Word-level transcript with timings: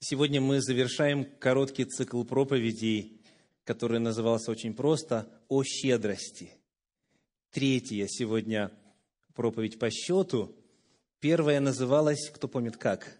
Сегодня 0.00 0.40
мы 0.40 0.60
завершаем 0.60 1.24
короткий 1.24 1.84
цикл 1.84 2.22
проповедей, 2.22 3.20
который 3.64 3.98
назывался 3.98 4.52
очень 4.52 4.72
просто 4.72 5.28
«О 5.48 5.64
щедрости». 5.64 6.52
Третья 7.50 8.06
сегодня 8.08 8.70
проповедь 9.34 9.80
по 9.80 9.90
счету. 9.90 10.54
Первая 11.18 11.58
называлась, 11.58 12.30
кто 12.30 12.46
помнит 12.46 12.76
как? 12.76 13.18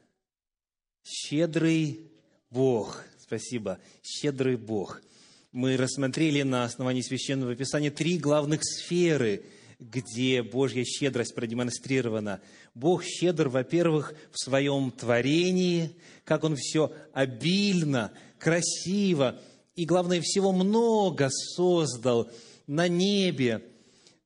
«Щедрый 1.03 2.13
Бог». 2.49 3.03
Спасибо. 3.19 3.81
«Щедрый 4.01 4.57
Бог». 4.57 5.03
Мы 5.51 5.77
рассмотрели 5.77 6.43
на 6.43 6.63
основании 6.63 7.03
Священного 7.03 7.57
Писания 7.57 7.91
три 7.91 8.19
главных 8.19 8.61
сферы– 8.63 9.43
где 9.79 10.43
Божья 10.43 10.85
щедрость 10.85 11.35
продемонстрирована. 11.35 12.41
Бог 12.75 13.05
щедр, 13.05 13.49
во-первых, 13.49 14.15
в 14.33 14.39
своем 14.43 14.91
творении, 14.91 15.91
как 16.25 16.45
Он 16.45 16.57
все 16.57 16.93
обильно, 17.13 18.13
красиво 18.39 19.41
и, 19.77 19.85
главное 19.85 20.21
всего, 20.21 20.53
много 20.53 21.29
создал 21.31 22.29
на 22.67 22.89
небе, 22.89 23.63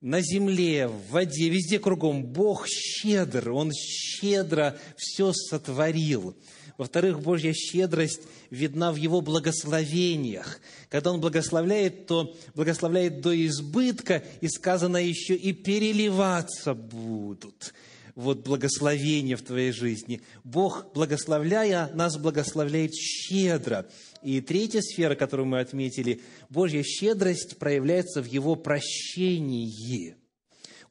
на 0.01 0.21
земле, 0.21 0.87
в 0.87 1.11
воде, 1.11 1.49
везде 1.49 1.77
кругом. 1.79 2.25
Бог 2.25 2.67
щедр, 2.67 3.51
Он 3.51 3.71
щедро 3.71 4.77
все 4.97 5.31
сотворил. 5.33 6.35
Во-вторых, 6.77 7.21
Божья 7.21 7.53
щедрость 7.53 8.21
видна 8.49 8.91
в 8.91 8.95
Его 8.95 9.21
благословениях. 9.21 10.59
Когда 10.89 11.11
Он 11.11 11.21
благословляет, 11.21 12.07
то 12.07 12.35
благословляет 12.55 13.21
до 13.21 13.45
избытка, 13.45 14.23
и 14.41 14.47
сказано 14.47 14.97
еще, 14.97 15.35
и 15.35 15.53
переливаться 15.53 16.73
будут 16.73 17.73
вот 18.15 18.43
благословения 18.43 19.35
в 19.35 19.41
твоей 19.41 19.71
жизни. 19.71 20.21
Бог, 20.43 20.91
благословляя, 20.93 21.91
нас 21.93 22.17
благословляет 22.17 22.93
щедро. 22.93 23.87
И 24.21 24.39
третья 24.41 24.81
сфера, 24.81 25.15
которую 25.15 25.47
мы 25.47 25.59
отметили, 25.59 26.21
Божья 26.49 26.83
щедрость 26.83 27.57
проявляется 27.57 28.21
в 28.21 28.25
Его 28.25 28.55
прощении– 28.55 30.15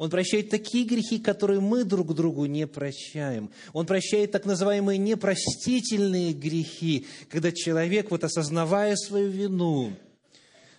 он 0.03 0.11
прощает 0.11 0.51
такие 0.51 0.85
грехи, 0.85 1.21
которые 1.21 1.61
мы 1.61 1.85
друг 1.85 2.13
другу 2.13 2.47
не 2.47 2.67
прощаем. 2.67 3.53
Он 3.73 3.87
прощает 3.87 4.33
так 4.33 4.45
называемые 4.45 4.99
непростительные 4.99 6.33
грехи, 6.33 7.07
когда 7.29 7.53
человек, 7.53 8.11
вот 8.11 8.25
осознавая 8.25 8.97
свою 8.97 9.31
вину, 9.31 9.93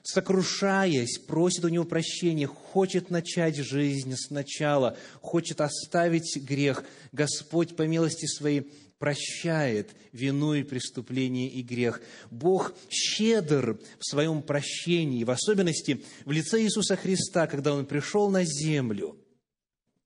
сокрушаясь, 0.01 1.19
просит 1.19 1.63
у 1.63 1.69
него 1.69 1.85
прощения, 1.85 2.47
хочет 2.47 3.11
начать 3.11 3.55
жизнь 3.55 4.13
сначала, 4.17 4.97
хочет 5.21 5.61
оставить 5.61 6.35
грех. 6.35 6.83
Господь 7.13 7.77
по 7.77 7.83
милости 7.83 8.25
своей 8.25 8.69
прощает 9.03 9.89
вину 10.13 10.53
и 10.53 10.63
преступление 10.63 11.49
и 11.49 11.61
грех. 11.61 11.99
Бог 12.31 12.73
щедр 12.89 13.77
в 13.99 14.09
своем 14.09 14.41
прощении, 14.41 15.25
в 15.25 15.29
особенности 15.29 16.01
в 16.23 16.31
лице 16.31 16.61
Иисуса 16.63 16.95
Христа, 16.95 17.47
когда 17.47 17.73
Он 17.73 17.85
пришел 17.85 18.29
на 18.29 18.45
землю 18.45 19.17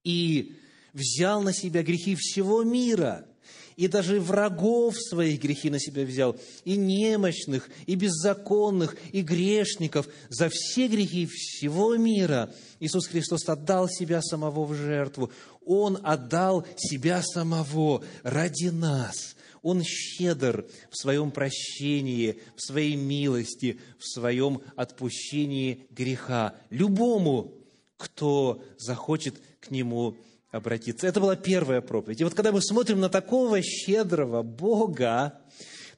и 0.04 0.56
взял 0.94 1.44
на 1.44 1.54
себя 1.54 1.84
грехи 1.84 2.16
всего 2.16 2.64
мира, 2.64 3.28
и 3.76 3.88
даже 3.88 4.20
врагов 4.20 4.96
своих 4.98 5.40
грехи 5.44 5.70
на 5.70 5.80
себя 5.80 6.04
взял, 6.04 6.36
и 6.66 6.76
немощных, 6.76 7.70
и 7.86 7.94
беззаконных, 7.94 8.96
и 9.12 9.22
грешников. 9.22 10.08
За 10.30 10.50
все 10.50 10.88
грехи 10.88 11.28
всего 11.28 11.96
мира 11.98 12.52
Иисус 12.80 13.06
Христос 13.06 13.48
отдал 13.48 13.88
себя 13.88 14.24
самого 14.24 14.66
в 14.66 14.74
жертву. 14.74 15.32
Он 15.68 16.00
отдал 16.04 16.66
себя 16.78 17.22
самого 17.22 18.04
ради 18.24 18.70
нас. 18.70 19.36
Он 19.62 19.84
щедр 19.84 20.66
в 20.90 20.98
своем 20.98 21.30
прощении, 21.30 22.40
в 22.56 22.62
своей 22.62 22.96
милости, 22.96 23.80
в 24.00 24.06
своем 24.06 24.62
отпущении 24.76 25.86
греха. 25.92 26.56
Любому, 26.70 27.54
кто 27.98 28.62
захочет 28.78 29.36
к 29.60 29.70
Нему 29.72 30.16
обратиться. 30.52 31.08
Это 31.08 31.20
была 31.20 31.36
первая 31.36 31.82
проповедь. 31.82 32.22
И 32.22 32.24
вот 32.24 32.34
когда 32.34 32.52
мы 32.52 32.62
смотрим 32.62 33.00
на 33.00 33.10
такого 33.10 33.62
щедрого 33.62 34.44
Бога, 34.44 35.42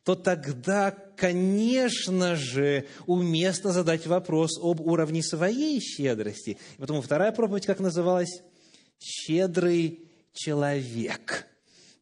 то 0.03 0.15
тогда, 0.15 0.91
конечно 1.15 2.35
же, 2.35 2.87
уместно 3.05 3.71
задать 3.71 4.07
вопрос 4.07 4.57
об 4.59 4.81
уровне 4.81 5.21
своей 5.21 5.79
щедрости. 5.79 6.57
И 6.77 6.81
потому 6.81 7.01
вторая 7.01 7.31
проповедь, 7.31 7.67
как 7.67 7.79
называлась? 7.79 8.41
«Щедрый 8.99 10.01
человек». 10.33 11.47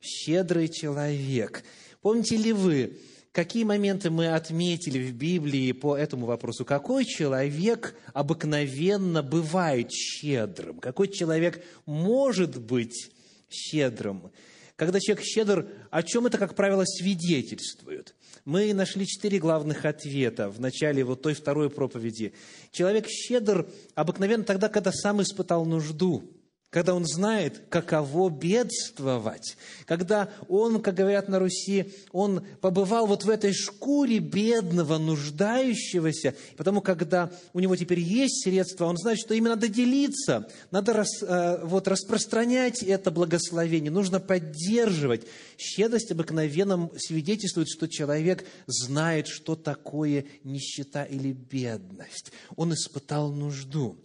«Щедрый 0.02 0.68
человек». 0.70 1.64
Помните 2.02 2.38
ли 2.38 2.54
вы, 2.54 3.00
какие 3.32 3.64
моменты 3.64 4.10
мы 4.10 4.28
отметили 4.34 5.00
в 5.00 5.14
Библии 5.14 5.72
по 5.74 5.96
этому 5.96 6.26
вопросу? 6.26 6.66
Какой 6.66 7.06
человек 7.06 7.96
обыкновенно 8.14 9.22
бывает 9.22 9.92
щедрым? 9.92 10.80
Какой 10.80 11.08
человек 11.08 11.64
может 11.86 12.60
быть 12.60 13.12
щедрым? 13.50 14.32
Когда 14.76 15.00
человек 15.00 15.26
щедр, 15.26 15.68
о 15.90 16.04
чем 16.04 16.28
это, 16.28 16.38
как 16.38 16.56
правило, 16.56 16.86
свидетельствует? 16.86 18.16
Мы 18.46 18.74
нашли 18.74 19.06
четыре 19.06 19.40
главных 19.40 19.86
ответа 19.86 20.50
в 20.50 20.60
начале 20.60 21.04
вот 21.04 21.24
той 21.24 21.34
второй 21.34 21.70
проповеди. 21.70 22.34
Человек 22.72 23.08
щедр 23.08 23.68
обыкновенно 23.96 24.44
тогда, 24.44 24.70
когда 24.70 24.92
сам 24.92 25.22
испытал 25.22 25.66
нужду– 25.66 26.24
когда 26.70 26.94
он 26.94 27.06
знает, 27.06 27.64
каково 27.70 28.30
бедствовать, 28.30 29.56
когда 29.86 30.30
он, 30.50 30.82
как 30.82 30.96
говорят 30.96 31.30
на 31.30 31.40
Руси, 31.40 31.94
он 32.12 32.46
побывал 32.60 33.08
вот 33.08 33.24
в 33.24 33.30
этой 33.30 33.54
шкуре 33.54 34.20
бедного, 34.20 34.98
нуждающегося, 34.98 36.36
потому 36.58 36.82
когда 36.82 37.32
у 37.54 37.62
него 37.62 37.76
теперь 37.78 38.02
есть 38.02 38.44
средства, 38.44 38.86
он 38.86 38.98
знает, 38.98 39.18
что 39.18 39.34
именно 39.34 39.56
надо 39.56 39.70
делиться, 39.70 40.50
надо 40.72 40.92
рас, 40.92 41.24
э, 41.24 41.62
вот, 41.64 41.88
распространять 41.88 42.84
это 42.84 43.12
благословение, 43.12 43.90
нужно 43.90 44.20
поддерживать. 44.20 45.26
Щедрость 45.58 46.12
обыкновенно 46.12 46.90
свидетельствует, 46.98 47.70
что 47.70 47.88
человек 47.88 48.46
знает, 48.66 49.28
что 49.28 49.56
такое 49.56 50.26
нищета 50.44 51.06
или 51.06 51.32
бедность. 51.32 52.34
Он 52.58 52.74
испытал 52.74 53.32
нужду. 53.32 53.98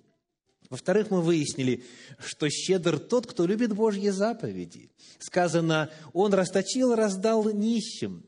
Во-вторых, 0.73 1.11
мы 1.11 1.21
выяснили, 1.21 1.85
что 2.19 2.49
щедр 2.49 2.99
тот, 2.99 3.27
кто 3.27 3.45
любит 3.45 3.75
Божьи 3.75 4.09
заповеди. 4.09 4.89
Сказано, 5.19 5.91
он 6.15 6.33
расточил, 6.33 6.95
раздал 6.95 7.53
нищим. 7.53 8.25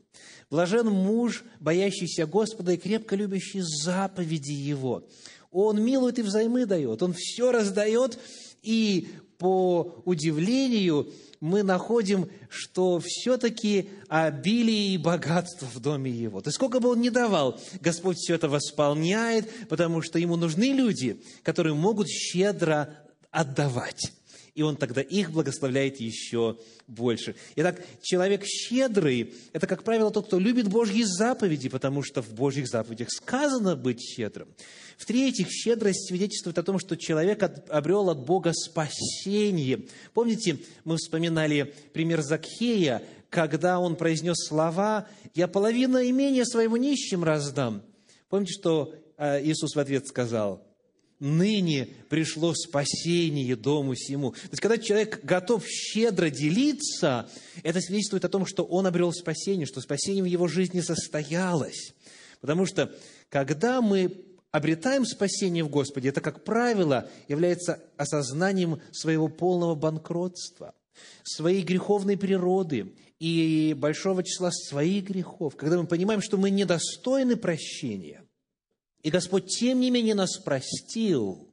Блажен 0.51 0.87
муж, 0.87 1.43
боящийся 1.59 2.27
Господа 2.27 2.73
и 2.73 2.77
крепко 2.77 3.15
любящий 3.15 3.61
заповеди 3.61 4.51
Его. 4.51 5.07
Он 5.49 5.83
милует 5.83 6.19
и 6.19 6.21
взаймы 6.21 6.67
дает, 6.67 7.01
он 7.01 7.15
все 7.17 7.51
раздает, 7.51 8.19
и 8.65 9.07
по 9.37 10.01
удивлению 10.05 11.11
мы 11.41 11.63
находим, 11.63 12.29
что 12.49 12.99
все-таки 13.03 13.89
обилие 14.07 14.95
и 14.95 14.97
богатство 14.97 15.67
в 15.67 15.79
доме 15.79 16.09
его. 16.09 16.41
То 16.41 16.47
есть 16.47 16.55
сколько 16.55 16.79
бы 16.79 16.89
он 16.89 17.01
ни 17.01 17.09
давал, 17.09 17.59
Господь 17.81 18.17
все 18.17 18.35
это 18.35 18.49
восполняет, 18.49 19.67
потому 19.67 20.01
что 20.01 20.17
ему 20.17 20.37
нужны 20.37 20.71
люди, 20.71 21.21
которые 21.43 21.75
могут 21.75 22.07
щедро 22.07 22.89
отдавать. 23.31 24.13
И 24.55 24.61
он 24.61 24.77
тогда 24.77 25.01
их 25.01 25.31
благословляет 25.31 25.99
еще 25.99 26.57
больше. 26.87 27.35
Итак, 27.57 27.83
человек 28.01 28.45
щедрый– 28.45 29.33
это, 29.53 29.67
как 29.67 29.83
правило, 29.83 30.11
тот, 30.11 30.27
кто 30.27 30.39
любит 30.39 30.69
Божьи 30.69 31.03
заповеди, 31.03 31.67
потому 31.67 32.03
что 32.03 32.21
в 32.21 32.33
Божьих 32.33 32.67
заповедях 32.67 33.09
сказано 33.11 33.75
быть 33.75 34.01
щедрым. 34.01 34.47
В-третьих, 34.97 35.49
щедрость 35.49 36.07
свидетельствует 36.07 36.57
о 36.57 36.63
том, 36.63 36.79
что 36.79 36.95
человек 36.95 37.43
обрел 37.67 38.09
от 38.09 38.25
Бога 38.25 38.53
спасение. 38.53 39.87
Помните, 40.13 40.59
мы 40.85 40.95
вспоминали 40.95 41.73
пример 41.91 42.21
Закхея, 42.21 43.03
когда 43.29 43.79
он 43.79 43.97
произнес 43.97 44.37
слова 44.47 45.05
«Я 45.33 45.49
половину 45.49 46.01
имения 46.01 46.45
своего 46.45 46.77
нищим 46.77 47.25
раздам». 47.25 47.83
Помните, 48.29 48.53
что 48.53 48.93
э, 49.17 49.43
Иисус 49.43 49.75
в 49.75 49.79
ответ 49.79 50.07
сказал? 50.07 50.65
Ныне 51.19 51.87
пришло 52.09 52.53
спасение 52.53 53.55
дому 53.55 53.95
сему. 53.95 54.31
То 54.31 54.49
есть, 54.51 54.61
когда 54.61 54.77
человек 54.77 55.23
готов 55.23 55.65
щедро 55.67 56.29
делиться, 56.29 57.29
это 57.63 57.81
свидетельствует 57.81 58.25
о 58.25 58.29
том, 58.29 58.45
что 58.45 58.63
он 58.63 58.87
обрел 58.87 59.11
спасение, 59.13 59.65
что 59.65 59.81
спасение 59.81 60.23
в 60.23 60.27
его 60.27 60.47
жизни 60.47 60.81
состоялось. 60.81 61.93
Потому 62.41 62.65
что, 62.65 62.93
когда 63.29 63.81
мы 63.81 64.25
обретаем 64.51 65.05
спасение 65.05 65.63
в 65.63 65.69
Господе, 65.69 66.09
это, 66.09 66.21
как 66.21 66.43
правило, 66.43 67.09
является 67.27 67.81
осознанием 67.97 68.81
своего 68.91 69.27
полного 69.27 69.75
банкротства, 69.75 70.73
своей 71.23 71.63
греховной 71.63 72.17
природы 72.17 72.93
и 73.19 73.73
большого 73.77 74.23
числа 74.23 74.51
своих 74.51 75.05
грехов. 75.05 75.55
Когда 75.55 75.77
мы 75.79 75.87
понимаем, 75.87 76.21
что 76.21 76.37
мы 76.37 76.49
недостойны 76.49 77.35
прощения, 77.35 78.24
и 79.05 79.11
Господь, 79.11 79.45
тем 79.45 79.81
не 79.81 79.91
менее, 79.91 80.15
нас 80.15 80.35
простил, 80.37 81.47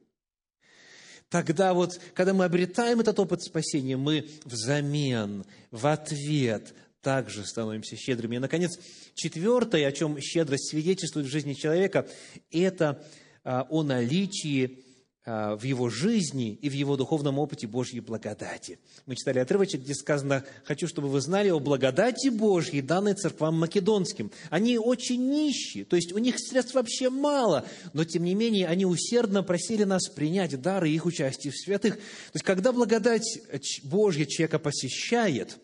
тогда 1.29 1.75
вот, 1.75 2.01
когда 2.15 2.33
мы 2.33 2.47
обретаем 2.47 3.01
этот 3.01 3.19
опыт 3.19 3.43
спасения, 3.43 3.99
мы 3.99 4.27
взамен, 4.47 5.45
в 5.71 5.87
ответ 5.87 6.75
также 7.03 7.45
становимся 7.45 7.95
щедрыми. 7.95 8.37
И, 8.37 8.39
наконец, 8.39 8.79
четвертое, 9.15 9.87
о 9.87 9.93
чем 9.93 10.19
щедрость 10.19 10.71
свидетельствует 10.71 11.27
в 11.27 11.31
жизни 11.31 11.53
человека, 11.53 12.09
это 12.51 13.05
а, 13.45 13.67
о 13.69 13.83
наличии 13.83 14.83
в 15.25 15.61
его 15.63 15.89
жизни 15.89 16.59
и 16.61 16.69
в 16.69 16.73
его 16.73 16.97
духовном 16.97 17.39
опыте 17.39 17.69
Божьей 17.69 18.01
благодати. 18.01 18.81
Мы 19.07 19.15
читали 19.15 19.39
отрывочек, 19.39 19.83
где 19.83 19.95
сказано, 19.95 20.45
«Хочу, 20.65 20.89
чтобы 20.89 21.09
вы 21.09 21.21
знали 21.21 21.49
о 21.49 21.61
благодати 21.61 22.29
Божьей, 22.29 22.83
данной 22.83 23.15
церквам 23.15 23.55
македонским». 23.55 24.33
Они 24.51 24.79
очень 24.79 25.31
нищие, 25.31 25.85
то 25.85 25.95
есть 25.95 26.13
у 26.13 26.19
них 26.19 26.41
средств 26.41 26.75
вообще 26.75 27.09
мало, 27.09 27.65
но 27.93 28.05
тем 28.05 28.25
не 28.25 28.35
менее 28.35 28.67
они 28.67 28.85
усердно 28.85 29.45
просили 29.45 29.85
нас 29.85 30.09
принять 30.09 30.61
дары 30.61 30.91
их 30.91 31.07
участия 31.07 31.51
в 31.51 31.57
святых. 31.57 31.97
То 31.97 32.35
есть 32.35 32.45
когда 32.45 32.73
благодать 32.73 33.41
Божья 33.85 34.25
человека 34.25 34.59
посещает, 34.59 35.59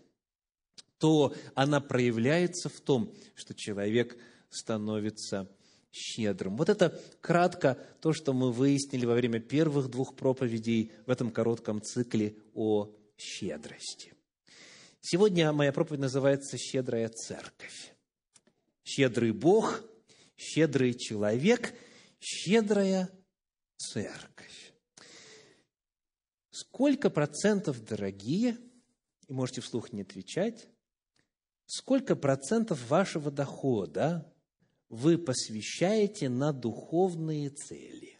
то 0.99 1.35
она 1.55 1.81
проявляется 1.81 2.69
в 2.69 2.81
том, 2.81 3.13
что 3.35 3.55
человек 3.55 4.17
становится 4.51 5.49
щедрым. 5.93 6.57
Вот 6.57 6.69
это 6.69 7.01
кратко 7.21 7.79
то, 8.01 8.13
что 8.13 8.33
мы 8.33 8.53
выяснили 8.53 9.07
во 9.07 9.15
время 9.15 9.41
первых 9.41 9.89
двух 9.89 10.17
проповедей 10.17 10.93
в 11.07 11.11
этом 11.11 11.31
коротком 11.31 11.83
цикле 11.83 12.37
о 12.55 12.91
щедрости. 13.17 14.15
Сегодня 15.01 15.53
моя 15.53 15.73
проповедь 15.73 16.01
называется 16.01 16.59
«Щедрая 16.59 17.09
церковь». 17.09 17.95
Щедрый 18.85 19.33
Бог, 19.33 19.83
щедрый 20.37 20.95
человек, 20.95 21.75
щедрая 22.21 23.11
церковь. 23.77 24.73
Сколько 26.51 27.11
процентов, 27.11 27.85
дорогие, 27.85 28.59
и 29.29 29.33
можете 29.33 29.61
вслух 29.61 29.93
не 29.93 30.03
отвечать, 30.03 30.69
сколько 31.67 32.17
процентов 32.17 32.89
вашего 32.89 33.31
дохода 33.31 34.33
вы 34.89 35.19
посвящаете 35.19 36.29
на 36.29 36.53
духовные 36.53 37.51
цели. 37.51 38.19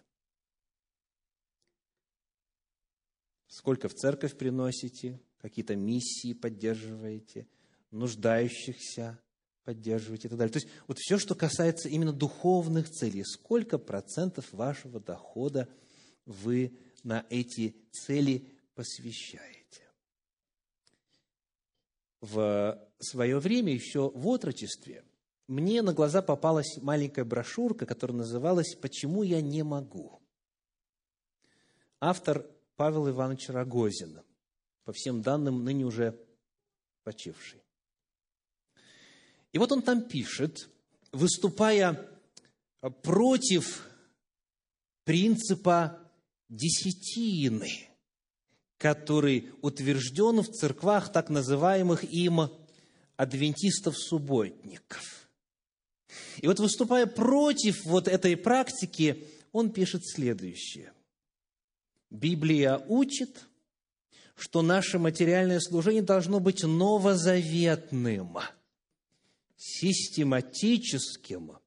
Сколько 3.47 3.89
в 3.89 3.95
церковь 3.95 4.37
приносите, 4.37 5.21
какие-то 5.41 5.77
миссии 5.77 6.33
поддерживаете, 6.33 7.49
нуждающихся 7.91 9.19
поддерживаете 9.65 10.29
и 10.29 10.31
так 10.31 10.39
далее. 10.39 10.53
То 10.53 10.59
есть 10.59 10.69
вот 10.87 10.99
все, 10.99 11.19
что 11.19 11.35
касается 11.35 11.89
именно 11.89 12.13
духовных 12.13 12.89
целей, 12.89 13.23
сколько 13.25 13.79
процентов 13.79 14.51
вашего 14.53 15.01
дохода 15.01 15.69
вы 16.25 16.79
на 17.03 17.27
эти 17.29 17.77
цели 17.91 18.49
посвящаете. 18.75 19.83
В 22.21 22.79
свое 22.99 23.39
время, 23.39 23.73
еще 23.73 24.11
в 24.11 24.27
отрочестве, 24.29 25.05
мне 25.49 25.83
на 25.83 25.95
глаза 25.95 26.23
попалась 26.23 26.77
маленькая 26.83 27.25
брошюрка, 27.25 27.87
которая 27.87 28.19
называлась 28.19 28.75
«Почему 28.75 29.23
я 29.23 29.41
не 29.41 29.63
могу?». 29.63 30.21
Автор 32.01 32.47
Павел 32.77 33.09
Иванович 33.09 33.49
Рогозин, 33.49 34.21
по 34.85 34.93
всем 34.93 35.23
данным, 35.23 35.65
ныне 35.65 35.85
уже 35.85 36.21
почивший. 37.03 37.63
И 39.53 39.59
вот 39.59 39.73
он 39.73 39.83
там 39.83 40.03
пишет, 40.03 40.69
выступая 41.13 42.09
против 43.03 43.89
принципа 45.05 45.99
десятины, 46.51 47.89
который 48.77 49.51
утвержден 49.63 50.43
в 50.43 50.49
церквах 50.49 51.11
так 51.11 51.31
называемых 51.31 52.05
им 52.05 52.51
адвентистов-субботников. 53.17 55.18
И 56.41 56.47
вот 56.47 56.61
выступая 56.61 57.07
против 57.07 57.85
вот 57.85 58.09
этой 58.09 58.37
практики, 58.37 59.27
он 59.53 59.71
пишет 59.71 60.07
следующее. 60.07 60.93
Библия 62.11 62.79
учит, 62.89 63.45
что 64.37 64.63
наше 64.63 64.99
материальное 64.99 65.61
служение 65.61 66.03
должно 66.03 66.41
быть 66.41 66.63
новозаветным, 66.63 68.39
систематическим, 69.57 71.59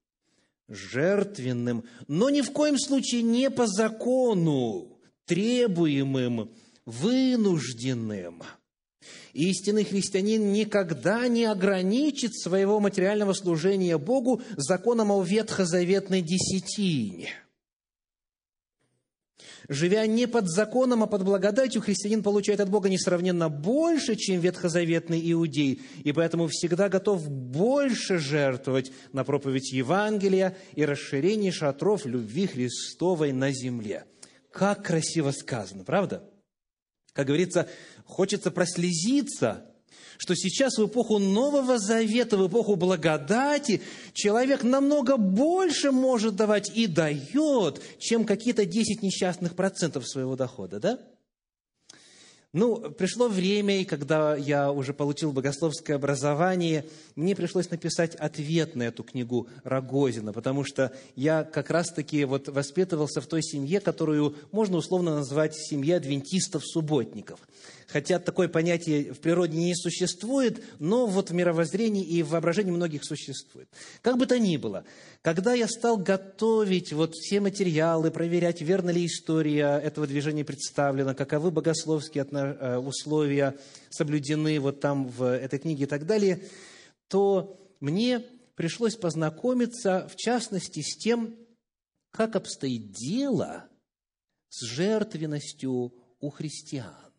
жертвенным, 0.68 1.84
но 2.08 2.30
ни 2.30 2.42
в 2.42 2.52
коем 2.52 2.80
случае 2.80 3.24
не 3.24 3.50
по 3.50 3.68
закону, 3.68 5.00
требуемым, 5.26 6.52
вынужденным– 6.86 8.44
Истинный 9.34 9.84
христианин 9.84 10.52
никогда 10.52 11.28
не 11.28 11.46
ограничит 11.46 12.36
своего 12.36 12.80
материального 12.80 13.34
служения 13.34 13.98
Богу 13.98 14.42
законом 14.58 15.12
о 15.12 15.24
ветхозаветной 15.24 16.22
десятине. 16.22 17.30
Живя 19.70 20.06
не 20.08 20.28
под 20.28 20.50
законом, 20.50 21.04
а 21.04 21.08
под 21.08 21.24
благодатью, 21.24 21.82
христианин 21.82 22.24
получает 22.24 22.60
от 22.60 22.70
Бога 22.70 22.90
несравненно 22.90 23.48
больше, 23.48 24.16
чем 24.16 24.40
ветхозаветный 24.40 25.32
иудей, 25.32 25.82
и 26.04 26.12
поэтому 26.12 26.48
всегда 26.48 26.90
готов 26.90 27.30
больше 27.30 28.18
жертвовать 28.18 28.92
на 29.14 29.24
проповедь 29.24 29.72
Евангелия 29.72 30.58
и 30.76 30.84
расширение 30.84 31.52
шатров 31.52 32.06
любви 32.06 32.48
Христовой 32.48 33.32
на 33.32 33.52
земле. 33.52 34.06
Как 34.52 34.84
красиво 34.84 35.32
сказано, 35.32 35.84
правда? 35.84 36.31
Как 37.14 37.28
говорится, 37.28 37.68
хочется 38.06 38.52
прослезиться, 38.52 39.66
что 40.18 40.36
сейчас 40.36 40.78
в 40.78 40.86
эпоху 40.86 41.18
Нового 41.20 41.78
Завета, 41.80 42.38
в 42.38 42.48
эпоху 42.48 42.76
благодати, 42.76 43.82
человек 44.14 44.64
намного 44.64 45.18
больше 45.18 45.92
может 45.92 46.36
давать 46.36 46.72
и 46.76 46.88
дает, 46.88 47.82
чем 48.00 48.26
какие-то 48.26 48.66
10 48.66 49.02
несчастных 49.02 49.56
процентов 49.56 50.08
своего 50.08 50.36
дохода, 50.36 50.80
да? 50.80 51.00
Ну, 52.54 52.92
пришло 52.92 53.30
время, 53.30 53.80
и 53.80 53.86
когда 53.86 54.36
я 54.36 54.74
уже 54.74 54.94
получил 54.94 55.32
богословское 55.32 55.96
образование, 55.96 56.86
мне 57.16 57.34
пришлось 57.34 57.70
написать 57.70 58.14
ответ 58.16 58.76
на 58.76 58.84
эту 58.84 59.04
книгу 59.04 59.48
Рогозина, 59.64 60.34
потому 60.34 60.66
что 60.66 60.92
я 61.16 61.46
как 61.46 61.70
раз-таки 61.70 62.26
вот 62.26 62.50
воспитывался 62.50 63.22
в 63.22 63.28
той 63.28 63.42
семье, 63.42 63.80
которую 63.80 64.36
можно 64.52 64.76
условно 64.76 65.16
назвать 65.16 65.56
семьей 65.56 65.96
адвентистов-субботников– 65.96 67.40
хотя 67.92 68.20
такое 68.20 68.48
понятие 68.48 69.14
в 69.14 69.20
природе 69.20 69.58
не 69.58 69.76
существует, 69.76 70.64
но 70.80 71.06
вот 71.06 71.30
в 71.30 71.34
мировоззрении 71.34 72.04
и 72.04 72.24
в 72.24 72.30
воображении 72.30 72.72
многих 72.72 73.04
существует. 73.04 73.70
Как 74.02 74.18
бы 74.18 74.26
то 74.26 74.40
ни 74.40 74.58
было, 74.58 74.86
когда 75.22 75.54
я 75.54 75.68
стал 75.68 75.98
готовить 75.98 76.94
вот 76.94 77.16
все 77.16 77.42
материалы, 77.42 78.12
проверять, 78.12 78.62
верно 78.62 78.90
ли 78.90 79.06
история 79.06 79.78
этого 79.78 80.08
движения 80.08 80.46
представлена, 80.46 81.14
каковы 81.14 81.52
богословские 81.52 82.26
э, 82.32 82.78
условия 82.78 83.56
соблюдены 83.90 84.60
вот 84.60 84.80
там 84.80 85.08
в 85.08 85.24
этой 85.24 85.60
книге 85.60 85.84
и 85.84 85.88
так 85.88 86.06
далее, 86.06 86.44
то 87.10 87.60
мне 87.80 88.24
пришлось 88.56 88.96
познакомиться, 88.96 90.08
в 90.12 90.16
частности, 90.16 90.82
с 90.82 90.98
тем, 90.98 91.36
как 92.12 92.36
обстоит 92.36 92.92
дело 92.92 93.66
с 94.50 94.66
жертвенностью 94.66 95.94
у 96.20 96.30
христиан. 96.30 97.11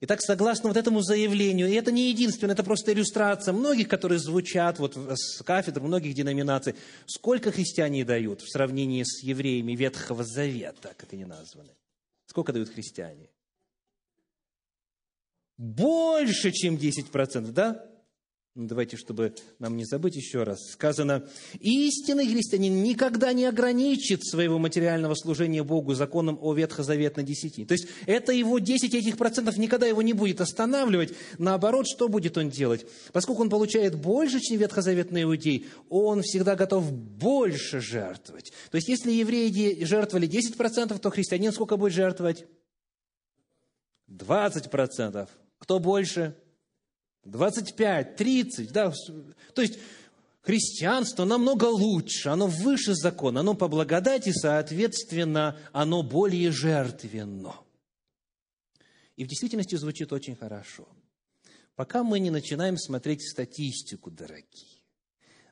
Итак, 0.00 0.20
согласно 0.20 0.68
вот 0.68 0.76
этому 0.76 1.00
заявлению, 1.00 1.68
и 1.68 1.72
это 1.72 1.90
не 1.90 2.10
единственное, 2.10 2.54
это 2.54 2.62
просто 2.62 2.92
иллюстрация 2.92 3.54
многих, 3.54 3.88
которые 3.88 4.18
звучат 4.18 4.78
вот 4.78 4.96
с 4.96 5.42
кафедр 5.42 5.80
многих 5.80 6.14
деноминаций, 6.14 6.74
сколько 7.06 7.50
христиане 7.50 8.04
дают 8.04 8.42
в 8.42 8.50
сравнении 8.50 9.02
с 9.02 9.22
евреями 9.22 9.72
Ветхого 9.72 10.24
Завета, 10.24 10.94
как 10.96 11.12
они 11.12 11.24
названы? 11.24 11.70
Сколько 12.26 12.52
дают 12.52 12.68
христиане? 12.68 13.30
Больше, 15.56 16.52
чем 16.52 16.76
10%, 16.76 17.52
да? 17.52 17.86
Давайте, 18.56 18.96
чтобы 18.96 19.34
нам 19.58 19.76
не 19.76 19.84
забыть 19.84 20.16
еще 20.16 20.42
раз. 20.42 20.70
Сказано, 20.72 21.28
истинный 21.60 22.26
христианин 22.26 22.82
никогда 22.82 23.34
не 23.34 23.44
ограничит 23.44 24.24
своего 24.24 24.58
материального 24.58 25.14
служения 25.14 25.62
Богу 25.62 25.92
законом 25.92 26.38
о 26.40 26.54
ветхозаветной 26.54 27.22
десяти. 27.22 27.66
То 27.66 27.72
есть, 27.72 27.86
это 28.06 28.32
его 28.32 28.58
10 28.58 28.94
этих 28.94 29.18
процентов 29.18 29.58
никогда 29.58 29.86
его 29.86 30.00
не 30.00 30.14
будет 30.14 30.40
останавливать. 30.40 31.12
Наоборот, 31.36 31.86
что 31.86 32.08
будет 32.08 32.38
он 32.38 32.48
делать? 32.48 32.86
Поскольку 33.12 33.42
он 33.42 33.50
получает 33.50 33.94
больше, 33.94 34.40
чем 34.40 34.58
ветхозаветный 34.58 35.24
иудей, 35.24 35.66
он 35.90 36.22
всегда 36.22 36.56
готов 36.56 36.90
больше 36.90 37.82
жертвовать. 37.82 38.54
То 38.70 38.76
есть, 38.76 38.88
если 38.88 39.12
евреи 39.12 39.84
жертвовали 39.84 40.26
10 40.26 40.56
процентов, 40.56 40.98
то 41.00 41.10
христианин 41.10 41.52
сколько 41.52 41.76
будет 41.76 41.92
жертвовать? 41.92 42.46
20 44.06 44.70
процентов. 44.70 45.28
Кто 45.58 45.78
больше? 45.78 46.34
25, 47.26 48.16
30, 48.16 48.72
да. 48.72 48.92
То 49.54 49.62
есть 49.62 49.78
христианство 50.42 51.24
намного 51.24 51.66
лучше, 51.66 52.28
оно 52.28 52.46
выше 52.46 52.94
закона, 52.94 53.40
оно 53.40 53.54
по 53.54 53.68
благодати, 53.68 54.32
соответственно, 54.32 55.58
оно 55.72 56.02
более 56.02 56.52
жертвенно. 56.52 57.54
И 59.16 59.24
в 59.24 59.28
действительности 59.28 59.76
звучит 59.76 60.12
очень 60.12 60.36
хорошо. 60.36 60.86
пока 61.74 62.02
мы 62.02 62.20
не 62.20 62.30
начинаем 62.30 62.78
смотреть 62.78 63.22
статистику, 63.22 64.10
дорогие. 64.10 64.76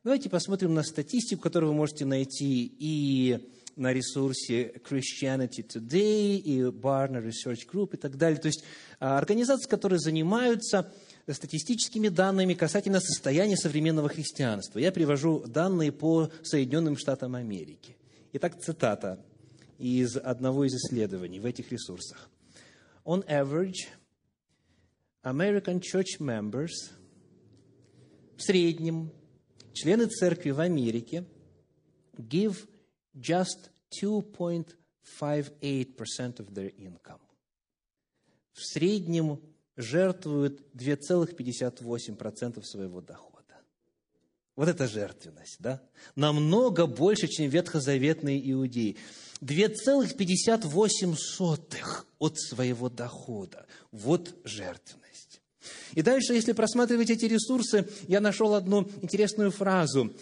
Давайте 0.03 0.31
посмотрим 0.31 0.75
на 0.75 0.83
статистику, 0.83 1.43
которую 1.43 1.73
вы 1.73 1.77
можете 1.77 2.05
найти 2.05 2.65
и 2.79 3.51
на 3.77 3.93
ресурсе 3.93 4.81
Christianity 4.89 5.67
Today, 5.67 6.37
и 6.37 6.61
Barna 6.61 7.23
Research 7.23 7.67
Group 7.71 7.95
и 7.95 7.97
так 7.97 8.17
далее. 8.17 8.39
То 8.39 8.47
есть 8.47 8.65
а, 9.01 9.19
организации, 9.19 9.69
которые 9.69 9.99
занимаются 9.99 10.93
статистическими 11.33 12.09
данными 12.09 12.55
касательно 12.55 13.01
состояния 13.01 13.57
современного 13.57 14.09
христианства. 14.09 14.79
Я 14.79 14.93
привожу 14.93 15.45
данные 15.47 15.93
по 15.93 16.31
Соединенным 16.43 16.97
Штатам 16.97 17.35
Америки. 17.35 17.97
Итак, 18.35 18.61
цитата 18.61 19.25
из 19.79 20.17
одного 20.17 20.65
из 20.65 20.75
исследований 20.75 21.41
в 21.41 21.47
этих 21.47 21.73
ресурсах. 21.73 22.29
On 23.05 23.25
average, 23.27 23.89
American 25.23 25.81
church 25.81 26.21
members 26.21 26.93
в 28.37 28.43
среднем 28.43 29.11
члены 29.73 30.07
церкви 30.07 30.51
в 30.51 30.61
Америке 30.61 31.25
give 32.17 32.69
just 33.15 33.71
2.58% 34.03 36.41
of 36.41 36.53
their 36.53 36.71
income. 36.77 37.21
В 38.53 38.63
среднем 38.63 39.41
жертвуют 39.77 40.61
2,58% 40.75 42.63
своего 42.63 43.01
дохода. 43.01 43.35
Вот 44.57 44.69
это 44.69 44.87
жертвенность, 44.87 45.57
да? 45.59 45.83
Намного 46.15 46.87
больше, 46.87 47.27
чем 47.27 47.49
ветхозаветные 47.49 48.53
иудеи. 48.53 48.97
2,58 49.41 51.77
от 52.19 52.39
своего 52.39 52.89
дохода. 52.89 53.67
Вот 53.91 54.37
жертвенность. 54.45 55.41
И 55.95 56.03
дальше, 56.03 56.35
если 56.35 56.53
просматривать 56.53 57.11
эти 57.11 57.25
ресурсы, 57.25 57.89
я 58.07 58.21
нашел 58.21 58.55
одну 58.55 58.89
интересную 59.03 59.51
фразу. 59.51 60.15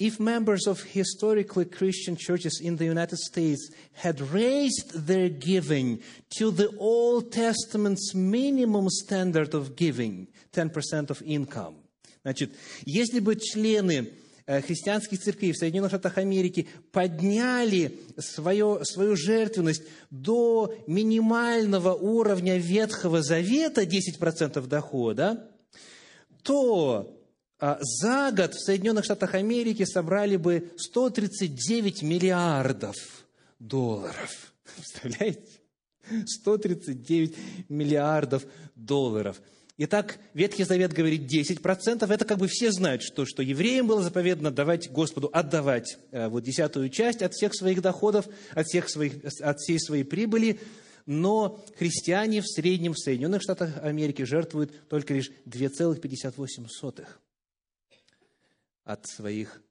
If 0.00 0.18
members 0.18 0.66
of 0.66 0.82
historically 0.82 1.66
Christian 1.66 2.16
churches 2.16 2.58
in 2.64 2.76
the 2.76 2.86
United 2.86 3.18
States 3.18 3.70
had 3.92 4.18
raised 4.32 5.06
their 5.06 5.28
giving 5.28 6.00
to 6.38 6.50
the 6.50 6.74
Old 6.78 7.30
Testament's 7.32 8.14
minimum 8.14 8.88
standard 8.88 9.54
of 9.54 9.76
giving, 9.76 10.28
10% 10.54 11.10
of 11.10 11.20
income, 11.22 11.76
Значит, 12.22 12.52
если 12.84 13.18
бы 13.20 13.36
члены 13.36 14.10
э, 14.46 14.60
христианских 14.60 15.20
церквей 15.20 15.52
в 15.52 15.56
Соединенных 15.56 15.90
Штатах 15.90 16.18
Америки 16.18 16.68
подняли 16.92 17.98
свое, 18.18 18.80
свою 18.84 19.16
жертвенность 19.16 19.82
до 20.10 20.74
минимального 20.86 21.94
уровня 21.94 22.58
Ветхого 22.58 23.22
Завета, 23.22 23.84
10% 23.84 24.66
дохода, 24.66 25.50
то 26.42 27.19
за 27.60 28.32
год 28.32 28.54
в 28.54 28.64
Соединенных 28.64 29.04
Штатах 29.04 29.34
Америки 29.34 29.84
собрали 29.84 30.36
бы 30.36 30.72
139 30.76 32.02
миллиардов 32.02 32.96
долларов. 33.58 34.52
Представляете? 34.76 35.60
139 36.26 37.36
миллиардов 37.68 38.44
долларов– 38.74 39.40
Итак, 39.82 40.18
Ветхий 40.34 40.64
Завет 40.64 40.92
говорит 40.92 41.22
10%. 41.32 42.12
Это 42.12 42.24
как 42.26 42.36
бы 42.36 42.48
все 42.48 42.70
знают, 42.70 43.02
что, 43.02 43.24
что 43.24 43.42
евреям 43.42 43.86
было 43.86 44.02
заповедано 44.02 44.50
давать 44.50 44.90
Господу, 44.90 45.30
отдавать 45.32 45.96
э, 46.10 46.28
вот 46.28 46.44
десятую 46.44 46.90
часть 46.90 47.22
от 47.22 47.32
всех 47.32 47.54
своих 47.54 47.80
доходов, 47.80 48.28
от, 48.52 48.66
всех 48.66 48.90
своих, 48.90 49.24
от 49.40 49.58
всей 49.58 49.80
своей 49.80 50.04
прибыли. 50.04 50.60
Но 51.06 51.64
христиане 51.78 52.42
в 52.42 52.46
среднем 52.46 52.92
в 52.92 52.98
Соединенных 52.98 53.40
Штатах 53.40 53.82
Америки 53.82 54.20
жертвуют 54.20 54.86
только 54.90 55.14
лишь 55.14 55.30
2,58 55.46 56.66
от 58.92 59.06
своих 59.06 59.62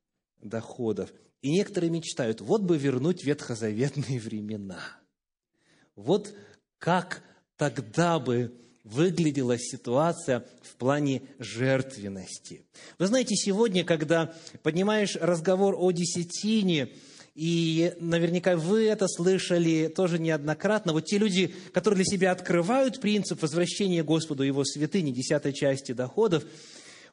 доходов. 0.41 1.11
И 1.41 1.51
некоторые 1.51 1.89
мечтают, 1.89 2.41
вот 2.41 2.61
бы 2.61 2.77
вернуть 2.77 3.23
ветхозаветные 3.23 4.19
времена. 4.19 4.79
Вот 5.95 6.33
как 6.77 7.21
тогда 7.57 8.19
бы 8.19 8.53
выглядела 8.83 9.57
ситуация 9.57 10.45
в 10.61 10.75
плане 10.75 11.21
жертвенности. 11.37 12.65
Вы 12.97 13.07
знаете, 13.07 13.35
сегодня, 13.35 13.83
когда 13.83 14.33
поднимаешь 14.63 15.15
разговор 15.15 15.75
о 15.77 15.91
десятине, 15.91 16.89
и 17.35 17.93
наверняка 17.99 18.57
вы 18.57 18.87
это 18.87 19.07
слышали 19.07 19.87
тоже 19.87 20.19
неоднократно. 20.19 20.93
Вот 20.93 21.05
те 21.05 21.17
люди, 21.17 21.53
которые 21.73 22.03
для 22.03 22.05
себя 22.05 22.31
открывают 22.31 22.99
принцип 22.99 23.41
возвращения 23.41 24.03
Господу 24.03 24.43
Его 24.43 24.65
святыни, 24.65 25.11
десятой 25.11 25.53
части 25.53 25.91
доходов, 25.91 26.43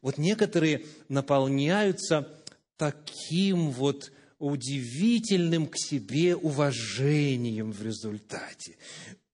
вот 0.07 0.19
некоторые 0.19 0.87
наполняются 1.09 2.29
таким 2.77 3.73
вот 3.73 4.13
удивительным 4.39 5.67
к 5.67 5.77
себе 5.77 6.37
уважением 6.37 7.73
в 7.73 7.83
результате. 7.83 8.77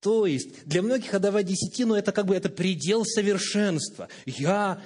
То 0.00 0.24
есть 0.24 0.64
для 0.64 0.80
многих 0.80 1.12
отдавать 1.12 1.44
десятину– 1.44 1.92
это 1.96 2.10
как 2.10 2.24
бы 2.24 2.34
это 2.34 2.48
предел 2.48 3.04
совершенства. 3.04 4.08
Я, 4.24 4.80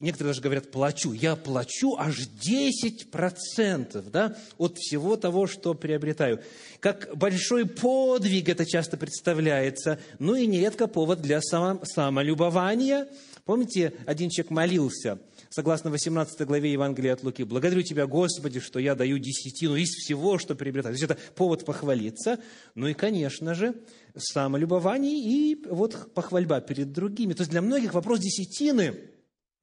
некоторые 0.00 0.32
даже 0.32 0.42
говорят, 0.42 0.70
плачу. 0.70 1.14
Я 1.14 1.34
плачу 1.34 1.96
аж 1.98 2.28
10% 2.28 4.10
да, 4.10 4.36
от 4.58 4.76
всего 4.76 5.16
того, 5.16 5.46
что 5.46 5.72
приобретаю. 5.72 6.42
Как 6.78 7.16
большой 7.16 7.64
подвиг 7.64 8.50
это 8.50 8.66
часто 8.66 8.98
представляется, 8.98 9.98
ну 10.18 10.34
и 10.34 10.46
нередко 10.46 10.86
повод 10.88 11.22
для 11.22 11.40
само, 11.40 11.80
самолюбования. 11.84 13.08
Помните, 13.44 13.92
один 14.06 14.30
человек 14.30 14.50
молился– 14.50 15.18
согласно 15.52 15.90
18 15.90 16.46
главе 16.46 16.72
Евангелия 16.72 17.12
от 17.12 17.22
Луки, 17.22 17.44
«Благодарю 17.44 17.82
Тебя, 17.82 18.06
Господи, 18.06 18.58
что 18.58 18.78
я 18.78 18.94
даю 18.94 19.18
десятину 19.18 19.76
из 19.76 19.90
всего, 19.90 20.38
что 20.38 20.54
приобретаю». 20.54 20.94
То 20.94 21.00
есть 21.00 21.10
это 21.10 21.18
повод 21.34 21.64
похвалиться. 21.64 22.38
Ну 22.74 22.88
и, 22.88 22.94
конечно 22.94 23.54
же, 23.54 23.74
самолюбование 24.16 25.18
и 25.18 25.62
вот 25.66 26.12
похвальба 26.14 26.60
перед 26.62 26.92
другими. 26.92 27.34
То 27.34 27.42
есть 27.42 27.50
для 27.50 27.60
многих 27.60 27.92
вопрос 27.92 28.20
десятины, 28.20 28.94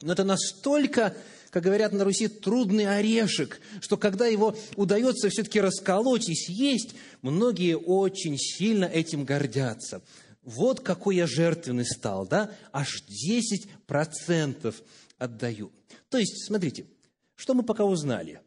но 0.02 0.14
это 0.14 0.24
настолько, 0.24 1.16
как 1.50 1.64
говорят 1.64 1.92
на 1.92 2.04
Руси, 2.04 2.28
трудный 2.28 2.86
орешек, 2.86 3.60
что 3.82 3.98
когда 3.98 4.28
его 4.28 4.56
удается 4.76 5.30
все-таки 5.30 5.60
расколоть 5.60 6.30
и 6.30 6.36
съесть, 6.36 6.96
многие 7.24 7.76
очень 7.76 8.38
сильно 8.38 8.86
этим 8.86 9.26
гордятся. 9.26 10.02
Вот 10.50 10.80
какой 10.80 11.18
я 11.18 11.28
жертвенный 11.28 11.86
стал, 11.86 12.26
да? 12.26 12.50
Аж 12.74 13.04
10% 13.88 14.76
отдаю. 15.20 15.72
То 16.10 16.18
есть, 16.18 16.48
смотрите, 16.48 16.88
что 17.36 17.54
мы 17.54 17.62
пока 17.62 17.86
узнали? 17.86 18.42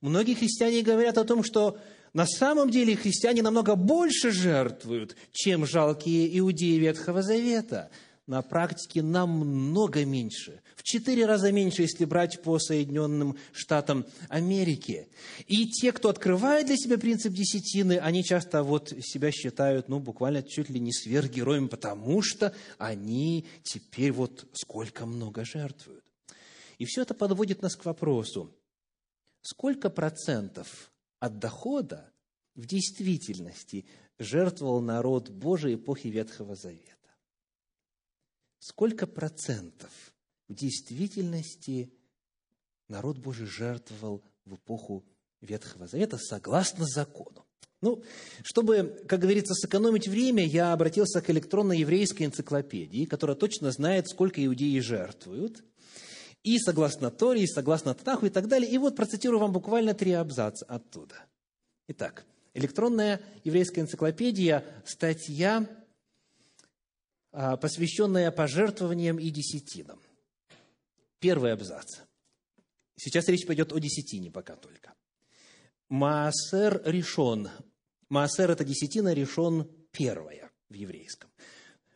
Многие 0.00 0.32
христиане 0.32 0.80
говорят 0.80 1.18
о 1.18 1.24
том, 1.24 1.44
что 1.44 1.78
на 2.14 2.26
самом 2.26 2.70
деле 2.70 2.96
христиане 2.96 3.42
намного 3.42 3.74
больше 3.76 4.30
жертвуют, 4.30 5.14
чем 5.32 5.66
жалкие 5.66 6.38
иудеи 6.38 6.78
Ветхого 6.78 7.20
Завета. 7.20 7.90
На 8.26 8.40
практике 8.40 9.02
намного 9.02 10.06
меньше. 10.06 10.62
Четыре 10.86 11.26
раза 11.26 11.50
меньше, 11.50 11.82
если 11.82 12.04
брать 12.04 12.40
по 12.42 12.60
Соединенным 12.60 13.36
Штатам 13.50 14.06
Америки. 14.28 15.08
И 15.48 15.66
те, 15.66 15.90
кто 15.90 16.10
открывает 16.10 16.68
для 16.68 16.76
себя 16.76 16.96
принцип 16.96 17.32
десятины, 17.32 17.98
они 17.98 18.22
часто 18.22 18.62
вот 18.62 18.90
себя 19.00 19.32
считают, 19.32 19.88
ну, 19.88 19.98
буквально 19.98 20.44
чуть 20.44 20.70
ли 20.70 20.78
не 20.78 20.92
сверхгероями, 20.92 21.66
потому 21.66 22.22
что 22.22 22.54
они 22.78 23.48
теперь 23.64 24.12
вот 24.12 24.46
сколько 24.52 25.06
много 25.06 25.44
жертвуют. 25.44 26.04
И 26.78 26.84
все 26.84 27.02
это 27.02 27.14
подводит 27.14 27.62
нас 27.62 27.74
к 27.74 27.84
вопросу, 27.84 28.54
сколько 29.42 29.90
процентов 29.90 30.92
от 31.18 31.40
дохода 31.40 32.12
в 32.54 32.64
действительности 32.64 33.86
жертвовал 34.20 34.80
народ 34.82 35.30
Божий 35.30 35.74
эпохи 35.74 36.06
Ветхого 36.06 36.54
Завета? 36.54 36.92
Сколько 38.60 39.08
процентов 39.08 39.90
в 40.48 40.54
действительности 40.54 41.90
народ 42.88 43.18
Божий 43.18 43.46
жертвовал 43.46 44.22
в 44.44 44.54
эпоху 44.54 45.04
Ветхого 45.40 45.86
Завета 45.86 46.18
согласно 46.18 46.84
закону? 46.86 47.44
Ну, 47.82 48.02
чтобы, 48.42 49.04
как 49.06 49.20
говорится, 49.20 49.54
сэкономить 49.54 50.08
время, 50.08 50.44
я 50.44 50.72
обратился 50.72 51.20
к 51.20 51.28
электронной 51.30 51.78
еврейской 51.80 52.24
энциклопедии, 52.24 53.04
которая 53.04 53.36
точно 53.36 53.70
знает, 53.70 54.08
сколько 54.08 54.44
иудеи 54.44 54.78
жертвуют– 54.80 55.62
и 56.46 56.60
согласно 56.60 57.10
Торе, 57.10 57.42
и 57.42 57.46
согласно 57.48 57.92
Танаху 57.92 58.26
и 58.26 58.30
так 58.30 58.46
далее. 58.46 58.70
И 58.70 58.78
вот 58.78 58.94
процитирую 58.94 59.40
вам 59.40 59.52
буквально 59.52 59.94
три 59.94 60.12
абзаца 60.12 60.64
оттуда. 60.66 61.16
Итак, 61.88 62.24
электронная 62.54 63.20
еврейская 63.42 63.80
энциклопедия, 63.80 64.64
статья, 64.84 65.66
а, 67.32 67.56
посвященная 67.56 68.30
пожертвованиям 68.30 69.18
и 69.18 69.28
десятинам. 69.30 70.00
Первый 71.26 71.52
абзац. 71.52 72.02
Сейчас 72.94 73.26
речь 73.26 73.46
пойдет 73.46 73.72
о 73.72 73.80
десятине 73.80 74.30
пока 74.30 74.54
только. 74.54 74.94
Маасер 75.88 76.80
решен. 76.84 77.48
Маасер– 78.08 78.48
это 78.52 78.64
десятина, 78.64 79.12
решен 79.12 79.68
первая 79.90 80.52
в 80.68 80.74
еврейском. 80.74 81.28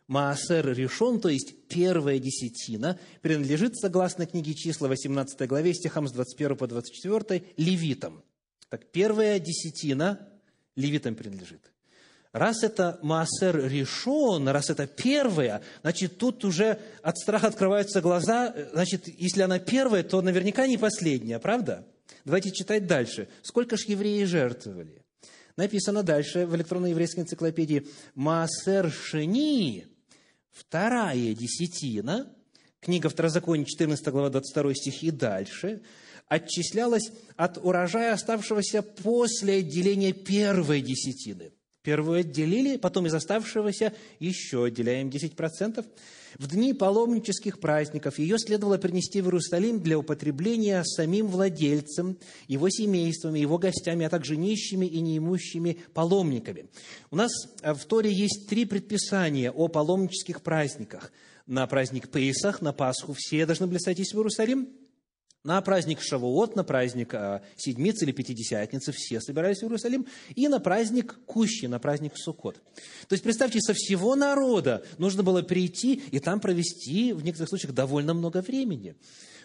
Маасер 0.07 0.73
решен, 0.73 1.21
то 1.21 1.29
есть 1.29 1.65
первая 1.69 2.19
десятина, 2.19 2.99
принадлежит, 3.21 3.77
согласно 3.77 4.25
книге 4.25 4.53
числа 4.53 4.89
18 4.89 5.47
главе, 5.47 5.73
стихам 5.75 6.09
с 6.09 6.11
21 6.11 6.57
по 6.57 6.67
24, 6.67 7.53
левитам. 7.55 8.25
Так, 8.67 8.91
первая 8.91 9.39
десятина 9.39 10.27
левитам 10.75 11.15
принадлежит. 11.15 11.70
Раз 12.33 12.63
это 12.63 12.97
Маасер 13.01 13.67
решен, 13.67 14.47
раз 14.47 14.69
это 14.69 14.87
первая, 14.87 15.61
значит, 15.81 16.17
тут 16.17 16.45
уже 16.45 16.79
от 17.01 17.17
страха 17.17 17.47
открываются 17.47 17.99
глаза. 17.99 18.55
Значит, 18.71 19.07
если 19.07 19.41
она 19.41 19.59
первая, 19.59 20.03
то 20.03 20.21
наверняка 20.21 20.65
не 20.65 20.77
последняя, 20.77 21.39
правда? 21.39 21.85
Давайте 22.23 22.51
читать 22.51 22.87
дальше. 22.87 23.27
Сколько 23.41 23.75
ж 23.75 23.81
евреи 23.81 24.23
жертвовали? 24.23 25.03
Написано 25.57 26.03
дальше 26.03 26.45
в 26.45 26.55
электронной 26.55 26.91
еврейской 26.91 27.21
энциклопедии 27.21 27.85
«Маасер 28.15 28.89
Шени» 28.89 29.87
Вторая 30.51 31.33
десятина, 31.33 32.33
книга 32.81 33.09
Второзакония, 33.09 33.65
14 33.65 34.07
глава, 34.07 34.29
22 34.29 34.73
стих 34.75 35.03
и 35.03 35.11
дальше, 35.11 35.81
отчислялась 36.27 37.11
от 37.35 37.57
урожая, 37.57 38.13
оставшегося 38.13 38.81
после 38.81 39.55
отделения 39.55 40.13
первой 40.13 40.81
десятины. 40.81 41.51
Первую 41.83 42.19
отделили, 42.19 42.77
потом 42.77 43.07
из 43.07 43.13
оставшегося 43.15 43.93
еще 44.19 44.65
отделяем 44.65 45.09
10%. 45.09 45.83
В 46.37 46.47
дни 46.47 46.73
паломнических 46.73 47.59
праздников 47.59 48.19
ее 48.19 48.37
следовало 48.37 48.77
принести 48.77 49.19
в 49.19 49.25
Иерусалим 49.25 49.79
для 49.79 49.97
употребления 49.97 50.83
самим 50.83 51.27
владельцем, 51.27 52.19
его 52.47 52.69
семействами, 52.69 53.39
его 53.39 53.57
гостями, 53.57 54.05
а 54.05 54.09
также 54.09 54.37
нищими 54.37 54.85
и 54.85 55.01
неимущими 55.01 55.79
паломниками. 55.95 56.69
У 57.09 57.15
нас 57.15 57.31
в 57.63 57.83
Торе 57.85 58.13
есть 58.13 58.47
три 58.47 58.65
предписания 58.65 59.49
о 59.49 59.67
паломнических 59.67 60.43
праздниках. 60.43 61.11
На 61.47 61.65
праздник 61.65 62.09
Пейсах, 62.09 62.61
на 62.61 62.73
Пасху 62.73 63.15
все 63.17 63.47
должны 63.47 63.65
были 63.65 63.79
сойтись 63.79 64.13
в 64.13 64.17
Иерусалим– 64.17 64.69
на 65.43 65.61
праздник 65.61 66.01
Шавуот, 66.01 66.55
на 66.55 66.63
праздник 66.63 67.13
а, 67.13 67.41
Седмицы 67.55 68.05
или 68.05 68.11
Пятидесятницы 68.11 68.91
все 68.91 69.19
собирались 69.19 69.59
в 69.59 69.63
Иерусалим, 69.63 70.05
и 70.35 70.47
на 70.47 70.59
праздник 70.59 71.19
Кущи, 71.25 71.65
на 71.65 71.79
праздник 71.79 72.13
Суккот. 72.15 72.55
То 73.07 73.13
есть, 73.13 73.23
представьте, 73.23 73.59
со 73.59 73.73
всего 73.73 74.15
народа 74.15 74.83
нужно 74.97 75.23
было 75.23 75.41
прийти 75.41 75.95
и 76.11 76.19
там 76.19 76.39
провести, 76.39 77.13
в 77.13 77.23
некоторых 77.23 77.49
случаях, 77.49 77.73
довольно 77.73 78.13
много 78.13 78.41
времени. 78.41 78.95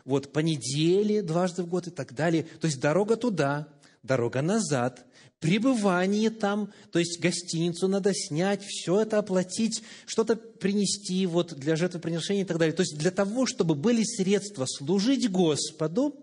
Вот 0.05 0.33
по 0.33 0.39
неделе, 0.39 1.23
дважды 1.23 1.63
в 1.63 1.69
год 1.69 1.89
и 1.89 1.91
так 1.91 2.15
далее. 2.15 2.47
То 2.61 2.67
есть, 2.67 2.81
дорога 2.81 3.17
туда, 3.17 3.69
дорога 4.07 4.43
назад, 4.43 5.05
пребывание 5.41 6.31
там, 6.31 6.73
то 6.93 6.99
есть 6.99 7.21
гостиницу 7.21 7.89
надо 7.89 8.13
снять, 8.15 8.65
все 8.65 9.03
это 9.03 9.19
оплатить, 9.19 9.83
что-то 10.07 10.37
принести 10.37 11.27
вот 11.27 11.55
для 11.55 11.77
жертвоприношения 11.77 12.43
и 12.43 12.47
так 12.47 12.59
далее. 12.59 12.75
То 12.75 12.83
есть 12.83 12.97
для 12.97 13.11
того, 13.11 13.47
чтобы 13.47 13.75
были 13.75 14.03
средства 14.03 14.65
служить 14.67 15.31
Господу 15.31 16.17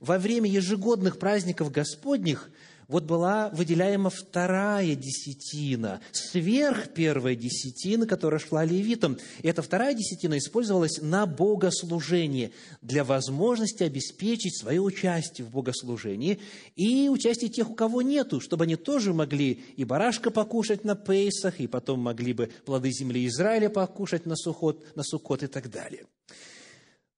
во 0.00 0.18
время 0.18 0.48
ежегодных 0.48 1.18
праздников 1.18 1.72
Господних– 1.72 2.50
вот 2.88 3.04
была 3.04 3.50
выделяема 3.50 4.10
вторая 4.10 4.94
десятина, 4.94 6.00
сверх 6.12 6.92
первой 6.92 7.36
десятины, 7.36 8.06
которая 8.06 8.40
шла 8.40 8.64
левитам. 8.64 9.18
И 9.42 9.48
эта 9.48 9.62
вторая 9.62 9.94
десятина 9.94 10.38
использовалась 10.38 11.00
на 11.00 11.26
богослужение, 11.26 12.52
для 12.80 13.04
возможности 13.04 13.82
обеспечить 13.82 14.58
свое 14.58 14.80
участие 14.80 15.46
в 15.46 15.50
богослужении 15.50 16.40
и 16.76 17.08
участие 17.08 17.50
тех, 17.50 17.70
у 17.70 17.74
кого 17.74 18.02
нету, 18.02 18.40
чтобы 18.40 18.64
они 18.64 18.76
тоже 18.76 19.12
могли 19.12 19.62
и 19.76 19.84
барашка 19.84 20.30
покушать 20.30 20.84
на 20.84 20.94
Пейсах, 20.94 21.60
и 21.60 21.66
потом 21.66 22.00
могли 22.00 22.32
бы 22.32 22.50
плоды 22.64 22.90
земли 22.90 23.26
Израиля 23.26 23.68
покушать 23.70 24.26
на 24.26 24.36
Сухот, 24.36 24.96
на 24.96 25.02
Сукот 25.02 25.42
и 25.42 25.46
так 25.46 25.70
далее. 25.70 26.06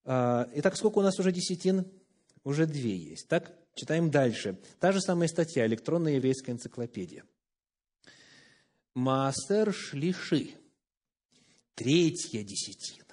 А, 0.05 0.49
итак, 0.55 0.77
сколько 0.77 0.99
у 0.99 1.03
нас 1.03 1.19
уже 1.19 1.33
десятин? 1.33 1.87
Уже 2.45 2.67
две 2.67 2.97
есть, 2.97 3.27
так? 3.29 3.53
Читаем 3.75 4.11
дальше. 4.11 4.59
Та 4.79 4.93
же 4.93 5.01
самая 5.01 5.29
статья, 5.29 5.67
электронная 5.67 6.15
еврейская 6.15 6.53
энциклопедия. 6.53 7.25
Маасер 8.95 9.73
Шлиши, 9.75 10.55
третья 11.75 12.45
десятина. 12.45 13.04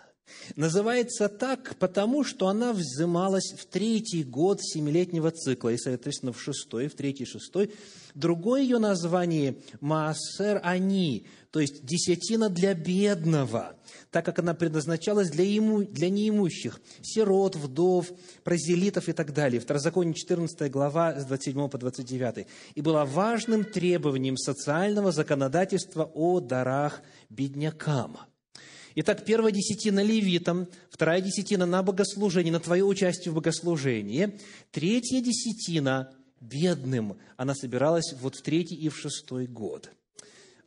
Называется 0.56 1.30
так, 1.30 1.76
потому 1.80 2.24
что 2.24 2.48
она 2.48 2.74
взымалась 2.74 3.54
в 3.58 3.66
третий 3.66 4.24
год 4.24 4.62
семилетнего 4.62 5.32
цикла, 5.32 5.70
и, 5.70 5.78
соответственно, 5.78 6.34
в 6.34 6.42
шестой, 6.42 6.88
в 6.88 6.96
третий, 6.96 7.26
шестой. 7.26 7.72
Другое 8.14 8.62
ее 8.62 8.78
название– 8.78 9.56
Маасер 9.82 10.60
Ани, 10.64 11.26
то 11.52 11.60
есть 11.60 11.86
десятина 11.86 12.50
для 12.50 12.74
бедного, 12.74 13.76
так 14.10 14.26
как 14.26 14.40
она 14.40 14.54
предназначалась 14.54 15.30
для, 15.30 15.46
ему, 15.46 15.84
для 15.84 16.10
неимущих, 16.10 16.82
сирот, 17.02 17.56
вдов, 17.56 18.12
прозелитов 18.44 19.08
и 19.08 19.14
так 19.14 19.34
далее. 19.34 19.62
Второзаконие 19.62 20.14
14 20.14 20.70
глава 20.70 21.20
с 21.20 21.26
27 21.26 21.70
по 21.70 21.78
29. 21.78 22.48
И 22.76 22.82
была 22.82 23.06
важным 23.06 23.64
требованием 23.64 24.38
социального 24.38 25.12
законодательства 25.12 26.10
о 26.14 26.40
дарах 26.42 27.02
беднякам– 27.30 28.18
Итак, 28.94 29.24
первая 29.24 29.54
десятина 29.54 30.04
левитам, 30.04 30.68
вторая 30.90 31.22
десятина 31.22 31.66
на 31.66 31.82
богослужение, 31.82 32.52
на 32.52 32.60
твое 32.60 32.84
участие 32.84 33.32
в 33.32 33.36
богослужении, 33.36 34.38
третья 34.72 35.22
десятина 35.22 36.14
бедным. 36.42 37.18
Она 37.38 37.56
собиралась 37.56 38.14
вот 38.20 38.36
в 38.36 38.42
третий 38.42 38.76
и 38.76 38.90
в 38.90 38.98
шестой 38.98 39.48
год. 39.48 39.92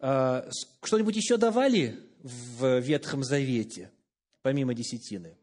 А, 0.00 0.48
что-нибудь 0.82 1.16
еще 1.16 1.36
давали 1.36 2.00
в 2.22 2.78
Ветхом 2.80 3.22
Завете, 3.24 3.90
помимо 4.40 4.72
десятины? 4.72 5.36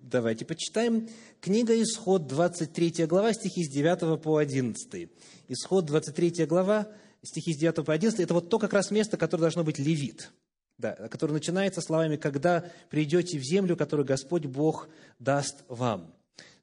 Давайте 0.00 0.44
почитаем. 0.44 1.08
Книга 1.40 1.80
Исход, 1.80 2.26
23 2.26 3.06
глава, 3.06 3.32
стихи 3.32 3.64
с 3.64 3.70
9 3.72 4.20
по 4.20 4.36
11. 4.36 5.08
Исход, 5.48 5.86
23 5.86 6.44
глава, 6.44 6.92
стихи 7.22 7.52
с 7.54 7.56
9 7.56 7.84
по 7.84 7.92
11, 7.92 8.20
это 8.20 8.34
вот 8.34 8.48
то 8.48 8.58
как 8.58 8.72
раз 8.72 8.90
место, 8.90 9.16
которое 9.16 9.42
должно 9.42 9.64
быть 9.64 9.78
левит, 9.78 10.32
да, 10.78 10.92
которое 10.94 11.34
начинается 11.34 11.80
словами 11.80 12.16
«когда 12.16 12.64
придете 12.90 13.38
в 13.38 13.44
землю, 13.44 13.76
которую 13.76 14.06
Господь 14.06 14.46
Бог 14.46 14.88
даст 15.18 15.64
вам». 15.68 16.14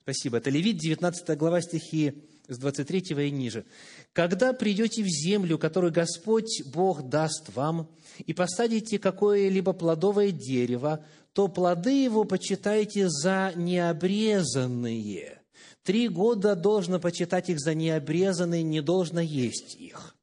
Спасибо. 0.02 0.38
Это 0.38 0.50
Левит, 0.50 0.78
19 0.78 1.38
глава, 1.38 1.62
стихи 1.62 2.24
с 2.48 2.58
23 2.58 3.28
и 3.28 3.32
ниже. 3.32 3.65
«Когда 4.12 4.54
придете 4.54 5.04
в 5.04 5.08
землю, 5.08 5.60
которую 5.60 5.93
Господь 5.93 6.63
Бог 6.65 7.08
даст 7.08 7.54
вам, 7.56 7.89
и 8.26 8.34
посадите 8.34 8.98
какое-либо 8.98 9.74
плодовое 9.74 10.32
дерево, 10.32 11.06
то 11.34 11.48
плоды 11.48 12.04
его 12.04 12.24
почитайте 12.24 13.08
за 13.08 13.54
необрезанные. 13.56 15.41
Три 15.84 16.08
года 16.08 16.56
должно 16.56 17.00
почитать 17.00 17.50
их 17.50 17.60
за 17.60 17.76
необрезанные, 17.76 18.63
не 18.63 18.82
должно 18.82 19.22
есть 19.22 19.76
их. 19.76 20.15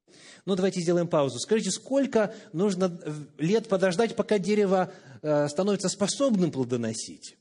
Ну, 0.46 0.54
давайте 0.54 0.80
сделаем 0.80 1.08
паузу. 1.08 1.40
Скажите, 1.40 1.72
сколько 1.72 2.32
нужно 2.52 2.98
лет 3.36 3.68
подождать, 3.68 4.14
пока 4.14 4.38
дерево 4.38 4.92
э, 5.20 5.48
становится 5.48 5.88
способным 5.88 6.52
плодоносить? 6.52 7.36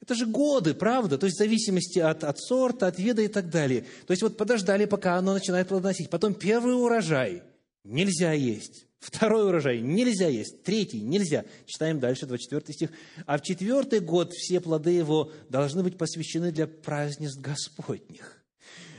Это 0.00 0.16
же 0.16 0.26
годы, 0.26 0.74
правда? 0.74 1.18
То 1.18 1.26
есть 1.26 1.36
в 1.36 1.38
зависимости 1.38 2.00
от, 2.00 2.24
от 2.24 2.40
сорта, 2.40 2.88
от 2.88 2.98
вида 2.98 3.22
и 3.22 3.28
так 3.28 3.48
далее. 3.48 3.84
То 4.06 4.10
есть 4.10 4.22
вот 4.22 4.36
подождали, 4.36 4.86
пока 4.86 5.16
оно 5.16 5.34
начинает 5.34 5.68
плодоносить. 5.68 6.10
Потом 6.10 6.34
первый 6.34 6.74
урожай 6.74 7.44
нельзя 7.84 8.32
есть. 8.32 8.86
Второй 8.98 9.46
урожай 9.46 9.80
нельзя 9.80 10.26
есть. 10.26 10.64
Третий 10.64 11.00
нельзя. 11.00 11.44
Читаем 11.66 12.00
дальше, 12.00 12.26
24 12.26 12.74
стих. 12.74 12.90
А 13.26 13.38
в 13.38 13.42
четвертый 13.42 14.00
год 14.00 14.32
все 14.32 14.60
плоды 14.60 14.90
его 14.90 15.30
должны 15.48 15.84
быть 15.84 15.96
посвящены 15.96 16.50
для 16.50 16.66
празднеств 16.66 17.40
Господних. 17.40 18.37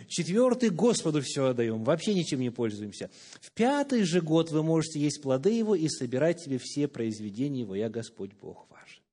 Четвертый 0.10 0.72
Господу 0.72 1.22
все 1.22 1.45
отдаем, 1.45 1.84
вообще 1.84 2.15
ничем 2.15 2.39
не 2.41 2.50
пользуемся. 2.50 3.12
В 3.39 3.52
пятый 3.52 4.04
же 4.04 4.22
год 4.22 4.50
вы 4.50 4.63
можете 4.63 5.00
есть 5.00 5.22
плоды 5.22 5.52
его 5.52 5.76
и 5.76 5.88
собирать 5.88 6.41
себе 6.41 6.58
все 6.58 6.88
произведения 6.88 7.62
его, 7.62 7.76
я 7.76 7.89
Господь 7.89 8.32
Бог 8.34 8.65
ваш. 8.72 9.04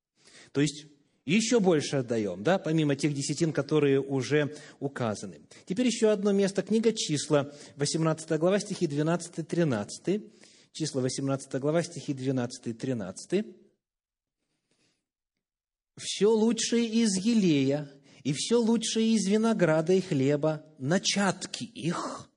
То 0.53 0.63
есть, 0.63 0.87
еще 1.27 1.61
больше 1.61 1.97
отдаем, 1.97 2.43
да, 2.43 2.59
помимо 2.59 2.97
тех 2.97 3.13
десятин, 3.13 3.53
которые 3.53 4.01
уже 4.01 4.57
указаны. 4.81 5.43
Теперь 5.67 5.87
еще 5.87 6.11
одно 6.11 6.33
место, 6.33 6.63
книга 6.63 6.95
числа, 6.95 7.53
18 7.77 8.31
глава, 8.39 8.59
стихи 8.59 8.87
12-13. 8.87 10.33
Числа, 10.73 11.01
18 11.03 11.61
глава, 11.61 11.83
стихи 11.83 12.15
12-13. 12.15 13.55
«Все 15.99 16.27
лучшее 16.27 16.87
из 16.87 17.17
елея 17.17 17.91
и 18.27 18.33
все 18.33 18.57
лучшее 18.57 19.15
из 19.15 19.29
винограда 19.29 19.93
и 19.93 20.01
хлеба, 20.01 20.67
начатки 20.79 21.63
их, 21.63 22.29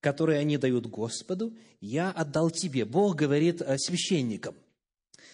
которые 0.00 0.40
они 0.40 0.58
дают 0.58 0.86
Господу, 0.88 1.56
я 1.80 2.10
отдал 2.10 2.50
тебе. 2.50 2.84
Бог 2.84 3.16
говорит 3.16 3.62
священникам. 3.78 4.54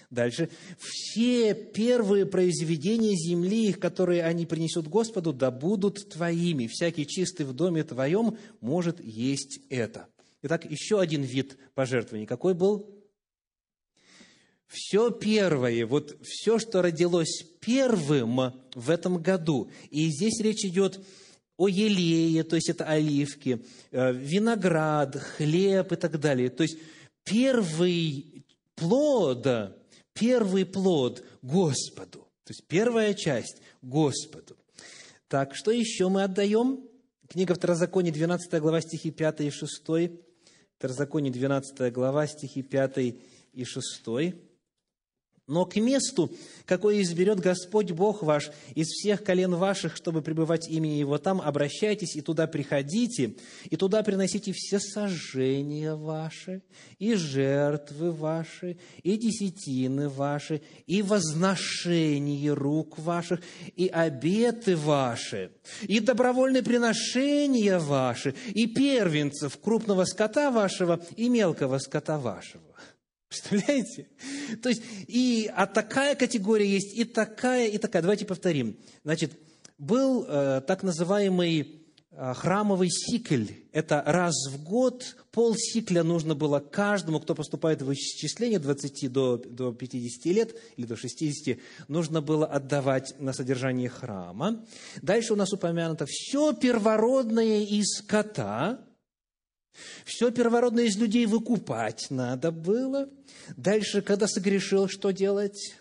Дальше. 0.08 0.50
Все 0.78 1.52
первые 1.52 2.26
произведения 2.26 3.16
земли, 3.16 3.72
которые 3.72 4.22
они 4.22 4.46
принесут 4.46 4.86
Господу, 4.86 5.32
да 5.32 5.50
будут 5.50 6.10
твоими. 6.10 6.68
Всякий 6.68 7.08
чистый 7.08 7.46
в 7.46 7.54
доме 7.54 7.82
твоем 7.82 8.38
может 8.60 9.00
есть 9.00 9.62
это. 9.68 10.06
Итак, 10.42 10.64
еще 10.64 11.00
один 11.00 11.22
вид 11.22 11.58
пожертвований. 11.74 12.26
Какой 12.26 12.54
был? 12.54 13.03
Все 14.74 15.12
первое, 15.12 15.86
вот 15.86 16.16
все, 16.22 16.58
что 16.58 16.82
родилось 16.82 17.44
первым 17.60 18.52
в 18.74 18.90
этом 18.90 19.22
году. 19.22 19.70
И 19.90 20.08
здесь 20.08 20.40
речь 20.40 20.64
идет 20.64 21.00
о 21.56 21.68
елее, 21.68 22.42
то 22.42 22.56
есть 22.56 22.68
это 22.68 22.84
оливки, 22.84 23.64
э, 23.92 24.12
виноград, 24.12 25.14
хлеб 25.14 25.92
и 25.92 25.96
так 25.96 26.18
далее. 26.18 26.50
То 26.50 26.64
есть 26.64 26.78
первый 27.22 28.44
плод, 28.74 29.46
первый 30.12 30.66
плод 30.66 31.24
Господу. 31.40 32.26
То 32.42 32.50
есть 32.50 32.64
первая 32.66 33.14
часть 33.14 33.62
Господу. 33.80 34.56
Так, 35.28 35.54
что 35.54 35.70
еще 35.70 36.08
мы 36.08 36.24
отдаем? 36.24 36.80
Книга 37.28 37.54
Второзакония, 37.54 38.12
12 38.12 38.60
глава, 38.60 38.80
стихи 38.80 39.12
5 39.12 39.40
и 39.42 39.50
6. 39.50 40.10
Второзаконие, 40.78 41.32
12 41.32 41.92
глава, 41.92 42.26
стихи 42.26 42.62
5 42.62 42.98
и 43.52 43.64
6. 43.64 44.43
Но 45.46 45.66
к 45.66 45.76
месту, 45.76 46.32
какое 46.64 47.02
изберет 47.02 47.38
Господь 47.38 47.90
Бог 47.90 48.22
ваш 48.22 48.50
из 48.74 48.86
всех 48.86 49.22
колен 49.22 49.54
ваших, 49.54 49.94
чтобы 49.94 50.22
пребывать 50.22 50.68
имени 50.70 50.94
Его 50.94 51.18
там, 51.18 51.38
обращайтесь 51.38 52.16
и 52.16 52.22
туда 52.22 52.46
приходите, 52.46 53.34
и 53.68 53.76
туда 53.76 54.02
приносите 54.02 54.52
все 54.54 54.80
сожжения 54.80 55.96
ваши, 55.96 56.62
и 56.98 57.14
жертвы 57.14 58.10
ваши, 58.10 58.78
и 59.02 59.18
десятины 59.18 60.08
ваши, 60.08 60.62
и 60.86 61.02
возношение 61.02 62.54
рук 62.54 62.98
ваших, 62.98 63.42
и 63.76 63.86
обеты 63.88 64.76
ваши, 64.76 65.50
и 65.82 66.00
добровольные 66.00 66.62
приношения 66.62 67.78
ваши, 67.78 68.34
и 68.54 68.66
первенцев 68.66 69.58
крупного 69.60 70.06
скота 70.06 70.50
вашего, 70.50 71.04
и 71.16 71.28
мелкого 71.28 71.76
скота 71.76 72.18
вашего 72.18 72.64
Представляете? 73.34 74.06
То 74.62 74.68
есть, 74.68 74.82
и, 75.06 75.50
а 75.54 75.66
такая 75.66 76.14
категория 76.14 76.68
есть, 76.68 76.96
и 76.96 77.04
такая, 77.04 77.68
и 77.68 77.78
такая. 77.78 78.02
Давайте 78.02 78.26
повторим. 78.26 78.76
Значит, 79.02 79.32
был 79.78 80.24
э, 80.28 80.60
так 80.66 80.82
называемый 80.82 81.82
э, 82.12 82.34
храмовый 82.34 82.90
сикль. 82.90 83.46
Это 83.72 84.02
раз 84.06 84.34
в 84.50 84.62
год 84.62 85.16
пол 85.32 85.56
сикля 85.56 86.04
нужно 86.04 86.36
было 86.36 86.60
каждому, 86.60 87.18
кто 87.18 87.34
поступает 87.34 87.82
в 87.82 87.92
исчисление 87.92 88.60
20 88.60 89.12
до, 89.12 89.36
до 89.38 89.72
50 89.72 90.26
лет 90.26 90.54
или 90.76 90.86
до 90.86 90.96
60, 90.96 91.58
нужно 91.88 92.20
было 92.20 92.46
отдавать 92.46 93.18
на 93.18 93.32
содержание 93.32 93.88
храма. 93.88 94.64
Дальше 95.02 95.32
у 95.32 95.36
нас 95.36 95.52
упомянуто 95.52 96.06
все 96.08 96.52
первородное 96.52 97.64
из 97.64 97.98
скота– 97.98 98.80
все 100.04 100.30
первородное 100.30 100.84
из 100.84 100.96
людей 100.96 101.26
выкупать 101.26 102.06
надо 102.10 102.50
было. 102.50 103.08
Дальше, 103.56 104.02
когда 104.02 104.26
согрешил, 104.26 104.88
что 104.88 105.10
делать? 105.10 105.76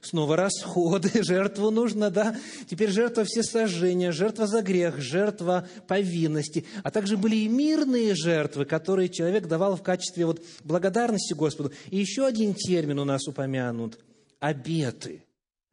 Снова 0.00 0.36
расходы, 0.36 1.10
жертву 1.24 1.70
нужно, 1.70 2.10
да? 2.10 2.36
Теперь 2.68 2.90
жертва 2.90 3.24
все 3.24 3.42
сожжения, 3.42 4.12
жертва 4.12 4.46
за 4.46 4.62
грех, 4.62 5.00
жертва 5.00 5.68
повинности. 5.86 6.64
А 6.82 6.90
также 6.90 7.16
были 7.16 7.36
и 7.36 7.48
мирные 7.48 8.14
жертвы, 8.14 8.64
которые 8.64 9.08
человек 9.08 9.46
давал 9.46 9.76
в 9.76 9.82
качестве 9.82 10.26
вот 10.26 10.42
благодарности 10.64 11.34
Господу. 11.34 11.72
И 11.90 11.98
еще 11.98 12.26
один 12.26 12.54
термин 12.54 12.98
у 12.98 13.04
нас 13.04 13.26
упомянут– 13.26 13.98
обеты– 14.40 15.24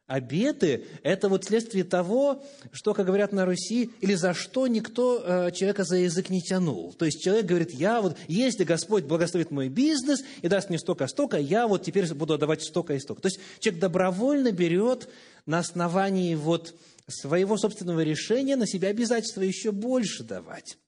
Обеты– 0.06 0.84
это 1.02 1.28
вот 1.28 1.44
следствие 1.44 1.82
того, 1.82 2.40
что, 2.70 2.94
как 2.94 3.06
говорят 3.06 3.32
на 3.32 3.44
Руси, 3.44 3.90
или 4.00 4.14
за 4.14 4.34
что 4.34 4.68
никто 4.68 5.20
э, 5.20 5.50
человека 5.50 5.82
за 5.82 5.96
язык 5.96 6.30
не 6.30 6.40
тянул. 6.40 6.92
То 6.92 7.06
есть 7.06 7.20
человек 7.20 7.46
говорит, 7.46 7.74
я 7.74 8.00
вот, 8.00 8.16
если 8.28 8.62
Господь 8.62 9.02
благословит 9.02 9.50
мой 9.50 9.68
бизнес 9.68 10.22
и 10.42 10.48
даст 10.48 10.68
мне 10.68 10.78
столько-столько, 10.78 11.38
я 11.38 11.66
вот 11.66 11.82
теперь 11.82 12.06
буду 12.14 12.34
отдавать 12.34 12.62
столько 12.62 12.94
и 12.94 13.00
столько. 13.00 13.22
То 13.22 13.26
есть 13.26 13.40
человек 13.58 13.80
добровольно 13.80 14.52
берет 14.52 15.08
на 15.44 15.58
основании 15.58 16.36
вот 16.36 16.76
своего 17.08 17.56
собственного 17.56 18.04
решения 18.04 18.54
на 18.54 18.68
себя 18.68 18.90
обязательства 18.90 19.42
еще 19.42 19.72
больше 19.72 20.22
давать. 20.22 20.78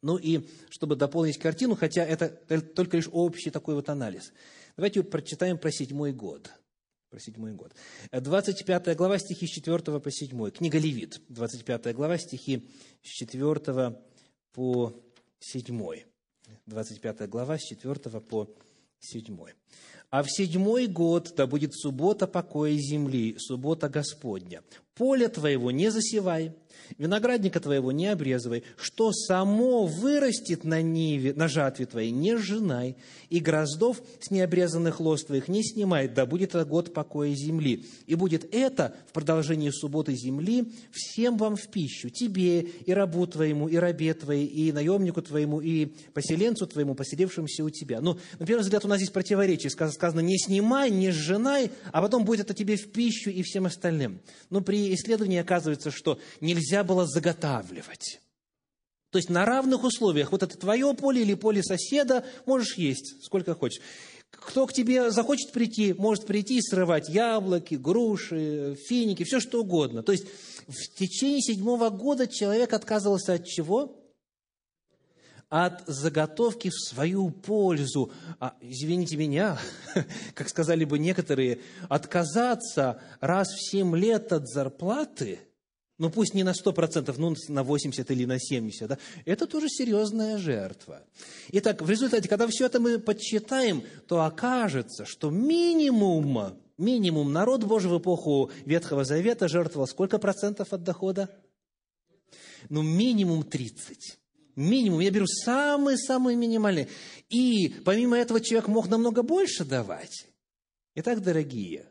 Ну 0.00 0.16
и 0.16 0.48
чтобы 0.70 0.96
дополнить 0.96 1.38
картину, 1.38 1.76
хотя 1.76 2.02
это 2.02 2.30
только 2.60 2.96
лишь 2.96 3.10
общий 3.12 3.50
такой 3.50 3.74
вот 3.74 3.90
анализ, 3.90 4.32
давайте 4.74 5.02
прочитаем 5.02 5.58
про 5.58 5.70
седьмой 5.70 6.12
год– 6.12 6.50
про 7.10 7.20
седьмой 7.20 7.52
год. 7.52 7.72
25 8.12 8.96
глава, 8.96 9.18
стихи 9.18 9.46
с 9.46 9.50
4 9.50 9.78
по 10.00 10.10
7. 10.10 10.50
Книга 10.50 10.78
Левит, 10.78 11.20
25 11.28 11.94
глава, 11.94 12.18
стихи 12.18 12.68
с 13.02 13.08
4 13.08 13.96
по 14.52 14.92
7. 15.40 16.02
25 16.66 17.28
глава, 17.28 17.58
с 17.58 17.62
4 17.62 18.20
по 18.20 18.48
7. 19.00 19.38
«А 20.10 20.22
в 20.22 20.30
седьмой 20.30 20.86
год 20.86 21.34
да 21.36 21.46
будет 21.46 21.74
суббота 21.74 22.26
покоя 22.26 22.74
земли, 22.74 23.36
суббота 23.38 23.88
Господня. 23.88 24.62
Поле 24.94 25.28
твоего 25.28 25.70
не 25.70 25.90
засевай, 25.90 26.54
виноградника 26.98 27.60
твоего 27.60 27.92
не 27.92 28.06
обрезывай, 28.08 28.64
что 28.76 29.12
само 29.12 29.86
вырастет 29.86 30.64
на, 30.64 30.82
ниве, 30.82 31.34
на 31.34 31.48
жатве 31.48 31.86
твоей, 31.86 32.10
не 32.10 32.36
сжинай, 32.36 32.96
и 33.30 33.40
гроздов 33.40 34.02
с 34.20 34.30
необрезанных 34.30 35.00
лоз 35.00 35.24
твоих 35.24 35.48
не 35.48 35.62
снимай, 35.62 36.08
да 36.08 36.26
будет 36.26 36.50
это 36.50 36.64
год 36.64 36.92
покоя 36.94 37.34
земли. 37.34 37.84
И 38.06 38.14
будет 38.14 38.54
это 38.54 38.94
в 39.08 39.12
продолжении 39.12 39.70
субботы 39.70 40.14
земли 40.14 40.72
всем 40.92 41.36
вам 41.36 41.56
в 41.56 41.68
пищу, 41.68 42.10
тебе 42.10 42.60
и 42.60 42.92
рабу 42.92 43.26
твоему, 43.26 43.68
и 43.68 43.76
рабе 43.76 44.14
твоей, 44.14 44.46
и 44.46 44.72
наемнику 44.72 45.22
твоему, 45.22 45.60
и 45.60 45.86
поселенцу 46.14 46.66
твоему, 46.66 46.94
поселившемуся 46.94 47.64
у 47.64 47.70
тебя. 47.70 48.00
Ну, 48.00 48.18
на 48.38 48.46
первый 48.46 48.62
взгляд, 48.62 48.84
у 48.84 48.88
нас 48.88 48.98
здесь 48.98 49.10
противоречие. 49.10 49.70
Сказано, 49.70 50.20
не 50.20 50.38
снимай, 50.38 50.90
не 50.90 51.10
сжинай, 51.10 51.70
а 51.92 52.02
потом 52.02 52.24
будет 52.24 52.40
это 52.40 52.54
тебе 52.54 52.76
в 52.76 52.90
пищу 52.92 53.30
и 53.30 53.42
всем 53.42 53.66
остальным. 53.66 54.20
Но 54.50 54.60
при 54.60 54.94
исследовании 54.94 55.38
оказывается, 55.38 55.90
что 55.90 56.18
нельзя 56.40 56.67
было 56.84 57.06
заготавливать. 57.06 58.20
То 59.10 59.16
есть 59.16 59.30
на 59.30 59.46
равных 59.46 59.84
условиях, 59.84 60.32
вот 60.32 60.42
это 60.42 60.58
твое 60.58 60.92
поле 60.94 61.22
или 61.22 61.34
поле 61.34 61.62
соседа, 61.62 62.24
можешь 62.44 62.76
есть 62.76 63.24
сколько 63.24 63.54
хочешь. 63.54 63.80
Кто 64.30 64.66
к 64.66 64.74
тебе 64.74 65.10
захочет 65.10 65.52
прийти, 65.52 65.94
может 65.94 66.26
прийти 66.26 66.58
и 66.58 66.62
срывать 66.62 67.08
яблоки, 67.08 67.76
груши, 67.76 68.76
финики, 68.86 69.24
все 69.24 69.40
что 69.40 69.62
угодно. 69.62 70.02
То 70.02 70.12
есть 70.12 70.26
в 70.66 70.94
течение 70.94 71.40
седьмого 71.40 71.88
года 71.88 72.26
человек 72.26 72.74
отказывался 72.74 73.34
от 73.34 73.46
чего? 73.46 74.04
От 75.48 75.82
заготовки 75.86 76.68
в 76.68 76.78
свою 76.78 77.30
пользу. 77.30 78.12
А, 78.38 78.54
извините 78.60 79.16
меня, 79.16 79.58
как 80.34 80.50
сказали 80.50 80.84
бы 80.84 80.98
некоторые, 80.98 81.60
отказаться 81.88 83.00
раз 83.20 83.48
в 83.48 83.70
семь 83.70 83.96
лет 83.96 84.30
от 84.34 84.46
зарплаты– 84.46 85.40
ну 85.98 86.10
пусть 86.10 86.32
не 86.32 86.44
на 86.44 86.52
100%, 86.52 87.12
ну 87.18 87.34
на 87.48 87.64
80 87.64 88.10
или 88.10 88.24
на 88.24 88.38
70, 88.38 88.88
да, 88.88 88.98
это 89.24 89.46
тоже 89.46 89.68
серьезная 89.68 90.38
жертва. 90.38 91.02
Итак, 91.50 91.82
в 91.82 91.90
результате, 91.90 92.28
когда 92.28 92.46
все 92.46 92.66
это 92.66 92.80
мы 92.80 92.98
подсчитаем, 92.98 93.82
то 94.06 94.24
окажется, 94.24 95.04
что 95.04 95.30
минимум, 95.30 96.56
минимум 96.78 97.32
народ 97.32 97.64
Божий 97.64 97.90
в 97.90 97.98
эпоху 97.98 98.50
Ветхого 98.64 99.04
Завета 99.04 99.48
жертвовал 99.48 99.88
сколько 99.88 100.18
процентов 100.18 100.72
от 100.72 100.84
дохода? 100.84 101.28
Ну, 102.68 102.82
минимум 102.82 103.42
30. 103.42 104.18
Минимум. 104.54 105.00
Я 105.00 105.10
беру 105.10 105.26
самые-самые 105.26 106.36
минимальные. 106.36 106.88
И 107.28 107.76
помимо 107.84 108.16
этого 108.16 108.40
человек 108.40 108.68
мог 108.68 108.88
намного 108.88 109.22
больше 109.22 109.64
давать. 109.64 110.26
Итак, 110.96 111.22
дорогие, 111.22 111.86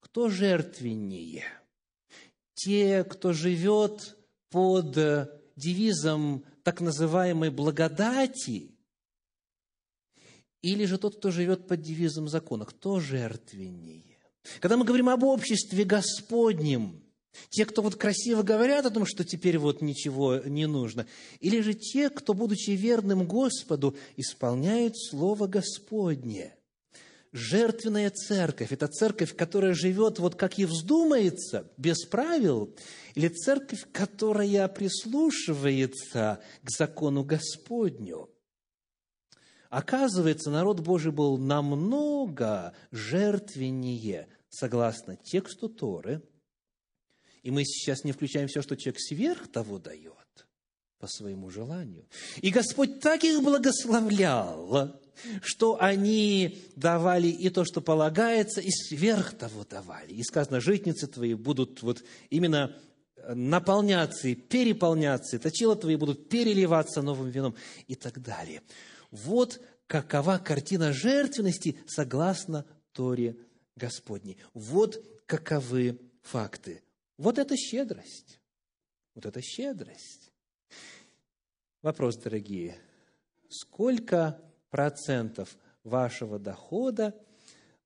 кто 0.00 0.28
жертвеннее– 0.28 1.44
те, 2.54 3.04
кто 3.04 3.32
живет 3.32 4.16
под 4.50 4.96
девизом 5.56 6.44
так 6.62 6.80
называемой 6.80 7.50
благодати, 7.50 8.70
или 10.62 10.84
же 10.84 10.98
тот, 10.98 11.16
кто 11.16 11.30
живет 11.30 11.66
под 11.66 11.82
девизом 11.82 12.28
закона, 12.28 12.64
кто 12.64 13.00
жертвеннее? 13.00 14.18
Когда 14.60 14.76
мы 14.76 14.84
говорим 14.84 15.08
об 15.08 15.24
обществе 15.24 15.84
Господнем, 15.84 17.02
те, 17.48 17.64
кто 17.64 17.82
вот 17.82 17.96
красиво 17.96 18.42
говорят 18.42 18.86
о 18.86 18.90
том, 18.90 19.06
что 19.06 19.24
теперь 19.24 19.58
вот 19.58 19.80
ничего 19.80 20.38
не 20.38 20.66
нужно, 20.66 21.06
или 21.40 21.60
же 21.60 21.74
те, 21.74 22.10
кто, 22.10 22.34
будучи 22.34 22.70
верным 22.70 23.26
Господу, 23.26 23.96
исполняют 24.16 24.96
Слово 24.98 25.46
Господне– 25.46 26.56
жертвенная 27.32 28.10
церковь– 28.10 28.70
это 28.72 28.86
церковь, 28.86 29.34
которая 29.34 29.74
живет 29.74 30.18
вот 30.18 30.36
как 30.36 30.58
ей 30.58 30.66
вздумается, 30.66 31.70
без 31.76 32.04
правил, 32.04 32.74
или 33.14 33.28
церковь, 33.28 33.86
которая 33.92 34.68
прислушивается 34.68 36.42
к 36.62 36.70
закону 36.70 37.24
Господню. 37.24 38.28
Оказывается, 39.70 40.50
народ 40.50 40.80
Божий 40.80 41.12
был 41.12 41.38
намного 41.38 42.74
жертвеннее, 42.90 44.28
согласно 44.50 45.16
тексту 45.16 45.70
Торы. 45.70 46.22
И 47.42 47.50
мы 47.50 47.64
сейчас 47.64 48.04
не 48.04 48.12
включаем 48.12 48.48
все, 48.48 48.60
что 48.60 48.76
человек 48.76 49.00
сверх 49.00 49.50
того 49.50 49.78
дает. 49.78 50.21
По 51.02 51.08
своему 51.08 51.50
желанию. 51.50 52.06
И 52.42 52.50
Господь 52.50 53.00
так 53.00 53.24
их 53.24 53.42
благословлял, 53.42 55.00
что 55.42 55.76
они 55.82 56.62
давали 56.76 57.26
и 57.26 57.50
то, 57.50 57.64
что 57.64 57.80
полагается, 57.80 58.60
и 58.60 58.70
сверх 58.70 59.36
того 59.36 59.64
давали. 59.64 60.12
И 60.12 60.22
сказано, 60.22 60.60
житницы 60.60 61.08
твои 61.08 61.34
будут 61.34 61.82
вот 61.82 62.04
именно 62.30 62.76
наполняться 63.26 64.28
и 64.28 64.36
переполняться, 64.36 65.34
и 65.34 65.38
точила 65.40 65.74
твои 65.74 65.96
будут 65.96 66.28
переливаться 66.28 67.02
новым 67.02 67.30
вином 67.30 67.56
и 67.88 67.96
так 67.96 68.22
далее. 68.22 68.62
Вот 69.10 69.60
какова 69.88 70.38
картина 70.38 70.92
жертвенности 70.92 71.78
согласно 71.88 72.64
Торе 72.92 73.36
Господней. 73.74 74.38
Вот 74.54 75.04
каковы 75.26 75.98
факты. 76.22 76.80
Вот 77.18 77.38
это 77.38 77.56
щедрость. 77.56 78.38
Вот 79.16 79.26
это 79.26 79.42
щедрость. 79.42 80.21
Вопрос, 81.82 82.16
дорогие. 82.16 82.78
Сколько 83.48 84.40
процентов 84.70 85.58
вашего 85.82 86.38
дохода 86.38 87.20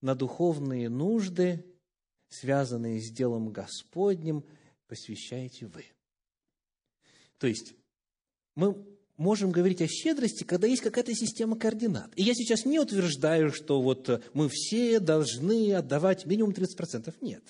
на 0.03 0.15
духовные 0.15 0.91
нужды, 0.91 1.65
связанные 2.29 3.01
с 3.01 3.11
делом 3.11 3.49
Господним, 3.49 4.45
посвящаете 4.87 5.65
вы? 5.67 5.87
То 7.39 7.47
есть, 7.47 7.73
мы 8.55 8.87
можем 9.17 9.51
говорить 9.51 9.81
о 9.81 9.89
щедрости, 9.89 10.45
когда 10.45 10.67
есть 10.67 10.83
какая-то 10.83 11.15
система 11.15 11.59
координат. 11.59 12.13
И 12.17 12.23
я 12.23 12.35
сейчас 12.35 12.67
не 12.67 12.79
утверждаю, 12.79 13.51
что 13.51 13.81
вот 13.81 14.23
мы 14.35 14.51
все 14.51 15.01
должны 15.01 15.73
отдавать 15.73 16.27
минимум 16.27 16.51
30%. 16.51 17.15
Нет. 17.23 17.43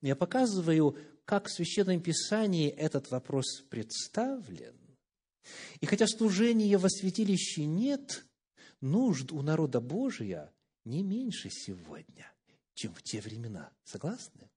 Но 0.00 0.08
я 0.08 0.16
показываю, 0.16 0.96
как 1.24 1.46
в 1.46 1.52
Священном 1.52 2.00
Писании 2.00 2.68
этот 2.68 3.12
вопрос 3.12 3.62
представлен. 3.70 4.77
И 5.80 5.86
хотя 5.86 6.06
служения 6.06 6.76
во 6.78 6.88
святилище 6.88 7.64
нет, 7.64 8.24
нужд 8.80 9.32
у 9.32 9.42
народа 9.42 9.80
Божия 9.80 10.52
не 10.84 11.02
меньше 11.02 11.50
сегодня, 11.50 12.32
чем 12.74 12.94
в 12.94 13.02
те 13.02 13.20
времена. 13.20 13.70
Согласны? 13.84 14.50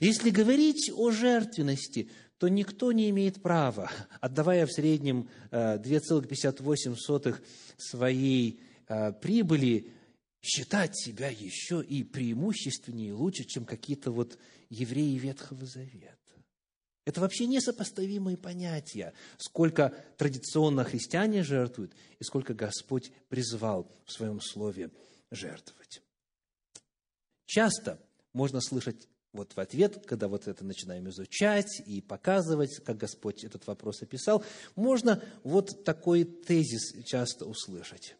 Если 0.00 0.30
говорить 0.30 0.90
о 0.94 1.10
жертвенности, 1.10 2.10
то 2.38 2.48
никто 2.48 2.92
не 2.92 3.08
имеет 3.10 3.40
права, 3.42 3.90
отдавая 4.20 4.66
в 4.66 4.72
среднем 4.72 5.28
2,58 5.50 7.30
э, 7.30 7.34
своей 7.78 8.60
э, 8.88 9.12
прибыли, 9.12 9.90
считать 10.42 10.98
себя 10.98 11.28
еще 11.28 11.82
и 11.82 12.02
преимущественнее 12.02 13.10
и 13.10 13.12
лучше, 13.12 13.44
чем 13.44 13.64
какие-то 13.64 14.10
вот 14.10 14.38
евреи 14.68 15.16
Ветхого 15.16 15.64
Завета. 15.64 16.18
Это 17.04 17.20
вообще 17.20 17.46
несопоставимые 17.46 18.36
понятия, 18.36 19.12
сколько 19.36 19.92
традиционно 20.16 20.84
христиане 20.84 21.42
жертвуют 21.42 21.92
и 22.20 22.24
сколько 22.24 22.54
Господь 22.54 23.10
призвал 23.28 23.90
в 24.04 24.12
своем 24.12 24.40
слове 24.40 24.90
жертвовать. 25.30 26.02
Часто 27.46 27.98
можно 28.32 28.60
слышать 28.60 29.08
вот 29.32 29.56
в 29.56 29.60
ответ, 29.60 30.04
когда 30.06 30.28
вот 30.28 30.46
это 30.46 30.64
начинаем 30.64 31.08
изучать 31.08 31.82
и 31.86 32.00
показывать, 32.00 32.80
как 32.84 32.98
Господь 32.98 33.44
этот 33.44 33.66
вопрос 33.66 34.02
описал, 34.02 34.44
можно 34.76 35.22
вот 35.42 35.84
такой 35.84 36.24
тезис 36.24 36.92
часто 37.04 37.46
услышать. 37.46 38.14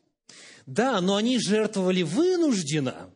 Да, 0.67 1.01
но 1.01 1.17
они 1.17 1.39
жертвовали 1.39 2.03
вынужденно. 2.03 3.11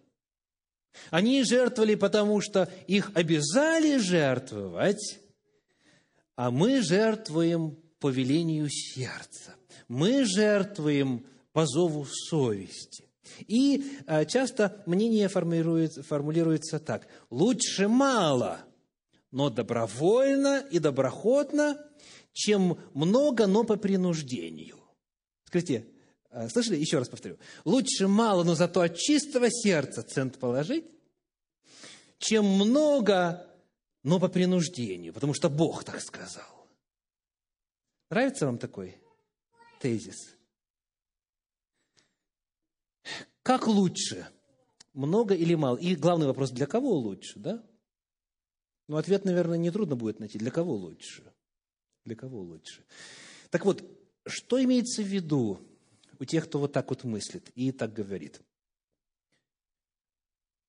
Они 1.10 1.42
жертвовали, 1.42 1.94
потому 1.94 2.40
что 2.40 2.70
их 2.86 3.10
обязали 3.14 3.98
жертвовать, 3.98 5.20
а 6.36 6.50
мы 6.50 6.82
жертвуем 6.82 7.78
по 7.98 8.10
велению 8.10 8.68
сердца. 8.70 9.56
Мы 9.88 10.24
жертвуем 10.24 11.26
по 11.52 11.66
зову 11.66 12.04
совести. 12.04 13.04
И 13.48 13.84
а, 14.06 14.24
часто 14.24 14.82
мнение 14.86 15.28
формулируется, 15.28 16.02
формулируется 16.02 16.78
так. 16.78 17.08
Лучше 17.30 17.88
мало, 17.88 18.60
но 19.30 19.50
добровольно 19.50 20.64
и 20.70 20.78
доброходно, 20.78 21.84
чем 22.32 22.78
много, 22.94 23.46
но 23.46 23.64
по 23.64 23.76
принуждению. 23.76 24.78
Скажите, 25.44 25.86
а, 26.30 26.48
слышали? 26.48 26.76
Еще 26.76 26.98
раз 26.98 27.08
повторю. 27.08 27.38
Лучше 27.64 28.08
мало, 28.08 28.44
но 28.44 28.54
зато 28.54 28.82
от 28.82 28.96
чистого 28.96 29.48
сердца 29.50 30.02
цент 30.02 30.38
положить, 30.38 30.84
чем 32.18 32.44
много, 32.44 33.46
но 34.06 34.20
по 34.20 34.28
принуждению, 34.28 35.12
потому 35.12 35.34
что 35.34 35.50
Бог 35.50 35.82
так 35.82 36.00
сказал. 36.00 36.68
Нравится 38.08 38.46
вам 38.46 38.56
такой 38.56 38.96
тезис? 39.80 40.36
Как 43.42 43.66
лучше? 43.66 44.28
Много 44.92 45.34
или 45.34 45.56
мало? 45.56 45.76
И 45.76 45.96
главный 45.96 46.28
вопрос, 46.28 46.52
для 46.52 46.66
кого 46.66 46.94
лучше, 46.94 47.40
да? 47.40 47.66
Ну, 48.86 48.96
ответ, 48.96 49.24
наверное, 49.24 49.58
нетрудно 49.58 49.96
будет 49.96 50.20
найти. 50.20 50.38
Для 50.38 50.52
кого 50.52 50.76
лучше? 50.76 51.24
Для 52.04 52.14
кого 52.14 52.40
лучше? 52.40 52.84
Так 53.50 53.64
вот, 53.64 53.82
что 54.24 54.62
имеется 54.62 55.02
в 55.02 55.06
виду 55.06 55.60
у 56.20 56.24
тех, 56.24 56.44
кто 56.44 56.60
вот 56.60 56.72
так 56.72 56.90
вот 56.90 57.02
мыслит 57.02 57.50
и 57.56 57.72
так 57.72 57.92
говорит? 57.92 58.40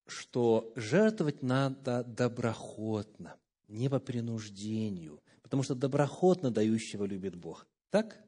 Что 0.08 0.72
жертвовать 0.74 1.42
надо 1.42 2.02
доброходно, 2.02 3.36
не 3.68 3.90
по 3.90 4.00
принуждению, 4.00 5.20
потому 5.42 5.62
что 5.62 5.74
доброходно 5.74 6.50
дающего 6.50 7.04
любит 7.04 7.36
Бог. 7.36 7.66
Так? 7.90 8.18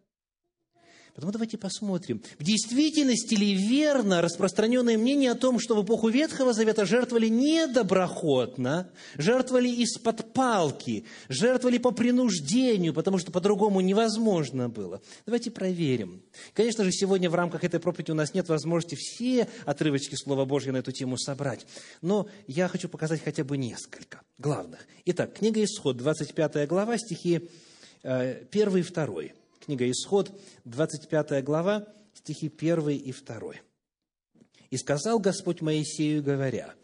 Потому 1.14 1.32
давайте 1.32 1.58
посмотрим, 1.58 2.22
в 2.38 2.42
действительности 2.42 3.34
ли 3.34 3.54
верно 3.54 4.22
распространенное 4.22 4.96
мнение 4.96 5.32
о 5.32 5.34
том, 5.34 5.58
что 5.58 5.74
в 5.74 5.84
эпоху 5.84 6.08
Ветхого 6.08 6.52
Завета 6.52 6.86
жертвовали 6.86 7.28
недоброходно, 7.28 8.90
жертвовали 9.16 9.68
из-под 9.68 10.32
палки, 10.32 11.04
жертвовали 11.28 11.78
по 11.78 11.90
принуждению, 11.90 12.94
потому 12.94 13.18
что 13.18 13.32
по-другому 13.32 13.80
невозможно 13.80 14.68
было. 14.68 15.00
Давайте 15.26 15.50
проверим. 15.50 16.22
Конечно 16.54 16.84
же, 16.84 16.92
сегодня 16.92 17.28
в 17.28 17.34
рамках 17.34 17.64
этой 17.64 17.80
проповеди 17.80 18.12
у 18.12 18.14
нас 18.14 18.34
нет 18.34 18.48
возможности 18.48 18.94
все 18.94 19.48
отрывочки 19.64 20.14
Слова 20.14 20.44
Божьего 20.44 20.74
на 20.74 20.78
эту 20.78 20.92
тему 20.92 21.16
собрать, 21.18 21.66
но 22.02 22.28
я 22.46 22.68
хочу 22.68 22.88
показать 22.88 23.22
хотя 23.22 23.44
бы 23.44 23.56
несколько 23.56 24.22
главных. 24.38 24.86
Итак, 25.04 25.34
книга 25.34 25.62
Исход, 25.62 25.96
25 25.96 26.68
глава, 26.68 26.98
стихи 26.98 27.48
1 28.02 28.48
э, 28.52 28.78
и 28.78 28.82
2. 28.82 29.39
Книга 29.60 29.88
Исход, 29.90 30.32
25 30.64 31.44
глава, 31.44 31.86
стихи 32.14 32.48
1 32.48 32.88
и 32.88 33.12
2. 33.12 33.52
«И 34.70 34.76
сказал 34.78 35.18
Господь 35.18 35.60
Моисею, 35.60 36.22
говоря, 36.22 36.74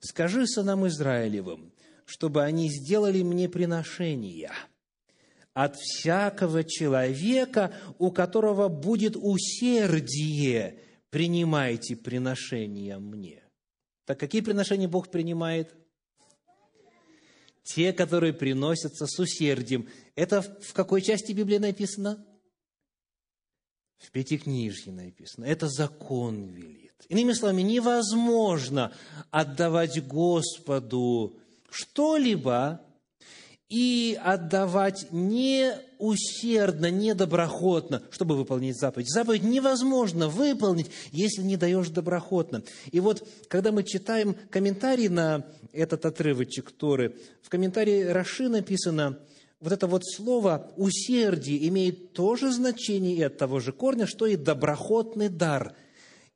«Скажи 0.00 0.46
сынам 0.46 0.86
Израилевым, 0.86 1.72
чтобы 2.04 2.42
они 2.42 2.68
сделали 2.68 3.22
мне 3.22 3.48
приношения 3.48 4.52
от 5.54 5.76
всякого 5.76 6.64
человека, 6.64 7.74
у 7.98 8.10
которого 8.10 8.68
будет 8.68 9.16
усердие, 9.16 10.80
принимайте 11.08 11.96
приношения 11.96 12.98
мне». 12.98 13.42
Так 14.04 14.20
какие 14.20 14.42
приношения 14.42 14.86
Бог 14.86 15.10
принимает? 15.10 15.74
Те, 17.74 17.92
которые 17.92 18.32
приносятся 18.32 19.06
с 19.06 19.18
усердием. 19.18 19.88
Это 20.14 20.42
в 20.42 20.72
какой 20.72 21.02
части 21.02 21.32
Библии 21.32 21.58
написано? 21.58 22.24
В 23.98 24.10
Пятикнижье 24.10 24.92
написано. 24.92 25.44
Это 25.44 25.68
закон 25.68 26.46
велит. 26.46 26.92
Иными 27.08 27.32
словами, 27.32 27.62
невозможно 27.62 28.92
отдавать 29.30 30.04
Господу 30.06 31.38
что-либо, 31.70 32.80
и 33.68 34.18
отдавать 34.22 35.08
не 35.12 35.74
усердно, 35.98 36.90
не 36.90 37.14
доброхотно, 37.14 38.02
чтобы 38.10 38.34
выполнить 38.34 38.78
заповедь. 38.78 39.10
Заповедь 39.10 39.42
невозможно 39.42 40.28
выполнить, 40.28 40.90
если 41.12 41.42
не 41.42 41.56
даешь 41.56 41.90
доброхотно. 41.90 42.62
И 42.90 43.00
вот, 43.00 43.28
когда 43.48 43.70
мы 43.70 43.84
читаем 43.84 44.34
комментарий 44.50 45.08
на 45.08 45.44
этот 45.78 46.04
отрывочек 46.04 46.70
Торы, 46.72 47.16
в 47.42 47.48
комментарии 47.48 48.02
Раши 48.02 48.48
написано, 48.48 49.18
вот 49.60 49.72
это 49.72 49.86
вот 49.86 50.02
слово 50.06 50.72
«усердие» 50.76 51.66
имеет 51.68 52.12
то 52.12 52.36
же 52.36 52.52
значение 52.52 53.16
и 53.16 53.22
от 53.22 53.38
того 53.38 53.58
же 53.58 53.72
корня, 53.72 54.06
что 54.06 54.26
и 54.26 54.36
«доброхотный 54.36 55.28
дар», 55.28 55.74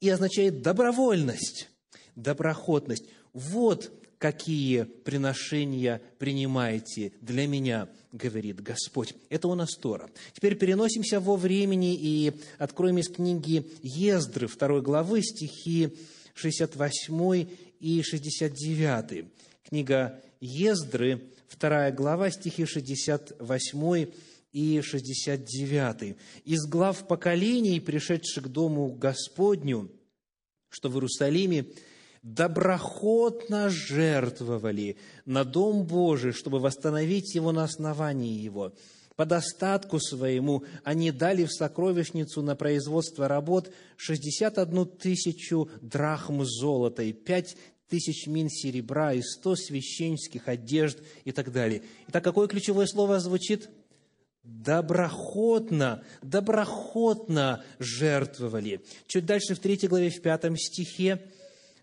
и 0.00 0.08
означает 0.08 0.62
«добровольность», 0.62 1.68
«доброхотность». 2.16 3.04
Вот 3.32 3.92
какие 4.18 4.82
приношения 4.82 6.00
принимаете 6.18 7.12
для 7.20 7.48
меня, 7.48 7.88
говорит 8.12 8.60
Господь. 8.60 9.14
Это 9.30 9.48
у 9.48 9.54
нас 9.56 9.70
Тора. 9.70 10.10
Теперь 10.32 10.54
переносимся 10.54 11.18
во 11.18 11.36
времени 11.36 11.94
и 11.94 12.32
откроем 12.58 12.98
из 12.98 13.08
книги 13.08 13.68
Ездры, 13.82 14.46
второй 14.46 14.80
главы, 14.80 15.22
стихи 15.22 15.96
68 16.34 17.48
и 17.82 18.00
69. 18.00 19.26
Книга 19.68 20.22
Ездры, 20.40 21.20
вторая 21.48 21.92
глава, 21.92 22.30
стихи 22.30 22.64
68 22.64 24.06
и 24.52 24.80
69. 24.80 26.16
«Из 26.44 26.64
глав 26.66 27.06
поколений, 27.08 27.80
пришедших 27.80 28.44
к 28.44 28.48
дому 28.48 28.92
Господню, 28.92 29.90
что 30.68 30.88
в 30.88 30.94
Иерусалиме, 30.94 31.66
доброхотно 32.22 33.68
жертвовали 33.68 34.96
на 35.24 35.44
Дом 35.44 35.84
Божий, 35.84 36.30
чтобы 36.30 36.60
восстановить 36.60 37.34
его 37.34 37.50
на 37.50 37.64
основании 37.64 38.38
его. 38.38 38.72
По 39.16 39.26
достатку 39.26 40.00
своему 40.00 40.64
они 40.84 41.10
дали 41.10 41.44
в 41.44 41.52
сокровищницу 41.52 42.42
на 42.42 42.56
производство 42.56 43.28
работ 43.28 43.70
61 43.96 44.86
тысячу 44.86 45.68
драхм 45.80 46.44
золота 46.44 47.02
и 47.02 47.12
5 47.12 47.56
тысяч 47.92 48.26
мин 48.26 48.48
серебра 48.48 49.12
и 49.12 49.20
100 49.20 49.54
священских 49.56 50.48
одежд 50.48 50.98
и 51.26 51.32
так 51.32 51.52
далее. 51.52 51.82
Итак, 52.08 52.24
какое 52.24 52.48
ключевое 52.48 52.86
слово 52.86 53.20
звучит? 53.20 53.68
Доброхотно, 54.42 56.02
доброхотно 56.22 57.62
жертвовали. 57.78 58.80
Чуть 59.06 59.26
дальше 59.26 59.54
в 59.54 59.58
3 59.58 59.88
главе, 59.88 60.08
в 60.08 60.22
5 60.22 60.58
стихе, 60.58 61.20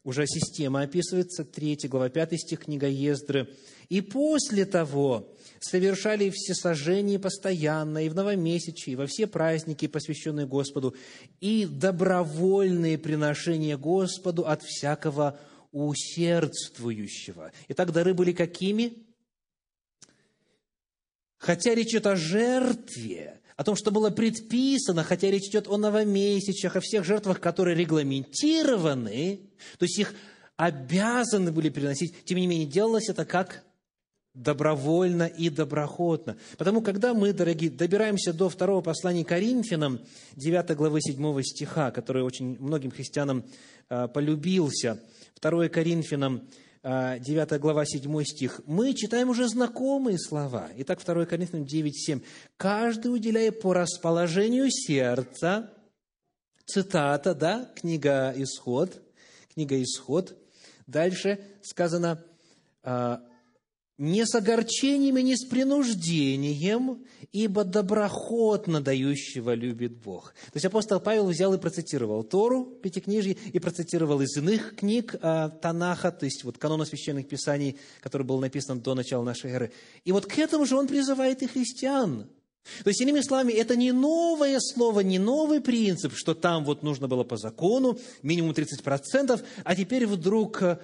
уже 0.03 0.25
система 0.25 0.81
описывается, 0.81 1.45
3 1.45 1.77
глава, 1.83 2.09
5 2.09 2.39
стих, 2.39 2.61
книга 2.61 2.87
Ездры. 2.87 3.47
«И 3.89 4.01
после 4.01 4.65
того 4.65 5.35
совершали 5.59 6.31
все 6.33 6.55
сожжения 6.55 7.19
постоянно, 7.19 8.03
и 8.03 8.09
в 8.09 8.15
новомесячие, 8.15 8.93
и 8.93 8.95
во 8.95 9.05
все 9.05 9.27
праздники, 9.27 9.87
посвященные 9.87 10.47
Господу, 10.47 10.95
и 11.39 11.67
добровольные 11.69 12.97
приношения 12.97 13.77
Господу 13.77 14.47
от 14.47 14.63
всякого 14.63 15.39
усердствующего». 15.71 17.51
Итак, 17.67 17.91
дары 17.91 18.13
были 18.13 18.31
какими? 18.31 18.93
Хотя 21.37 21.73
речь 21.73 21.89
идет 21.89 22.05
о 22.05 22.15
жертве, 22.15 23.39
о 23.55 23.63
том, 23.63 23.75
что 23.75 23.91
было 23.91 24.09
предписано, 24.09 25.03
хотя 25.03 25.31
речь 25.31 25.47
идет 25.47 25.67
о 25.67 25.77
новомесячах, 25.77 26.75
о 26.75 26.81
всех 26.81 27.05
жертвах, 27.05 27.39
которые 27.39 27.75
регламентированы, 27.77 29.39
то 29.77 29.83
есть 29.83 29.97
их 29.99 30.13
обязаны 30.57 31.51
были 31.53 31.69
приносить, 31.69 32.25
тем 32.25 32.37
не 32.37 32.47
менее, 32.47 32.67
делалось 32.67 33.07
это 33.07 33.23
как 33.23 33.63
добровольно 34.33 35.23
и 35.23 35.49
доброхотно. 35.49 36.37
Потому, 36.57 36.81
когда 36.81 37.13
мы, 37.13 37.33
дорогие, 37.33 37.71
добираемся 37.71 38.33
до 38.33 38.49
второго 38.49 38.81
послания 38.81 39.25
Коринфянам, 39.25 39.99
9 40.35 40.75
главы 40.75 41.01
7 41.01 41.41
стиха, 41.43 41.91
который 41.91 42.23
очень 42.23 42.57
многим 42.59 42.91
христианам 42.91 43.45
э, 43.89 44.07
полюбился, 44.07 44.99
2 45.41 45.69
Коринфянам 45.69 46.47
9 46.83 47.51
а, 47.51 47.59
глава, 47.59 47.85
7 47.85 48.23
стих, 48.23 48.61
мы 48.65 48.93
читаем 48.93 49.29
уже 49.29 49.47
знакомые 49.47 50.17
слова. 50.17 50.69
Итак, 50.77 51.01
2 51.03 51.25
Коринфянам 51.25 51.65
9, 51.65 52.05
7. 52.05 52.21
«Каждый, 52.57 53.13
уделяя 53.13 53.51
по 53.51 53.73
расположению 53.73 54.69
сердца», 54.71 55.73
цитата, 56.65 57.33
да, 57.33 57.69
книга 57.75 58.33
«Исход», 58.37 59.01
книга 59.53 59.81
«Исход». 59.81 60.37
Дальше 60.87 61.39
сказано, 61.61 62.23
а, 62.83 63.21
не 63.99 64.25
с 64.25 64.33
огорчением 64.33 65.17
и 65.17 65.23
не 65.23 65.35
с 65.35 65.45
принуждением, 65.45 67.05
ибо 67.33 67.65
доброхотно 67.65 68.79
дающего 68.79 69.53
любит 69.53 69.97
Бог. 69.97 70.33
То 70.45 70.55
есть 70.55 70.65
апостол 70.65 71.01
Павел 71.01 71.27
взял 71.27 71.53
и 71.53 71.59
процитировал 71.59 72.23
Тору, 72.23 72.65
Пятикнижье, 72.81 73.37
и 73.51 73.59
процитировал 73.59 74.21
из 74.21 74.35
иных 74.37 74.77
книг 74.77 75.15
э, 75.21 75.49
Танаха, 75.61 76.11
то 76.11 76.23
есть 76.23 76.45
вот 76.45 76.57
канона 76.57 76.85
священных 76.85 77.27
писаний, 77.27 77.77
который 77.99 78.23
был 78.23 78.39
написан 78.39 78.79
до 78.79 78.95
начала 78.95 79.23
нашей 79.23 79.51
эры. 79.51 79.71
И 80.05 80.13
вот 80.13 80.25
к 80.25 80.39
этому 80.39 80.65
же 80.65 80.77
он 80.77 80.87
призывает 80.87 81.43
и 81.43 81.47
христиан. 81.47 82.29
То 82.83 82.89
есть, 82.89 83.01
иными 83.01 83.21
словами, 83.21 83.53
это 83.53 83.75
не 83.75 83.91
новое 83.91 84.59
слово, 84.59 84.99
не 84.99 85.17
новый 85.17 85.59
принцип, 85.59 86.13
что 86.15 86.33
там 86.35 86.65
вот 86.65 86.83
нужно 86.83 87.07
было 87.07 87.23
по 87.23 87.37
закону 87.37 87.97
минимум 88.21 88.51
30%, 88.51 89.41
а 89.63 89.75
теперь 89.75 90.05
вдруг 90.05 90.61
э, 90.61 90.77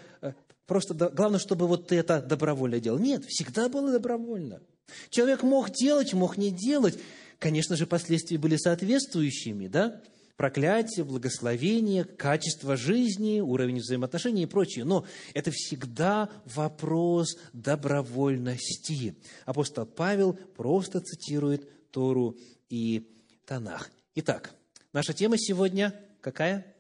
Просто 0.65 0.93
главное, 0.93 1.39
чтобы 1.39 1.67
вот 1.67 1.88
ты 1.88 1.95
это 1.95 2.21
добровольно 2.21 2.80
делал. 2.80 2.97
Нет, 2.97 3.25
всегда 3.25 3.69
было 3.69 3.91
добровольно. 3.91 4.62
Человек 5.10 5.43
мог 5.43 5.71
делать, 5.71 6.13
мог 6.13 6.38
не 6.38 6.51
делать. 6.51 6.97
Конечно 7.39 7.75
же, 7.75 7.86
последствия 7.86 8.38
были 8.38 8.56
соответствующими, 8.56 9.67
да? 9.67 10.01
Проклятие, 10.38 11.06
благословение, 11.06 12.04
качество 12.04 12.75
жизни, 12.75 13.39
уровень 13.39 13.78
взаимоотношений 13.78 14.43
и 14.43 14.47
прочее. 14.47 14.84
Но 14.84 15.06
это 15.34 15.51
всегда 15.51 16.30
вопрос 16.45 17.38
добровольности. 17.54 19.15
Апостол 19.45 19.86
Павел 19.86 20.34
просто 20.34 20.99
цитирует 20.99 21.91
Тору 21.91 22.38
и 22.69 23.08
Танах. 23.45 23.89
Итак, 24.15 24.54
наша 24.91 25.13
тема 25.13 25.38
сегодня 25.38 25.93
какая? 26.19 26.74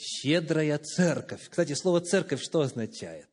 Щедрая 0.00 0.78
церковь. 0.78 1.48
Кстати, 1.50 1.74
слово 1.74 2.00
церковь 2.00 2.42
что 2.42 2.62
означает? 2.62 3.28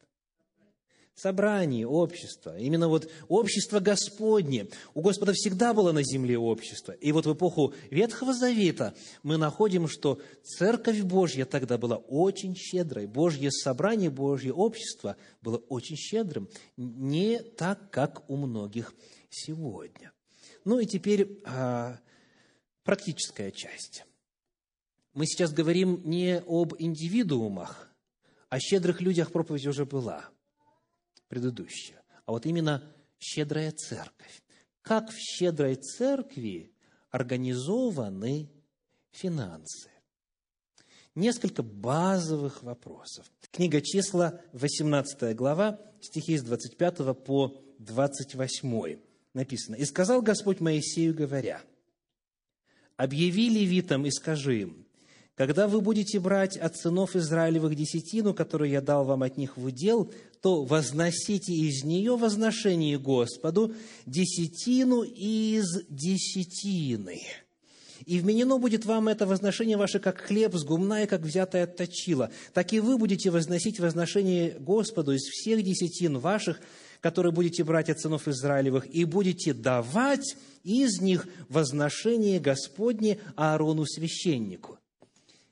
Собрание, 1.16 1.88
общество. 1.88 2.60
Именно 2.60 2.90
вот 2.90 3.10
общество 3.28 3.80
Господне. 3.80 4.68
У 4.94 5.02
Господа 5.02 5.34
всегда 5.34 5.74
было 5.74 5.92
на 5.92 6.04
земле 6.04 6.38
общество. 6.38 6.92
И 6.92 7.12
вот 7.12 7.26
в 7.26 7.34
эпоху 7.34 7.74
Ветхого 7.90 8.34
Завета 8.36 8.94
мы 9.24 9.38
находим, 9.38 9.88
что 9.88 10.22
Церковь 10.44 11.02
Божья 11.02 11.46
тогда 11.46 11.78
была 11.80 11.98
очень 11.98 12.56
щедрой. 12.56 13.08
Божье 13.08 13.50
собрание, 13.50 14.12
Божье 14.12 14.54
общество 14.54 15.16
было 15.42 15.58
очень 15.70 15.96
щедрым. 15.96 16.50
Не 16.76 17.40
так, 17.40 17.90
как 17.90 18.30
у 18.30 18.36
многих 18.36 18.94
сегодня. 19.30 20.12
Ну 20.66 20.80
и 20.80 20.86
теперь 20.86 21.40
а, 21.46 21.98
практическая 22.84 23.52
часть 23.52 24.04
мы 25.18 25.26
сейчас 25.26 25.52
говорим 25.52 26.04
не 26.04 26.44
об 26.46 26.76
индивидуумах, 26.78 27.92
о 28.50 28.60
щедрых 28.60 29.02
людях 29.02 29.32
проповедь 29.32 29.66
уже 29.66 29.84
была, 29.84 30.30
предыдущая, 31.28 32.04
а 32.28 32.34
вот 32.34 32.46
именно 32.46 32.94
щедрая 33.18 33.72
церковь. 33.72 34.44
Как 34.84 35.10
в 35.10 35.18
щедрой 35.18 35.74
церкви 35.74 36.72
организованы 37.10 38.52
финансы? 39.10 39.90
Несколько 41.16 41.64
базовых 41.64 42.62
вопросов. 42.62 43.26
Книга 43.50 43.82
числа, 43.82 44.40
18 44.54 45.36
глава, 45.36 45.82
стихи 46.00 46.38
с 46.38 46.44
25 46.44 47.26
по 47.26 47.60
28 47.80 49.00
написано. 49.34 49.76
«И 49.78 49.86
сказал 49.86 50.22
Господь 50.22 50.60
Моисею, 50.60 51.16
говоря, 51.16 51.64
«Объяви 52.98 53.50
левитам 53.50 54.06
и 54.06 54.12
скажи 54.12 54.62
им, 54.62 54.87
когда 55.38 55.68
вы 55.68 55.82
будете 55.82 56.20
брать 56.20 56.58
от 56.58 56.76
сынов 56.78 57.16
Израилевых 57.16 57.76
десятину, 57.76 58.34
которую 58.34 58.72
я 58.72 58.82
дал 58.82 59.06
вам 59.06 59.22
от 59.22 59.38
них 59.38 59.56
в 59.56 59.66
удел, 59.66 60.12
то 60.42 60.64
возносите 60.64 61.54
из 61.54 61.84
нее 61.84 62.18
возношение 62.18 62.98
Господу 62.98 63.72
десятину 64.08 65.04
из 65.04 65.84
десятины. 65.90 67.22
И 68.06 68.20
вменено 68.20 68.58
будет 68.58 68.86
вам 68.86 69.10
это 69.10 69.28
возношение 69.28 69.78
ваше, 69.78 70.00
как 70.00 70.18
хлеб 70.22 70.56
с 70.56 70.64
гумна 70.64 71.04
и 71.04 71.08
как 71.08 71.22
взятое 71.22 71.66
от 71.66 71.78
точила. 71.78 72.32
Так 72.54 72.74
и 72.74 72.80
вы 72.80 72.98
будете 72.98 73.30
возносить 73.30 73.80
возношение 73.80 74.56
Господу 74.60 75.12
из 75.12 75.22
всех 75.22 75.62
десятин 75.62 76.18
ваших, 76.18 76.60
которые 77.00 77.32
будете 77.32 77.64
брать 77.64 77.92
от 77.92 78.00
сынов 78.00 78.28
Израилевых, 78.28 78.88
и 78.88 79.06
будете 79.06 79.54
давать 79.54 80.36
из 80.64 81.00
них 81.00 81.28
возношение 81.48 82.40
Господне 82.40 83.20
Аарону 83.36 83.86
священнику 83.86 84.80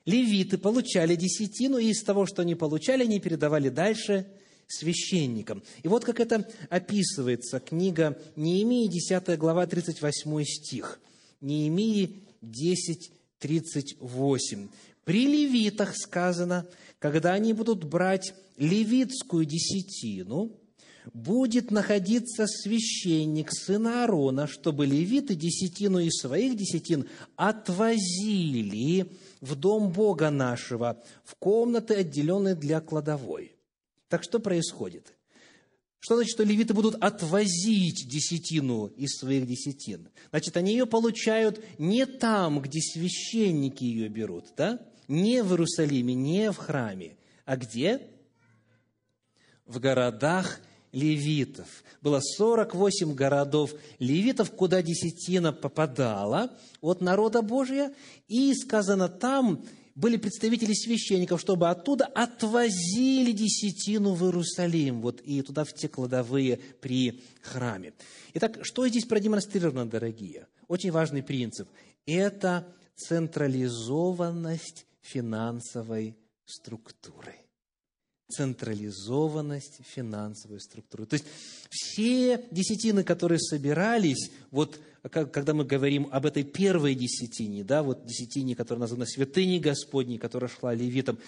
левиты 0.06 0.56
получали 0.56 1.16
десятину, 1.16 1.78
и 1.78 1.90
из 1.90 2.02
того, 2.02 2.24
что 2.24 2.42
они 2.42 2.54
получали, 2.54 3.02
они 3.02 3.20
передавали 3.20 3.68
дальше 3.68 4.26
священникам. 4.68 5.62
И 5.82 5.88
вот 5.88 6.04
как 6.04 6.20
это 6.20 6.48
описывается, 6.70 7.60
книга 7.60 8.18
Неемии, 8.36 8.88
10 8.88 9.38
глава, 9.38 9.66
38 9.66 10.44
стих. 10.44 11.00
Неемии 11.40 12.22
10, 12.40 13.12
38. 13.38 14.68
«При 15.04 15.26
левитах 15.26 15.94
сказано, 15.96 16.66
когда 16.98 17.34
они 17.34 17.52
будут 17.52 17.84
брать 17.84 18.34
левитскую 18.56 19.44
десятину, 19.44 20.50
будет 21.14 21.70
находиться 21.70 22.46
священник 22.46 23.52
сына 23.52 24.02
Аарона, 24.02 24.46
чтобы 24.46 24.86
левиты 24.86 25.34
десятину 25.34 25.98
из 25.98 26.20
своих 26.20 26.56
десятин 26.56 27.08
отвозили 27.36 29.10
в 29.40 29.54
дом 29.54 29.90
Бога 29.90 30.30
нашего, 30.30 31.02
в 31.24 31.34
комнаты, 31.36 31.94
отделенные 31.94 32.54
для 32.54 32.80
кладовой. 32.80 33.52
Так 34.08 34.22
что 34.22 34.38
происходит? 34.38 35.12
Что 35.98 36.14
значит, 36.16 36.32
что 36.34 36.44
левиты 36.44 36.72
будут 36.72 36.94
отвозить 37.02 38.08
десятину 38.08 38.86
из 38.86 39.18
своих 39.18 39.46
десятин? 39.46 40.08
Значит, 40.30 40.56
они 40.56 40.72
ее 40.72 40.86
получают 40.86 41.64
не 41.78 42.06
там, 42.06 42.60
где 42.60 42.80
священники 42.80 43.82
ее 43.82 44.08
берут, 44.08 44.44
да? 44.56 44.80
Не 45.08 45.42
в 45.42 45.50
Иерусалиме, 45.50 46.14
не 46.14 46.52
в 46.52 46.56
храме. 46.58 47.16
А 47.44 47.56
где? 47.56 48.02
В 49.64 49.80
городах 49.80 50.60
левитов. 50.92 51.66
Было 52.00 52.20
48 52.20 53.14
городов 53.14 53.74
левитов, 53.98 54.50
куда 54.50 54.82
десятина 54.82 55.52
попадала 55.52 56.50
от 56.80 57.00
народа 57.00 57.42
Божия. 57.42 57.92
И 58.28 58.54
сказано, 58.54 59.08
там 59.08 59.64
были 59.94 60.18
представители 60.18 60.74
священников, 60.74 61.40
чтобы 61.40 61.70
оттуда 61.70 62.04
отвозили 62.04 63.32
десятину 63.32 64.14
в 64.14 64.24
Иерусалим, 64.24 65.00
вот 65.00 65.20
и 65.22 65.40
туда 65.42 65.64
в 65.64 65.72
те 65.72 65.88
кладовые 65.88 66.58
при 66.80 67.22
храме. 67.40 67.94
Итак, 68.34 68.58
что 68.62 68.86
здесь 68.86 69.06
продемонстрировано, 69.06 69.88
дорогие? 69.88 70.46
Очень 70.68 70.92
важный 70.92 71.22
принцип. 71.22 71.68
Это 72.04 72.66
централизованность 72.94 74.86
финансовой 75.00 76.16
структуры 76.44 77.45
централизованность 78.28 79.78
финансовой 79.94 80.60
структуры. 80.60 81.06
То 81.06 81.14
есть 81.14 81.26
все 81.70 82.44
десятины, 82.50 83.04
которые 83.04 83.38
собирались, 83.38 84.30
вот 84.50 84.80
когда 85.10 85.54
мы 85.54 85.64
говорим 85.64 86.08
об 86.10 86.26
этой 86.26 86.42
первой 86.42 86.94
десятине, 86.94 87.62
да, 87.62 87.82
вот 87.82 88.06
десятине, 88.06 88.56
которая 88.56 88.80
названа 88.80 89.06
святыней 89.06 89.60
Господней, 89.60 90.18
которая 90.18 90.50
шла 90.50 90.74
левитам, 90.74 91.18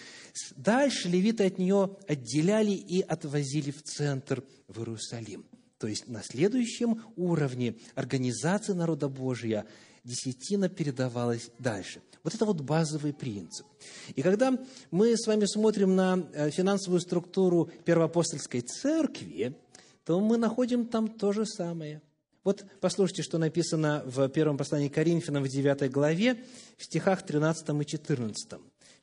дальше 0.56 1.08
левиты 1.08 1.44
от 1.46 1.58
нее 1.58 1.96
отделяли 2.08 2.72
и 2.72 3.00
отвозили 3.00 3.70
в 3.70 3.82
центр, 3.82 4.42
в 4.66 4.80
Иерусалим. 4.80 5.44
То 5.78 5.86
есть 5.86 6.08
на 6.08 6.22
следующем 6.24 7.04
уровне 7.16 7.76
организации 7.94 8.72
народа 8.72 9.08
Божия 9.08 9.64
десятина 10.04 10.68
передавалась 10.68 11.50
дальше. 11.58 12.00
Вот 12.24 12.34
это 12.34 12.44
вот 12.44 12.60
базовый 12.60 13.12
принцип. 13.12 13.66
И 14.14 14.22
когда 14.22 14.52
мы 14.90 15.16
с 15.16 15.26
вами 15.26 15.46
смотрим 15.46 15.96
на 15.96 16.28
э, 16.34 16.50
финансовую 16.50 17.00
структуру 17.00 17.70
первоапостольской 17.84 18.60
церкви, 18.60 19.56
то 20.04 20.20
мы 20.20 20.36
находим 20.36 20.86
там 20.86 21.08
то 21.08 21.32
же 21.32 21.46
самое. 21.46 22.02
Вот 22.44 22.64
послушайте, 22.80 23.22
что 23.22 23.38
написано 23.38 24.02
в 24.06 24.28
первом 24.28 24.56
послании 24.56 24.88
Коринфянам 24.88 25.42
в 25.42 25.48
9 25.48 25.90
главе, 25.90 26.42
в 26.76 26.84
стихах 26.84 27.24
13 27.24 27.68
и 27.68 27.86
14. 27.86 28.60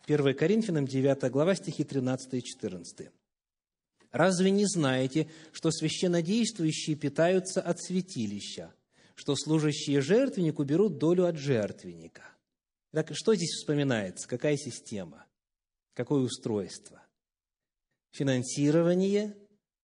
1 0.07 0.35
Коринфянам 0.35 0.85
9 0.85 1.31
глава, 1.31 1.55
стихи 1.55 1.83
13 1.83 2.33
и 2.35 2.43
14. 2.43 3.09
«Разве 4.11 4.51
не 4.51 4.65
знаете, 4.65 5.27
что 5.51 5.71
священнодействующие 5.71 6.95
питаются 6.95 7.61
от 7.61 7.81
святилища, 7.81 8.73
что 9.15 9.35
служащие 9.35 10.01
жертвеннику 10.01 10.63
берут 10.63 10.97
долю 10.97 11.25
от 11.25 11.37
жертвенника?» 11.37 12.23
Так 12.95 13.11
что 13.13 13.35
здесь 13.35 13.51
вспоминается? 13.51 14.25
Какая 14.25 14.55
система? 14.55 15.25
Какое 15.93 16.21
устройство? 16.21 17.03
Финансирование 18.11 19.35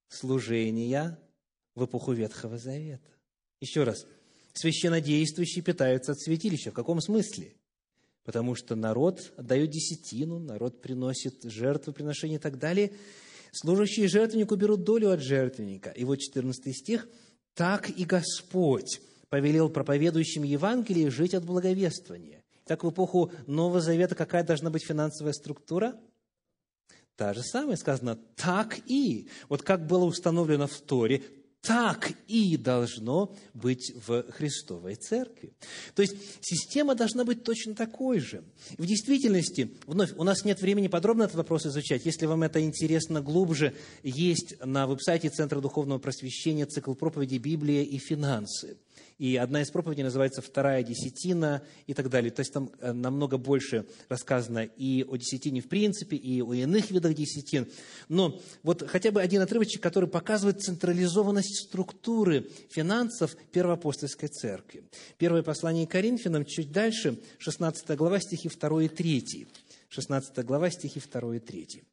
служения 0.07 1.19
в 1.75 1.83
эпоху 1.83 2.13
Ветхого 2.13 2.57
Завета. 2.57 3.11
Еще 3.59 3.83
раз. 3.83 4.05
Священнодействующие 4.53 5.61
питаются 5.61 6.13
от 6.13 6.21
святилища. 6.21 6.71
В 6.71 6.73
каком 6.73 7.01
смысле? 7.01 7.53
Потому 8.23 8.55
что 8.55 8.75
народ 8.75 9.33
отдает 9.35 9.71
десятину, 9.71 10.39
народ 10.39 10.81
приносит 10.81 11.43
жертвы, 11.43 11.91
приношения 11.91 12.37
и 12.37 12.41
так 12.41 12.59
далее. 12.59 12.93
Служащие 13.51 14.07
жертвеннику 14.07 14.55
берут 14.55 14.85
долю 14.85 15.11
от 15.11 15.19
жертвенника. 15.19 15.89
И 15.89 16.05
вот 16.05 16.19
14 16.19 16.73
стих. 16.73 17.09
«Так 17.55 17.89
и 17.89 18.05
Господь 18.05 19.01
повелел 19.31 19.69
проповедующим 19.69 20.43
Евангелие 20.43 21.09
жить 21.09 21.33
от 21.33 21.45
благовествования, 21.45 22.43
так 22.65 22.83
в 22.83 22.89
эпоху 22.89 23.31
Нового 23.47 23.79
Завета 23.79 24.13
какая 24.13 24.43
должна 24.43 24.69
быть 24.69 24.85
финансовая 24.85 25.33
структура? 25.33 25.95
Та 27.15 27.33
же 27.33 27.41
самая 27.41 27.77
сказано, 27.77 28.19
так 28.35 28.79
и. 28.87 29.29
Вот 29.47 29.63
как 29.63 29.87
было 29.87 30.03
установлено 30.03 30.67
в 30.67 30.77
Торе, 30.81 31.23
так 31.61 32.11
и 32.27 32.57
должно 32.57 33.33
быть 33.53 33.93
в 34.05 34.23
Христовой 34.31 34.95
Церкви. 34.95 35.53
То 35.95 36.01
есть 36.01 36.15
система 36.41 36.95
должна 36.95 37.23
быть 37.23 37.43
точно 37.43 37.73
такой 37.73 38.19
же. 38.19 38.43
В 38.77 38.85
действительности, 38.85 39.71
вновь, 39.85 40.11
у 40.17 40.23
нас 40.23 40.43
нет 40.43 40.59
времени 40.59 40.87
подробно 40.87 41.23
этот 41.23 41.37
вопрос 41.37 41.67
изучать. 41.67 42.05
Если 42.05 42.25
вам 42.25 42.43
это 42.43 42.61
интересно 42.61 43.21
глубже, 43.21 43.75
есть 44.03 44.55
на 44.65 44.87
веб-сайте 44.87 45.29
Центра 45.29 45.61
Духовного 45.61 45.99
Просвещения 45.99 46.65
цикл 46.65 46.95
проповедей 46.95 47.37
«Библия 47.37 47.83
и 47.83 47.97
финансы». 47.97 48.77
И 49.21 49.35
одна 49.35 49.61
из 49.61 49.69
проповедей 49.69 50.01
называется 50.01 50.41
«Вторая 50.41 50.81
десятина» 50.81 51.61
и 51.85 51.93
так 51.93 52.09
далее. 52.09 52.31
То 52.31 52.39
есть 52.39 52.51
там 52.51 52.71
э, 52.79 52.91
намного 52.91 53.37
больше 53.37 53.85
рассказано 54.09 54.63
и 54.63 55.03
о 55.07 55.15
десятине 55.15 55.61
в 55.61 55.69
принципе, 55.69 56.15
и 56.15 56.41
о 56.41 56.55
иных 56.55 56.89
видах 56.89 57.13
десятин. 57.13 57.67
Но 58.09 58.41
вот 58.63 58.89
хотя 58.89 59.11
бы 59.11 59.21
один 59.21 59.43
отрывочек, 59.43 59.79
который 59.79 60.09
показывает 60.09 60.63
централизованность 60.63 61.67
структуры 61.67 62.49
финансов 62.71 63.35
Первоапостольской 63.51 64.29
Церкви. 64.29 64.85
Первое 65.19 65.43
послание 65.43 65.85
Коринфянам, 65.85 66.43
чуть 66.43 66.71
дальше, 66.71 67.19
16 67.37 67.95
глава, 67.95 68.19
стихи 68.19 68.49
2 68.49 68.85
и 68.85 68.87
3. 68.87 69.47
16 69.89 70.45
глава, 70.45 70.71
стихи 70.71 70.99
2 70.99 71.35
и 71.35 71.39
3. 71.39 71.83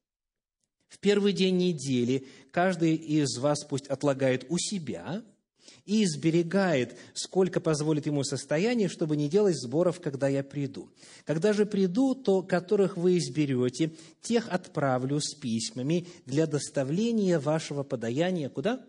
В 0.88 0.98
первый 0.98 1.34
день 1.34 1.58
недели 1.58 2.26
каждый 2.52 2.94
из 2.94 3.36
вас 3.36 3.66
пусть 3.66 3.86
отлагает 3.88 4.46
у 4.48 4.56
себя– 4.56 5.22
и 5.88 6.04
сберегает, 6.04 6.98
сколько 7.14 7.60
позволит 7.60 8.04
ему 8.04 8.22
состояние, 8.22 8.88
чтобы 8.88 9.16
не 9.16 9.26
делать 9.26 9.56
сборов, 9.56 10.00
когда 10.00 10.28
я 10.28 10.44
приду. 10.44 10.90
Когда 11.24 11.54
же 11.54 11.64
приду, 11.64 12.14
то 12.14 12.42
которых 12.42 12.98
вы 12.98 13.16
изберете, 13.16 13.92
тех 14.20 14.48
отправлю 14.50 15.18
с 15.18 15.34
письмами 15.34 16.06
для 16.26 16.46
доставления 16.46 17.40
вашего 17.40 17.84
подаяния 17.84 18.50
куда? 18.50 18.84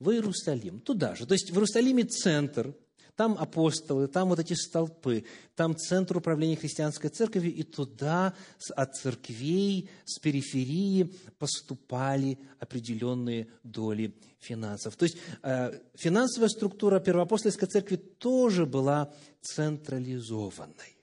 В 0.00 0.10
Иерусалим, 0.10 0.80
туда 0.80 1.14
же. 1.14 1.26
То 1.26 1.34
есть 1.34 1.50
в 1.50 1.54
Иерусалиме 1.54 2.02
центр– 2.02 2.74
там 3.16 3.36
апостолы, 3.38 4.08
там 4.08 4.28
вот 4.28 4.38
эти 4.38 4.52
столпы, 4.52 5.24
там 5.54 5.76
центр 5.76 6.18
управления 6.18 6.56
христианской 6.56 7.08
церковью, 7.08 7.54
и 7.54 7.62
туда 7.62 8.34
от 8.76 8.94
церквей, 8.94 9.88
с 10.04 10.18
периферии 10.18 11.14
поступали 11.38 12.38
определенные 12.60 13.48
доли 13.62 14.14
финансов. 14.38 14.96
То 14.96 15.04
есть 15.04 15.16
э, 15.42 15.80
финансовая 15.94 16.50
структура 16.50 17.00
первоапостольской 17.00 17.68
церкви 17.68 17.96
тоже 17.96 18.66
была 18.66 19.12
централизованной. 19.40 20.96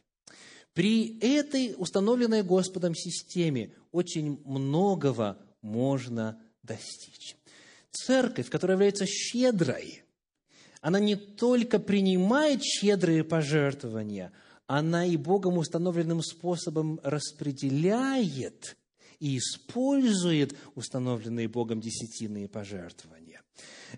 При 0.74 1.20
этой 1.20 1.76
установленной 1.78 2.44
Господом 2.44 2.96
системе 2.96 3.74
очень 3.92 4.42
многого 4.46 5.38
можно 5.62 6.40
достичь. 6.62 7.36
Церковь, 7.92 8.50
которая 8.50 8.76
является 8.76 9.06
щедрой, 9.06 10.03
она 10.84 11.00
не 11.00 11.16
только 11.16 11.80
принимает 11.80 12.62
щедрые 12.62 13.24
пожертвования, 13.24 14.34
она 14.68 15.06
и 15.06 15.16
Богом 15.16 15.58
установленным 15.58 16.22
способом 16.22 17.00
распределяет 17.04 18.76
и 19.20 19.38
использует 19.38 20.58
установленные 20.76 21.48
Богом 21.48 21.80
десятинные 21.80 22.50
пожертвования. 22.50 23.42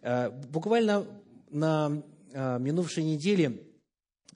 Э, 0.04 0.30
буквально 0.30 1.08
на 1.50 2.04
э, 2.32 2.60
минувшей 2.60 3.04
неделе, 3.04 3.64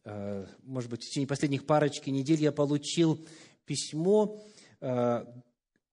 э, 0.04 0.48
может 0.64 0.90
быть, 0.90 1.04
в 1.04 1.06
течение 1.06 1.28
последних 1.28 1.68
парочки 1.68 2.10
недель 2.10 2.42
я 2.42 2.52
получил 2.52 3.26
письмо 3.66 4.44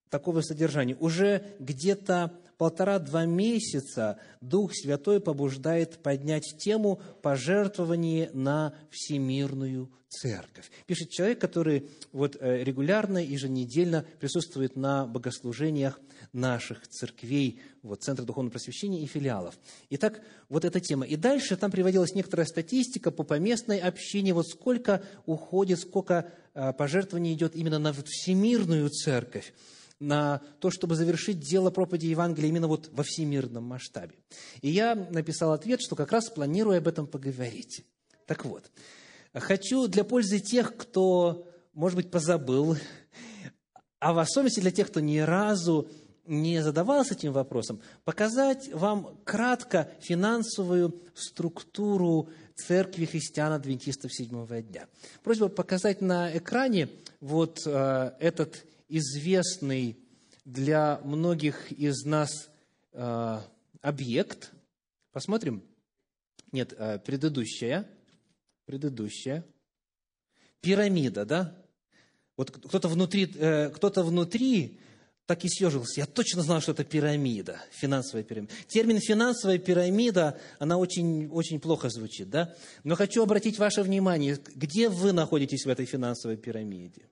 такого 0.09 0.39
содержания. 0.41 0.95
Уже 0.95 1.43
где-то 1.59 2.39
полтора-два 2.57 3.25
месяца 3.25 4.19
Дух 4.41 4.71
Святой 4.73 5.19
побуждает 5.19 5.99
поднять 5.99 6.55
тему 6.57 7.01
пожертвования 7.21 8.29
на 8.33 8.73
всемирную 8.89 9.91
церковь. 10.09 10.71
Пишет 10.85 11.09
человек, 11.09 11.39
который 11.39 11.89
вот 12.11 12.37
э, 12.39 12.63
регулярно, 12.63 13.17
еженедельно 13.17 14.05
присутствует 14.19 14.75
на 14.75 15.05
богослужениях 15.05 15.99
наших 16.33 16.87
церквей, 16.87 17.59
вот, 17.83 18.03
Центра 18.03 18.23
Духовного 18.23 18.51
Просвещения 18.51 19.01
и 19.01 19.05
филиалов. 19.05 19.57
Итак, 19.89 20.21
вот 20.49 20.65
эта 20.65 20.79
тема. 20.79 21.05
И 21.05 21.15
дальше 21.15 21.57
там 21.57 21.71
приводилась 21.71 22.15
некоторая 22.15 22.45
статистика 22.45 23.11
по 23.11 23.23
поместной 23.23 23.79
общине, 23.79 24.33
вот 24.33 24.47
сколько 24.47 25.03
уходит, 25.25 25.79
сколько 25.79 26.31
э, 26.53 26.73
пожертвований 26.73 27.33
идет 27.33 27.55
именно 27.55 27.79
на 27.79 27.93
всемирную 27.93 28.89
церковь 28.89 29.53
на 29.99 30.41
то, 30.59 30.69
чтобы 30.69 30.95
завершить 30.95 31.39
дело 31.39 31.71
проповеди 31.71 32.07
Евангелия 32.07 32.49
именно 32.49 32.67
вот 32.67 32.89
во 32.91 33.03
всемирном 33.03 33.63
масштабе. 33.63 34.15
И 34.61 34.69
я 34.69 34.95
написал 34.95 35.53
ответ, 35.53 35.81
что 35.81 35.95
как 35.95 36.11
раз 36.11 36.29
планирую 36.29 36.77
об 36.77 36.87
этом 36.87 37.07
поговорить. 37.07 37.85
Так 38.25 38.45
вот, 38.45 38.69
хочу 39.33 39.87
для 39.87 40.03
пользы 40.03 40.39
тех, 40.39 40.75
кто, 40.75 41.47
может 41.73 41.95
быть, 41.95 42.11
позабыл, 42.11 42.77
а 43.99 44.13
в 44.13 44.19
особенности 44.19 44.59
для 44.59 44.71
тех, 44.71 44.87
кто 44.87 44.99
ни 44.99 45.17
разу 45.17 45.89
не 46.27 46.61
задавался 46.61 47.13
этим 47.13 47.31
вопросом, 47.31 47.81
показать 48.03 48.71
вам 48.73 49.17
кратко 49.23 49.89
финансовую 50.01 51.01
структуру 51.15 52.29
церкви 52.55 53.05
христиан-адвентистов 53.05 54.13
седьмого 54.13 54.61
дня. 54.61 54.87
Просьба 55.23 55.47
показать 55.47 56.01
на 56.01 56.35
экране 56.37 56.89
вот 57.21 57.61
э, 57.65 58.11
этот 58.19 58.65
известный 58.87 59.97
для 60.45 60.99
многих 61.03 61.71
из 61.71 62.05
нас 62.05 62.49
э, 62.93 63.41
объект. 63.81 64.51
Посмотрим. 65.11 65.63
Нет, 66.51 66.73
э, 66.77 66.99
предыдущая. 66.99 67.87
Предыдущая. 68.65 69.45
Пирамида, 70.61 71.25
да? 71.25 71.55
Вот 72.35 72.51
кто-то 72.51 72.87
внутри, 72.87 73.31
э, 73.35 73.69
кто-то 73.69 74.03
внутри 74.03 74.79
так 75.27 75.43
и 75.43 75.49
съежился. 75.49 75.99
Я 75.99 76.05
точно 76.05 76.41
знал, 76.41 76.61
что 76.61 76.71
это 76.71 76.85
пирамида, 76.85 77.59
финансовая 77.71 78.23
пирамида. 78.23 78.53
Термин 78.67 78.99
«финансовая 78.99 79.57
пирамида», 79.57 80.39
она 80.57 80.77
очень, 80.77 81.27
очень 81.27 81.59
плохо 81.59 81.89
звучит, 81.89 82.29
да? 82.29 82.55
Но 82.85 82.95
хочу 82.95 83.21
обратить 83.21 83.59
ваше 83.59 83.83
внимание, 83.83 84.39
где 84.55 84.87
вы 84.87 85.11
находитесь 85.11 85.65
в 85.65 85.69
этой 85.69 85.85
финансовой 85.85 86.37
пирамиде? 86.37 87.09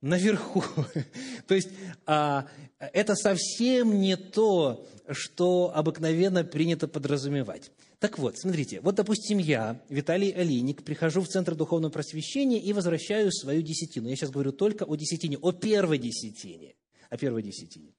Наверху. 0.00 0.62
То 1.46 1.54
есть 1.54 1.70
а, 2.06 2.48
это 2.78 3.14
совсем 3.14 4.00
не 4.00 4.16
то, 4.16 4.86
что 5.10 5.72
обыкновенно 5.74 6.44
принято 6.44 6.88
подразумевать. 6.88 7.70
Так 7.98 8.18
вот, 8.18 8.38
смотрите, 8.38 8.80
вот, 8.82 8.94
допустим, 8.94 9.38
я, 9.38 9.80
Виталий 9.88 10.30
Алиник, 10.30 10.84
прихожу 10.84 11.22
в 11.22 11.28
Центр 11.28 11.54
Духовного 11.54 11.90
Просвещения 11.90 12.60
и 12.60 12.72
возвращаю 12.72 13.32
свою 13.32 13.62
десятину. 13.62 14.08
Я 14.08 14.16
сейчас 14.16 14.30
говорю 14.30 14.52
только 14.52 14.84
о 14.84 14.96
десятине, 14.96 15.38
о 15.38 15.52
первой 15.52 15.98
десятине 15.98 16.74
о 17.10 17.16
первой 17.16 17.42
десятине. 17.42 17.92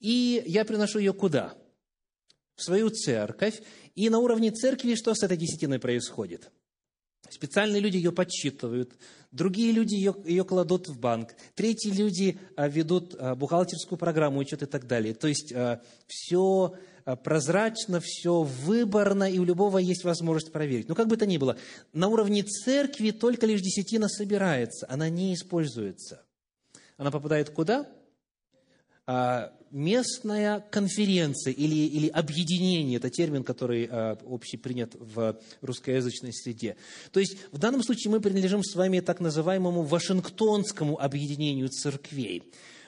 И 0.00 0.42
я 0.46 0.64
приношу 0.64 0.98
ее 0.98 1.12
куда? 1.12 1.54
В 2.54 2.62
свою 2.62 2.90
церковь. 2.90 3.62
И 3.94 4.08
на 4.08 4.18
уровне 4.18 4.50
церкви 4.50 4.94
что 4.94 5.14
с 5.14 5.22
этой 5.22 5.36
десятиной 5.36 5.78
происходит? 5.78 6.50
Специальные 7.30 7.80
люди 7.80 7.96
ее 7.96 8.12
подсчитывают, 8.12 8.92
другие 9.30 9.72
люди 9.72 9.94
ее, 9.94 10.14
ее 10.24 10.44
кладут 10.44 10.88
в 10.88 10.98
банк, 10.98 11.34
третьи 11.54 11.90
люди 11.90 12.38
а, 12.56 12.68
ведут 12.68 13.14
а, 13.18 13.34
бухгалтерскую 13.34 13.98
программу, 13.98 14.40
учет 14.40 14.62
и 14.62 14.66
так 14.66 14.86
далее. 14.86 15.14
То 15.14 15.28
есть 15.28 15.52
а, 15.52 15.80
все 16.06 16.74
прозрачно, 17.24 18.00
все 18.00 18.42
выборно, 18.42 19.28
и 19.28 19.38
у 19.38 19.44
любого 19.44 19.78
есть 19.78 20.04
возможность 20.04 20.52
проверить. 20.52 20.88
Но 20.88 20.94
как 20.94 21.08
бы 21.08 21.16
то 21.16 21.26
ни 21.26 21.36
было, 21.36 21.56
на 21.92 22.06
уровне 22.06 22.44
церкви 22.44 23.10
только 23.10 23.46
лишь 23.46 23.60
десятина 23.60 24.08
собирается, 24.08 24.86
она 24.88 25.08
не 25.08 25.34
используется. 25.34 26.22
Она 26.96 27.10
попадает 27.10 27.50
куда? 27.50 27.88
Местная 29.72 30.60
конференция 30.70 31.52
или, 31.52 31.74
или 31.74 32.08
объединение, 32.08 32.98
это 32.98 33.10
термин, 33.10 33.42
который 33.42 33.88
а, 33.90 34.18
общепринят 34.26 34.94
в 34.94 35.38
русскоязычной 35.62 36.32
среде. 36.32 36.76
То 37.10 37.20
есть 37.20 37.36
в 37.50 37.58
данном 37.58 37.82
случае 37.82 38.12
мы 38.12 38.20
принадлежим 38.20 38.62
с 38.62 38.74
вами 38.76 39.00
так 39.00 39.20
называемому 39.20 39.82
Вашингтонскому 39.82 41.00
объединению 41.00 41.68
церквей. 41.68 42.42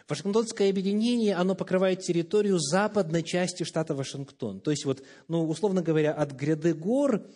Вашингтонское 0.07 0.69
объединение, 0.69 1.35
оно 1.35 1.55
покрывает 1.55 2.01
территорию 2.01 2.59
западной 2.59 3.23
части 3.23 3.63
штата 3.63 3.95
Вашингтон. 3.95 4.61
То 4.61 4.71
есть, 4.71 4.85
вот, 4.85 5.03
ну, 5.29 5.49
условно 5.49 5.81
говоря, 5.83 6.13
от 6.13 6.33
гряды 6.33 6.75
гор 6.75 7.27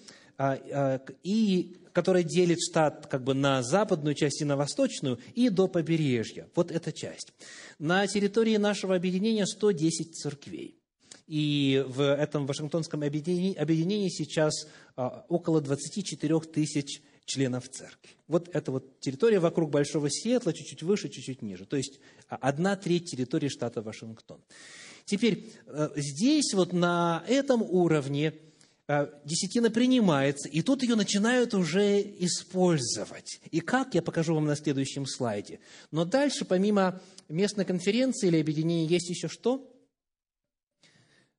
и 1.22 1.76
которая 1.92 2.22
делит 2.22 2.60
штат 2.60 3.08
как 3.08 3.24
бы 3.24 3.34
на 3.34 3.62
западную 3.62 4.14
часть 4.14 4.40
и 4.40 4.44
на 4.44 4.56
восточную, 4.56 5.18
и 5.34 5.48
до 5.48 5.66
побережья. 5.66 6.48
Вот 6.54 6.70
эта 6.70 6.92
часть. 6.92 7.32
На 7.80 8.06
территории 8.06 8.56
нашего 8.56 8.94
объединения 8.94 9.46
110 9.46 10.14
церквей. 10.14 10.76
И 11.26 11.84
в 11.88 12.00
этом 12.00 12.46
Вашингтонском 12.46 13.02
объединении, 13.02 13.54
объединении 13.54 14.08
сейчас 14.10 14.68
а, 14.96 15.24
около 15.28 15.60
24 15.60 16.40
тысяч 16.40 17.02
членов 17.24 17.68
церкви. 17.68 18.10
Вот 18.28 18.48
это 18.54 18.72
вот 18.72 19.00
территория 19.00 19.40
вокруг 19.40 19.70
Большого 19.70 20.08
Сиэтла, 20.08 20.52
чуть-чуть 20.54 20.82
выше, 20.82 21.08
чуть-чуть 21.08 21.42
ниже. 21.42 21.66
То 21.66 21.76
есть 21.76 21.98
а, 22.28 22.36
одна 22.36 22.76
треть 22.76 23.10
территории 23.10 23.48
штата 23.48 23.82
Вашингтон. 23.82 24.40
Теперь 25.04 25.50
э, 25.66 25.88
здесь 25.96 26.52
вот 26.54 26.72
на 26.72 27.24
этом 27.26 27.62
уровне 27.62 28.34
десятина 29.24 29.70
принимается, 29.70 30.48
и 30.48 30.62
тут 30.62 30.82
ее 30.82 30.94
начинают 30.94 31.52
уже 31.52 32.00
использовать. 32.00 33.40
И 33.50 33.60
как, 33.60 33.94
я 33.94 34.00
покажу 34.00 34.34
вам 34.34 34.46
на 34.46 34.56
следующем 34.56 35.06
слайде. 35.06 35.60
Но 35.90 36.04
дальше, 36.04 36.44
помимо 36.46 37.00
местной 37.28 37.66
конференции 37.66 38.28
или 38.28 38.40
объединения, 38.40 38.86
есть 38.86 39.10
еще 39.10 39.28
что? 39.28 39.70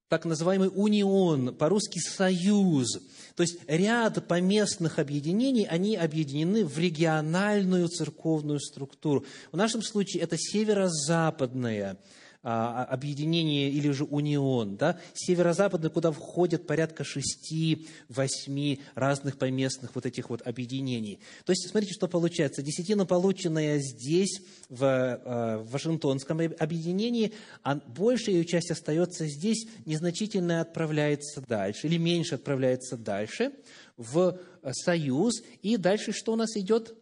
Так 0.10 0.26
называемый 0.26 0.72
унион, 0.74 1.56
по-русски 1.56 2.00
союз. 2.00 3.00
То 3.36 3.44
есть 3.44 3.60
ряд 3.68 4.28
поместных 4.28 4.98
объединений, 4.98 5.66
они 5.66 5.96
объединены 5.96 6.66
в 6.66 6.78
региональную 6.78 7.88
церковную 7.88 8.60
структуру. 8.60 9.26
В 9.52 9.58
нашем 9.58 9.82
случае 9.84 10.24
это 10.24 10.36
северо-западная 10.38 11.98
объединение 12.42 13.70
или 13.70 13.90
же 13.92 14.06
унион, 14.06 14.78
да, 14.78 15.00
северо-западный, 15.14 15.90
куда 15.90 16.12
входят 16.12 16.66
порядка 16.66 17.04
шести-восьми 17.04 18.80
разных 18.96 19.38
поместных 19.38 19.94
вот 19.96 20.06
этих 20.06 20.30
вот 20.30 20.46
объединений. 20.48 21.20
То 21.46 21.52
есть, 21.52 21.70
смотрите, 21.70 21.94
что 21.94 22.08
получается. 22.08 22.62
Десятина, 22.62 23.06
полученная 23.06 23.80
здесь, 23.80 24.42
в, 24.70 24.84
а, 24.86 25.58
в 25.58 25.72
Вашингтонском 25.72 26.40
объединении, 26.60 27.34
а 27.64 27.76
большая 27.76 28.36
ее 28.36 28.46
часть 28.46 28.72
остается 28.72 29.28
здесь, 29.28 29.68
незначительно 29.86 30.62
отправляется 30.62 31.42
дальше, 31.42 31.88
или 31.88 31.98
меньше 31.98 32.36
отправляется 32.36 32.96
дальше, 32.96 33.52
в 33.98 34.40
Союз, 34.72 35.42
и 35.62 35.76
дальше 35.76 36.14
что 36.14 36.34
у 36.34 36.36
нас 36.38 36.56
идет? 36.56 36.96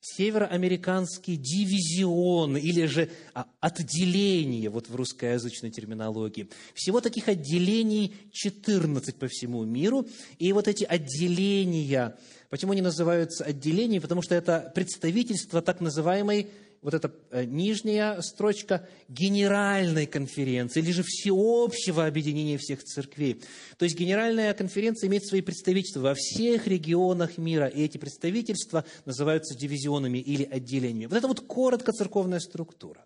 Североамериканский 0.00 1.36
дивизион 1.36 2.56
или 2.56 2.86
же 2.86 3.10
а, 3.34 3.46
отделение, 3.60 4.70
вот 4.70 4.88
в 4.88 4.94
русскоязычной 4.94 5.70
терминологии. 5.70 6.48
Всего 6.74 7.00
таких 7.00 7.28
отделений 7.28 8.14
14 8.32 9.16
по 9.16 9.26
всему 9.28 9.64
миру. 9.64 10.06
И 10.38 10.52
вот 10.52 10.68
эти 10.68 10.84
отделения, 10.84 12.16
почему 12.48 12.72
они 12.72 12.82
называются 12.82 13.44
отделениями? 13.44 14.02
Потому 14.02 14.22
что 14.22 14.34
это 14.34 14.70
представительство 14.74 15.62
так 15.62 15.80
называемой 15.80 16.48
вот 16.82 16.94
эта 16.94 17.12
э, 17.30 17.44
нижняя 17.44 18.20
строчка 18.20 18.88
Генеральной 19.08 20.06
конференции 20.06 20.80
или 20.80 20.92
же 20.92 21.02
всеобщего 21.02 22.06
объединения 22.06 22.58
всех 22.58 22.82
церквей. 22.82 23.40
То 23.76 23.84
есть 23.84 23.98
Генеральная 23.98 24.54
конференция 24.54 25.08
имеет 25.08 25.26
свои 25.26 25.40
представительства 25.40 26.00
во 26.00 26.14
всех 26.14 26.66
регионах 26.66 27.38
мира, 27.38 27.66
и 27.66 27.82
эти 27.82 27.98
представительства 27.98 28.84
называются 29.04 29.56
дивизионами 29.56 30.18
или 30.18 30.44
отделениями. 30.44 31.06
Вот 31.06 31.16
это 31.16 31.28
вот 31.28 31.40
коротко 31.40 31.92
церковная 31.92 32.40
структура. 32.40 33.04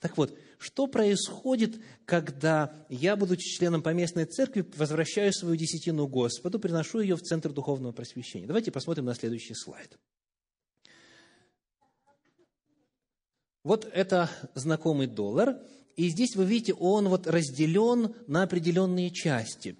Так 0.00 0.18
вот, 0.18 0.36
что 0.58 0.86
происходит, 0.86 1.80
когда 2.04 2.74
я, 2.90 3.16
будучи 3.16 3.56
членом 3.56 3.82
поместной 3.82 4.26
церкви, 4.26 4.64
возвращаю 4.76 5.32
свою 5.32 5.56
десятину 5.56 6.06
Господу, 6.06 6.58
приношу 6.58 7.00
ее 7.00 7.16
в 7.16 7.22
Центр 7.22 7.52
Духовного 7.52 7.92
Просвещения? 7.92 8.46
Давайте 8.46 8.70
посмотрим 8.70 9.06
на 9.06 9.14
следующий 9.14 9.54
слайд. 9.54 9.98
Вот 13.64 13.88
это 13.94 14.30
знакомый 14.54 15.06
доллар, 15.06 15.56
и 15.96 16.10
здесь 16.10 16.36
вы 16.36 16.44
видите, 16.44 16.74
он 16.74 17.08
вот 17.08 17.26
разделен 17.26 18.14
на 18.26 18.42
определенные 18.42 19.10
части. 19.10 19.76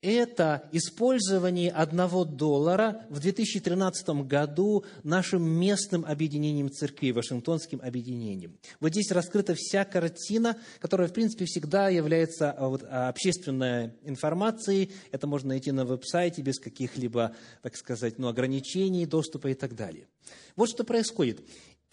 Это 0.00 0.68
использование 0.72 1.70
одного 1.70 2.24
доллара 2.24 3.06
в 3.08 3.20
2013 3.20 4.26
году 4.26 4.84
нашим 5.04 5.48
местным 5.48 6.04
объединением 6.04 6.72
церквей, 6.72 7.12
Вашингтонским 7.12 7.80
объединением. 7.80 8.58
Вот 8.80 8.90
здесь 8.90 9.12
раскрыта 9.12 9.54
вся 9.56 9.84
картина, 9.84 10.58
которая, 10.80 11.06
в 11.06 11.12
принципе, 11.12 11.44
всегда 11.44 11.88
является 11.88 12.50
а, 12.50 12.76
а, 12.90 13.08
общественной 13.10 13.92
информацией. 14.02 14.90
Это 15.12 15.28
можно 15.28 15.50
найти 15.50 15.70
на 15.70 15.84
веб-сайте 15.84 16.42
без 16.42 16.58
каких-либо, 16.58 17.36
так 17.62 17.76
сказать, 17.76 18.18
ну, 18.18 18.26
ограничений, 18.26 19.06
доступа 19.06 19.50
и 19.50 19.54
так 19.54 19.76
далее. 19.76 20.08
Вот 20.56 20.68
что 20.68 20.82
происходит. 20.82 21.42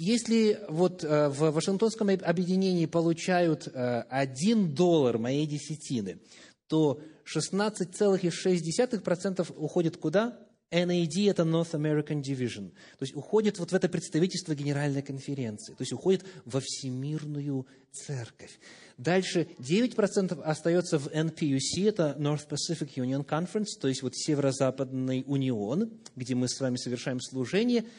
Если 0.02 0.62
вот 0.70 1.04
э, 1.04 1.28
в 1.28 1.52
Вашингтонском 1.52 2.08
объединении 2.08 2.86
получают 2.86 3.68
1 3.68 4.06
э, 4.08 4.28
доллар 4.70 5.18
моей 5.18 5.46
десятины, 5.46 6.22
то 6.68 7.02
16,6% 7.26 9.54
уходит 9.58 9.98
куда? 9.98 10.40
NAD– 10.72 11.30
это 11.32 11.44
North 11.44 11.74
American 11.74 12.22
Division. 12.22 12.70
То 12.98 13.04
есть 13.04 13.14
уходит 13.14 13.60
вот 13.60 13.74
в 13.74 13.76
это 13.76 13.90
представительство 13.90 14.56
Генеральной 14.56 15.02
конференции. 15.02 15.74
То 15.74 15.82
есть 15.82 15.92
уходит 15.92 16.24
во 16.46 16.62
Всемирную 16.62 17.68
Церковь. 17.92 18.58
Дальше 18.98 19.50
9% 19.58 20.42
остается 20.44 20.98
в 20.98 21.08
NPUC, 21.08 21.90
это 21.90 22.16
North 22.18 22.48
Pacific 22.48 22.94
Union 22.96 23.26
Conference, 23.26 23.78
то 23.82 23.90
есть 23.90 24.02
вот 24.02 24.16
Северо-Западный 24.16 25.26
унион, 25.28 25.92
где 26.16 26.36
мы 26.36 26.48
с 26.48 26.58
вами 26.62 26.78
совершаем 26.78 27.20
служение– 27.20 27.84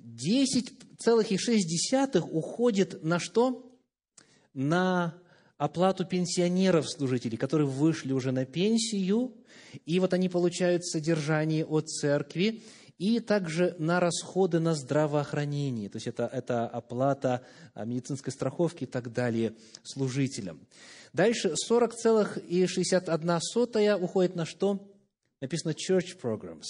10,6 0.00 2.20
уходит 2.20 3.02
на 3.02 3.18
что? 3.18 3.72
На 4.52 5.14
оплату 5.56 6.04
пенсионеров 6.04 6.86
служителей, 6.88 7.38
которые 7.38 7.66
вышли 7.66 8.12
уже 8.12 8.30
на 8.32 8.44
пенсию, 8.44 9.32
и 9.86 9.98
вот 10.00 10.12
они 10.14 10.28
получают 10.28 10.84
содержание 10.84 11.64
от 11.64 11.88
церкви, 11.88 12.62
и 12.98 13.20
также 13.20 13.76
на 13.78 14.00
расходы 14.00 14.58
на 14.60 14.74
здравоохранение, 14.74 15.88
то 15.88 15.96
есть 15.96 16.06
это, 16.06 16.28
это 16.32 16.68
оплата 16.68 17.42
а, 17.74 17.84
медицинской 17.84 18.32
страховки 18.32 18.84
и 18.84 18.86
так 18.86 19.12
далее 19.12 19.54
служителям. 19.82 20.60
Дальше 21.12 21.54
40,61 21.68 24.00
уходит 24.00 24.36
на 24.36 24.46
что? 24.46 24.88
Написано 25.40 25.72
church 25.72 26.20
programs. 26.22 26.62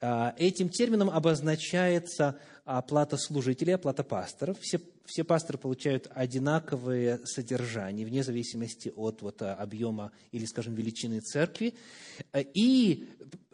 А, 0.00 0.36
этим 0.38 0.68
термином 0.68 1.10
обозначается 1.10 2.38
оплата 2.64 3.16
служителей, 3.16 3.74
оплата 3.74 4.02
пасторов. 4.02 4.58
Все, 4.60 4.80
все 5.04 5.24
пасторы 5.24 5.58
получают 5.58 6.10
одинаковые 6.14 7.20
содержания, 7.24 8.04
вне 8.04 8.22
зависимости 8.22 8.92
от 8.94 9.22
вот, 9.22 9.42
объема 9.42 10.12
или, 10.32 10.44
скажем, 10.46 10.74
величины 10.74 11.20
церкви. 11.20 11.74
И 12.34 13.08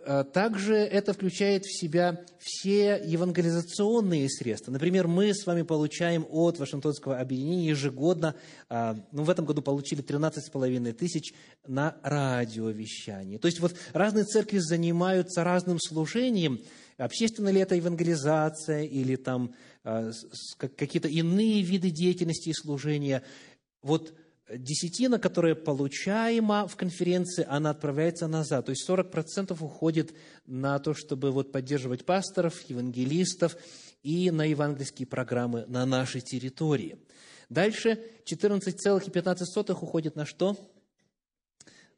а, 0.06 0.24
также 0.24 0.74
это 0.74 1.12
включает 1.12 1.64
в 1.64 1.78
себя 1.78 2.24
все 2.38 3.00
евангелизационные 3.04 4.28
средства. 4.30 4.72
Например, 4.72 5.06
мы 5.06 5.34
с 5.34 5.46
вами 5.46 5.62
получаем 5.62 6.26
от 6.30 6.58
Вашингтонского 6.58 7.18
объединения 7.18 7.68
ежегодно, 7.68 8.34
а, 8.68 8.96
ну, 9.12 9.24
в 9.24 9.30
этом 9.30 9.44
году 9.44 9.60
получили 9.62 10.02
13,5 10.02 10.92
тысяч 10.94 11.34
на 11.66 11.96
радиовещание. 12.02 13.38
То 13.38 13.46
есть 13.46 13.60
вот 13.60 13.74
разные 13.92 14.24
церкви 14.24 14.58
занимаются 14.58 15.44
разным 15.44 15.78
служением, 15.78 16.60
общественна 17.00 17.48
ли 17.48 17.60
это 17.60 17.74
евангелизация 17.74 18.82
или 18.82 19.16
там 19.16 19.54
а, 19.84 20.10
какие-то 20.58 21.08
иные 21.08 21.62
виды 21.62 21.90
деятельности 21.90 22.50
и 22.50 22.54
служения. 22.54 23.22
Вот 23.82 24.14
десятина, 24.52 25.18
которая 25.18 25.54
получаема 25.54 26.66
в 26.66 26.76
конференции, 26.76 27.46
она 27.48 27.70
отправляется 27.70 28.26
назад. 28.26 28.66
То 28.66 28.70
есть 28.70 28.88
40% 28.88 29.56
уходит 29.62 30.14
на 30.46 30.78
то, 30.78 30.94
чтобы 30.94 31.30
вот 31.30 31.52
поддерживать 31.52 32.04
пасторов, 32.04 32.60
евангелистов 32.68 33.56
и 34.02 34.30
на 34.30 34.44
евангельские 34.44 35.06
программы 35.06 35.64
на 35.66 35.86
нашей 35.86 36.20
территории. 36.20 36.98
Дальше 37.48 38.02
14,15 38.26 39.72
уходит 39.72 40.16
на 40.16 40.26
что? 40.26 40.56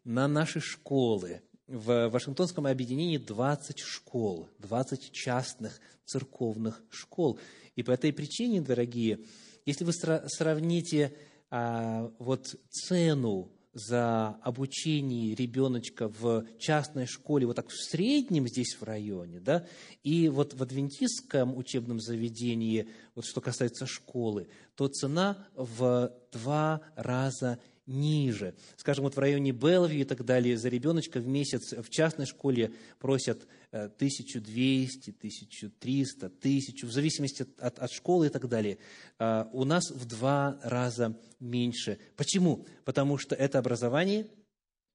На 0.05 0.27
наши 0.29 0.61
школы. 0.61 1.43
В 1.73 2.11
Вашингтонском 2.11 2.67
объединении 2.67 3.17
20 3.17 3.79
школ, 3.79 4.47
20 4.59 5.11
частных 5.11 5.81
церковных 6.05 6.83
школ. 6.91 7.39
И 7.77 7.83
по 7.83 7.93
этой 7.93 8.13
причине, 8.13 8.61
дорогие, 8.61 9.21
если 9.65 9.85
вы 9.85 9.95
сравните 9.95 11.15
а, 11.51 12.13
вот 12.19 12.57
цену 12.69 13.51
за 13.73 14.37
обучение 14.43 15.35
ребеночка 15.35 16.09
в 16.09 16.45
частной 16.59 17.07
школе, 17.07 17.47
вот 17.47 17.57
так 17.57 17.71
в 17.71 17.83
среднем 17.91 18.47
здесь 18.47 18.77
в 18.79 18.83
районе, 18.83 19.41
да, 19.41 19.67
и 20.03 20.29
вот 20.29 20.53
в 20.53 20.63
адвентистском 20.63 21.57
учебном 21.57 22.01
заведении, 22.01 22.87
вот 23.15 23.25
что 23.25 23.41
касается 23.41 23.87
школы, 23.87 24.47
то 24.77 24.89
цена 24.89 25.49
в 25.55 26.13
два 26.33 26.83
раза 26.97 27.59
ниже. 27.87 28.55
Скажем, 28.77 29.05
вот 29.05 29.17
в 29.17 29.19
районе 29.19 29.53
Белвью 29.53 30.01
и 30.01 30.05
так 30.05 30.25
далее 30.25 30.57
за 30.57 30.69
ребеночка 30.69 31.19
в 31.19 31.27
месяц 31.27 31.73
в 31.73 31.89
частной 31.91 32.27
школе 32.27 32.73
просят 32.99 33.47
1200, 33.71 35.11
1300, 35.11 36.27
1000, 36.27 36.87
в 36.87 36.93
зависимости 36.93 37.47
от, 37.59 37.79
от 37.79 37.93
школы 37.93 38.27
и 38.27 38.31
так 38.31 38.49
далее. 38.49 38.79
А, 39.19 39.49
у 39.53 39.65
нас 39.65 39.91
в 39.91 40.05
два 40.07 40.59
раза 40.63 41.17
меньше. 41.41 41.99
Почему? 42.17 42.67
Потому 42.85 43.19
что 43.19 43.35
это 43.35 43.59
образование– 43.59 44.27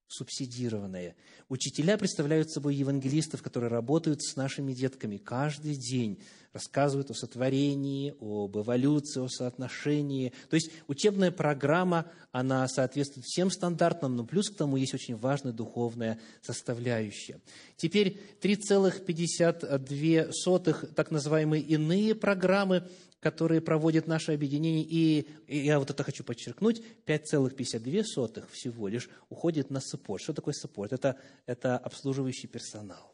субсидированное. 0.07 1.15
Учителя 1.49 1.97
представляют 1.97 2.51
собой 2.51 2.75
евангелистов, 2.75 3.41
которые 3.41 3.69
работают 3.69 4.21
с 4.23 4.35
нашими 4.35 4.73
детками 4.73 5.17
каждый 5.17 5.75
день, 5.75 6.21
рассказывают 6.53 7.11
о 7.11 7.13
сотворении, 7.13 8.15
об 8.19 8.57
эволюции, 8.57 9.21
о 9.21 9.27
соотношении. 9.27 10.31
То 10.49 10.55
есть 10.55 10.71
учебная 10.87 11.31
программа, 11.31 12.05
она 12.31 12.67
соответствует 12.67 13.25
всем 13.25 13.51
стандартам, 13.51 14.15
но 14.15 14.25
плюс 14.25 14.49
к 14.49 14.55
тому 14.55 14.77
есть 14.77 14.93
очень 14.93 15.17
важная 15.17 15.53
духовная 15.53 16.19
составляющая. 16.41 17.41
Теперь 17.75 18.19
3,52 18.41 20.93
так 20.93 21.11
называемые 21.11 21.61
иные 21.61 22.15
программы– 22.15 22.87
которые 23.31 23.59
проводит 23.59 24.07
наше 24.07 24.31
объединение, 24.31 24.83
и, 24.83 25.27
и 25.47 25.57
я 25.57 25.79
вот 25.79 25.89
это 25.89 26.01
хочу 26.01 26.23
подчеркнуть, 26.23 26.81
5,52 27.05 28.45
всего 28.53 28.87
лишь 28.87 29.09
уходит 29.29 29.69
на 29.69 29.81
саппорт. 29.81 30.23
Что 30.23 30.31
такое 30.31 30.53
саппорт? 30.53 30.93
Это, 30.93 31.17
это 31.45 31.77
обслуживающий 31.77 32.47
персонал. 32.47 33.13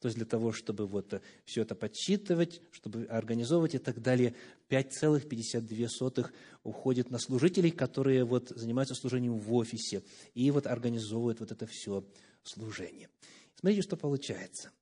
То 0.00 0.06
есть 0.06 0.16
для 0.16 0.26
того, 0.26 0.50
чтобы 0.50 0.88
вот 0.88 1.22
все 1.44 1.62
это 1.62 1.76
подсчитывать, 1.76 2.60
чтобы 2.72 3.04
организовывать 3.04 3.76
и 3.76 3.78
так 3.78 4.02
далее, 4.02 4.34
5,52 4.70 6.32
уходит 6.64 7.12
на 7.12 7.20
служителей, 7.20 7.70
которые 7.70 8.24
вот 8.24 8.48
занимаются 8.48 8.96
служением 8.96 9.38
в 9.38 9.54
офисе 9.54 10.02
и 10.34 10.50
вот 10.50 10.66
организовывают 10.66 11.38
вот 11.38 11.52
это 11.52 11.68
все 11.68 12.04
служение. 12.42 13.08
Смотрите, 13.54 13.82
что 13.82 13.96
получается. 13.96 14.72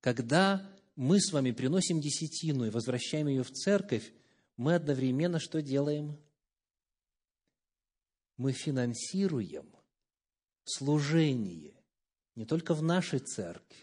Когда 0.00 0.64
мы 0.98 1.20
с 1.20 1.32
вами 1.32 1.52
приносим 1.52 2.00
десятину 2.00 2.66
и 2.66 2.70
возвращаем 2.70 3.28
ее 3.28 3.44
в 3.44 3.52
церковь, 3.52 4.12
мы 4.56 4.74
одновременно 4.74 5.38
что 5.38 5.62
делаем? 5.62 6.18
Мы 8.36 8.50
финансируем 8.50 9.70
служение 10.64 11.74
не 12.34 12.44
только 12.44 12.74
в 12.74 12.82
нашей 12.82 13.20
церкви. 13.20 13.76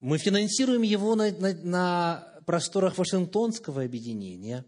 Мы 0.00 0.18
финансируем 0.18 0.82
его 0.82 1.14
на, 1.14 1.30
на, 1.30 1.54
на 1.54 2.42
просторах 2.44 2.98
Вашингтонского 2.98 3.82
объединения. 3.82 4.66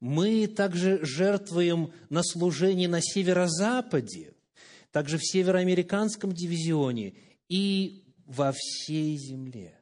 Мы 0.00 0.46
также 0.46 1.04
жертвуем 1.04 1.92
на 2.08 2.22
служение 2.22 2.88
на 2.88 3.02
северо-западе, 3.02 4.32
также 4.92 5.18
в 5.18 5.26
североамериканском 5.26 6.32
дивизионе 6.32 7.16
и 7.50 8.14
во 8.24 8.54
всей 8.56 9.18
земле. 9.18 9.75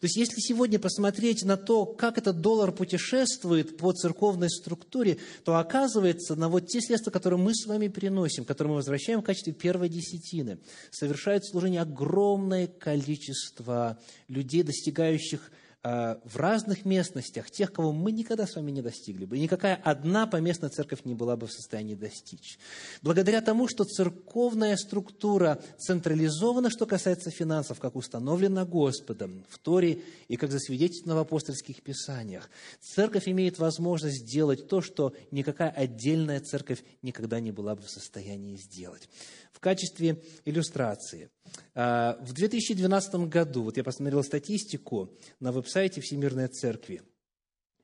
То 0.00 0.06
есть, 0.06 0.16
если 0.16 0.40
сегодня 0.40 0.78
посмотреть 0.78 1.44
на 1.44 1.56
то, 1.56 1.86
как 1.86 2.18
этот 2.18 2.40
доллар 2.40 2.72
путешествует 2.72 3.76
по 3.76 3.92
церковной 3.92 4.50
структуре, 4.50 5.18
то 5.44 5.56
оказывается, 5.56 6.36
на 6.36 6.48
вот 6.48 6.66
те 6.68 6.80
средства, 6.80 7.10
которые 7.10 7.38
мы 7.38 7.54
с 7.54 7.66
вами 7.66 7.88
приносим, 7.88 8.44
которые 8.44 8.72
мы 8.72 8.76
возвращаем 8.76 9.20
в 9.20 9.24
качестве 9.24 9.52
первой 9.52 9.88
десятины, 9.88 10.58
совершают 10.90 11.46
служение 11.46 11.82
огромное 11.82 12.66
количество 12.66 13.98
людей, 14.28 14.62
достигающих 14.62 15.50
в 15.84 16.36
разных 16.36 16.86
местностях 16.86 17.50
тех, 17.50 17.70
кого 17.70 17.92
мы 17.92 18.10
никогда 18.10 18.46
с 18.46 18.56
вами 18.56 18.70
не 18.70 18.80
достигли 18.80 19.26
бы. 19.26 19.36
И 19.36 19.40
никакая 19.40 19.78
одна 19.84 20.26
поместная 20.26 20.70
церковь 20.70 21.04
не 21.04 21.14
была 21.14 21.36
бы 21.36 21.46
в 21.46 21.52
состоянии 21.52 21.94
достичь. 21.94 22.58
Благодаря 23.02 23.42
тому, 23.42 23.68
что 23.68 23.84
церковная 23.84 24.76
структура 24.78 25.60
централизована, 25.78 26.70
что 26.70 26.86
касается 26.86 27.30
финансов, 27.30 27.80
как 27.80 27.96
установлено 27.96 28.64
Господом 28.64 29.44
в 29.50 29.58
Торе 29.58 30.00
и 30.28 30.36
как 30.36 30.50
засвидетельствовано 30.50 31.16
в 31.16 31.22
апостольских 31.22 31.82
писаниях, 31.82 32.48
церковь 32.80 33.28
имеет 33.28 33.58
возможность 33.58 34.26
сделать 34.26 34.68
то, 34.68 34.80
что 34.80 35.12
никакая 35.32 35.68
отдельная 35.68 36.40
церковь 36.40 36.82
никогда 37.02 37.40
не 37.40 37.52
была 37.52 37.74
бы 37.74 37.82
в 37.82 37.90
состоянии 37.90 38.56
сделать 38.56 39.06
в 39.54 39.60
качестве 39.60 40.20
иллюстрации. 40.44 41.30
А, 41.74 42.18
в 42.20 42.32
2012 42.32 43.14
году, 43.28 43.62
вот 43.62 43.76
я 43.76 43.84
посмотрел 43.84 44.22
статистику 44.24 45.16
на 45.38 45.52
веб-сайте 45.52 46.00
Всемирной 46.00 46.48
Церкви, 46.48 47.02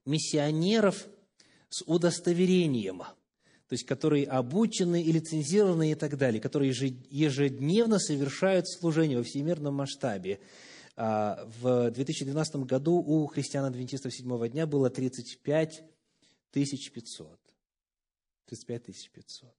миссионеров 0.05 1.07
с 1.69 1.83
удостоверением, 1.87 2.99
то 2.99 3.75
есть 3.75 3.87
которые 3.87 4.27
обучены 4.27 5.01
и 5.01 5.13
лицензированы 5.13 5.93
и 5.93 5.95
так 5.95 6.19
далее, 6.19 6.41
которые 6.41 6.71
ежедневно 7.09 8.01
совершают 8.01 8.69
служение 8.69 9.19
во 9.19 9.25
всемирном 9.25 9.75
масштабе. 9.75 10.41
А, 10.97 11.49
в 11.61 11.93
2012 11.93 12.57
году 12.67 12.95
у 12.97 13.27
христиан-адвентистов 13.29 14.13
седьмого 14.13 14.49
дня 14.49 14.67
было 14.67 14.91
35 14.91 15.85
500. 16.51 17.39
35 18.47 19.11
500. 19.13 19.55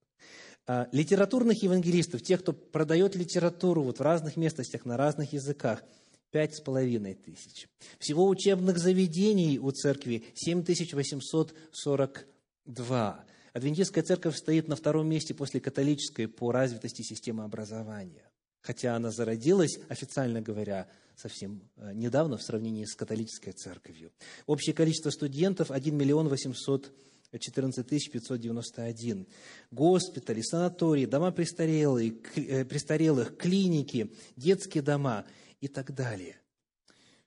А, 0.68 0.88
литературных 0.92 1.64
евангелистов, 1.64 2.22
тех, 2.22 2.42
кто 2.42 2.54
продает 2.54 3.16
литературу 3.16 3.82
вот 3.84 3.98
в 4.00 4.02
разных 4.02 4.38
местностях, 4.38 4.86
на 4.86 4.96
разных 4.98 5.34
языках, 5.34 5.84
пять 6.32 6.56
с 6.56 6.62
половиной 6.62 7.16
тысяч. 7.16 7.68
Всего 8.00 8.28
учебных 8.28 8.78
заведений 8.78 9.60
у 9.60 9.72
церкви 9.72 10.24
7842. 10.36 13.26
Адвентистская 13.54 14.04
церковь 14.04 14.38
стоит 14.38 14.70
на 14.70 14.76
втором 14.76 15.10
месте 15.10 15.34
после 15.34 15.60
католической 15.60 16.28
по 16.28 16.52
развитости 16.52 17.02
системы 17.02 17.44
образования. 17.44 18.30
Хотя 18.62 18.96
она 18.96 19.10
зародилась, 19.12 19.80
официально 19.90 20.42
говоря, 20.42 20.88
совсем 21.16 21.64
э, 21.78 21.94
недавно 21.94 22.38
в 22.38 22.44
сравнении 22.44 22.86
с 22.86 22.96
католической 22.96 23.52
церковью. 23.52 24.12
Общее 24.46 24.74
количество 24.74 25.10
студентов 25.10 25.72
1 25.72 25.98
миллион 25.98 26.30
800 26.30 26.94
14 27.40 28.12
591. 28.12 29.28
Госпитали, 29.72 30.42
санатории, 30.42 31.06
дома 31.06 31.32
престарелых, 31.32 32.38
э, 32.38 32.66
престарелых, 32.66 33.38
клиники, 33.38 34.14
детские 34.36 34.84
дома 34.84 35.26
и 35.60 35.68
так 35.68 35.94
далее. 35.94 36.38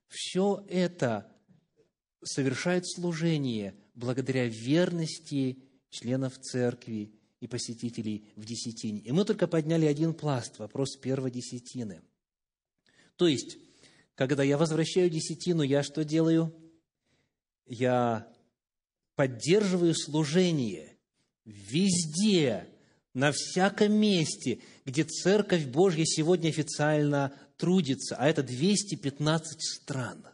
все 0.09 0.65
это 0.69 1.27
совершает 2.23 2.87
служение 2.87 3.75
благодаря 3.95 4.47
верности 4.47 5.59
членов 5.91 6.39
церкви 6.39 7.13
и 7.41 7.47
посетителей 7.47 8.29
в 8.37 8.45
десятине. 8.45 9.01
И 9.01 9.13
мы 9.13 9.25
только 9.25 9.47
подняли 9.47 9.87
один 9.87 10.15
пласт, 10.15 10.59
вопрос 10.59 10.97
первой 10.97 11.31
десятины. 11.31 12.01
То 13.17 13.27
есть, 13.27 13.59
когда 14.15 14.43
я 14.43 14.57
возвращаю 14.57 15.11
десятину, 15.11 15.63
я 15.63 15.83
что 15.83 16.05
делаю? 16.05 16.55
Я 17.67 18.33
поддерживаю 19.17 19.95
служение 19.95 20.97
везде, 21.45 22.69
на 23.15 23.31
всяком 23.33 23.93
месте, 23.95 24.59
где 24.85 25.05
Церковь 25.05 25.67
Божья 25.67 26.05
сегодня 26.05 26.49
официально 26.49 27.33
трудится, 27.57 28.17
а 28.17 28.29
это 28.29 28.43
215 28.43 29.63
стран. 29.63 30.27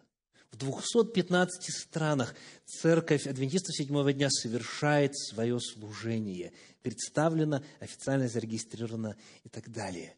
В 0.51 0.57
215 0.57 1.73
странах 1.73 2.35
Церковь 2.65 3.27
Адвентистов 3.27 3.77
седьмого 3.77 4.13
дня 4.13 4.29
совершает 4.31 5.17
свое 5.17 5.61
служение, 5.61 6.53
представлена, 6.83 7.63
официально 7.79 8.29
зарегистрирована 8.29 9.17
и 9.45 9.49
так 9.49 9.71
далее. 9.71 10.17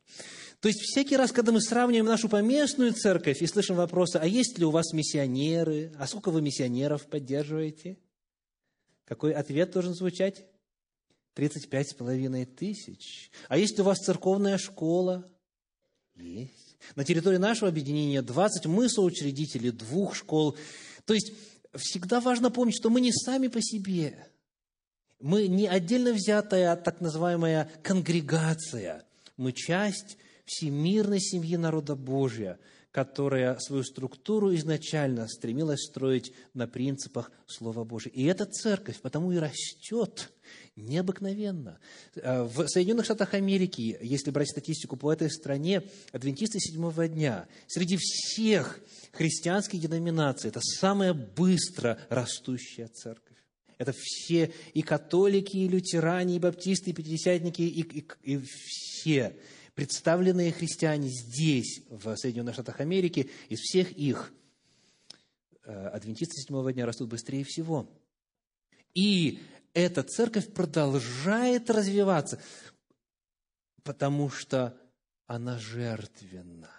То 0.61 0.69
есть 0.69 0.81
всякий 0.81 1.17
раз, 1.17 1.33
когда 1.33 1.53
мы 1.53 1.61
сравниваем 1.61 2.07
нашу 2.07 2.29
поместную 2.29 2.93
церковь 2.93 3.43
и 3.43 3.47
слышим 3.47 3.77
вопросы, 3.77 4.17
а 4.17 4.27
есть 4.27 4.59
ли 4.59 4.65
у 4.65 4.71
вас 4.71 4.93
миссионеры, 4.93 5.93
а 5.99 6.07
сколько 6.07 6.31
вы 6.31 6.41
миссионеров 6.41 7.07
поддерживаете? 7.09 7.99
Какой 9.13 9.35
ответ 9.35 9.73
должен 9.73 9.93
звучать? 9.93 10.47
35 11.35 11.91
с 11.91 11.93
половиной 11.93 12.47
тысяч. 12.47 13.31
А 13.51 13.59
есть 13.59 13.79
у 13.79 13.85
вас 13.85 13.99
церковная 13.99 14.57
школа? 14.57 15.31
Есть. 16.15 16.79
На 16.97 17.05
территории 17.05 17.37
нашего 17.37 17.69
объединения 17.69 18.23
20, 18.23 18.65
мы 18.65 18.89
соучредители 18.89 19.69
двух 19.69 20.15
школ. 20.15 20.57
То 21.05 21.13
есть 21.13 21.35
всегда 21.75 22.23
важно 22.23 22.51
помнить, 22.51 22.75
что 22.75 22.89
мы 22.89 23.03
не 23.03 23.13
сами 23.13 23.49
по 23.49 23.61
себе. 23.61 24.29
Мы 25.21 25.47
не 25.47 25.67
отдельно 25.67 26.15
взятая 26.15 26.75
так 26.77 27.03
называемая 27.03 27.71
конгрегация. 27.83 29.05
Мы 29.37 29.53
часть 29.53 30.17
всемирной 30.47 31.21
семьи 31.21 31.59
народа 31.59 31.97
Божия, 31.97 32.59
которая 32.93 33.59
свою 33.59 33.83
структуру 33.83 34.55
изначально 34.55 35.27
стремилась 35.27 35.87
строить 35.87 36.33
на 36.53 36.69
принципах 36.69 37.33
Слова 37.47 37.85
Божия. 37.85 38.13
И 38.13 38.25
эта 38.25 38.45
церковь 38.45 39.01
потому 39.01 39.33
и 39.33 39.39
растет 39.39 40.31
необыкновенно. 40.77 41.79
Э, 42.15 42.43
в 42.43 42.69
Соединенных 42.69 43.07
Штатах 43.07 43.33
Америки, 43.33 43.99
если 44.03 44.31
брать 44.31 44.51
статистику 44.51 44.97
по 44.97 45.11
этой 45.11 45.31
стране, 45.31 45.83
адвентисты 46.13 46.61
седьмого 46.61 47.09
дня 47.09 47.49
среди 47.67 47.97
всех 47.99 48.79
христианских 49.13 49.81
деноминаций 49.81 50.51
это 50.51 50.61
самая 50.61 51.15
быстро 51.15 51.99
растущая 52.11 52.89
церковь. 52.89 53.33
Это 53.79 53.95
все 53.97 54.53
и 54.75 54.83
католики, 54.83 55.57
и 55.57 55.67
лютеране, 55.67 56.37
и 56.37 56.39
баптисты, 56.39 56.91
и 56.91 56.93
пятидесятники, 56.93 57.63
и, 57.63 57.81
и, 57.81 58.07
и 58.23 58.39
все 58.39 59.35
представленные 59.75 60.53
христиане 60.53 61.09
здесь, 61.09 61.83
в 61.89 62.17
Соединенных 62.17 62.55
Штатах 62.55 62.81
Америки, 62.81 63.31
из 63.49 63.61
всех 63.61 63.93
их, 63.93 64.33
э, 65.65 65.73
адвентисты 65.73 66.41
седьмого 66.41 66.73
дня 66.73 66.87
растут 66.87 67.09
быстрее 67.09 67.45
всего. 67.45 67.89
И 68.95 69.41
эта 69.75 70.03
церковь 70.03 70.53
продолжает 70.53 71.71
развиваться, 71.71 72.41
потому 73.83 74.29
что 74.29 74.79
она 75.27 75.59
жертвенна. 75.59 76.71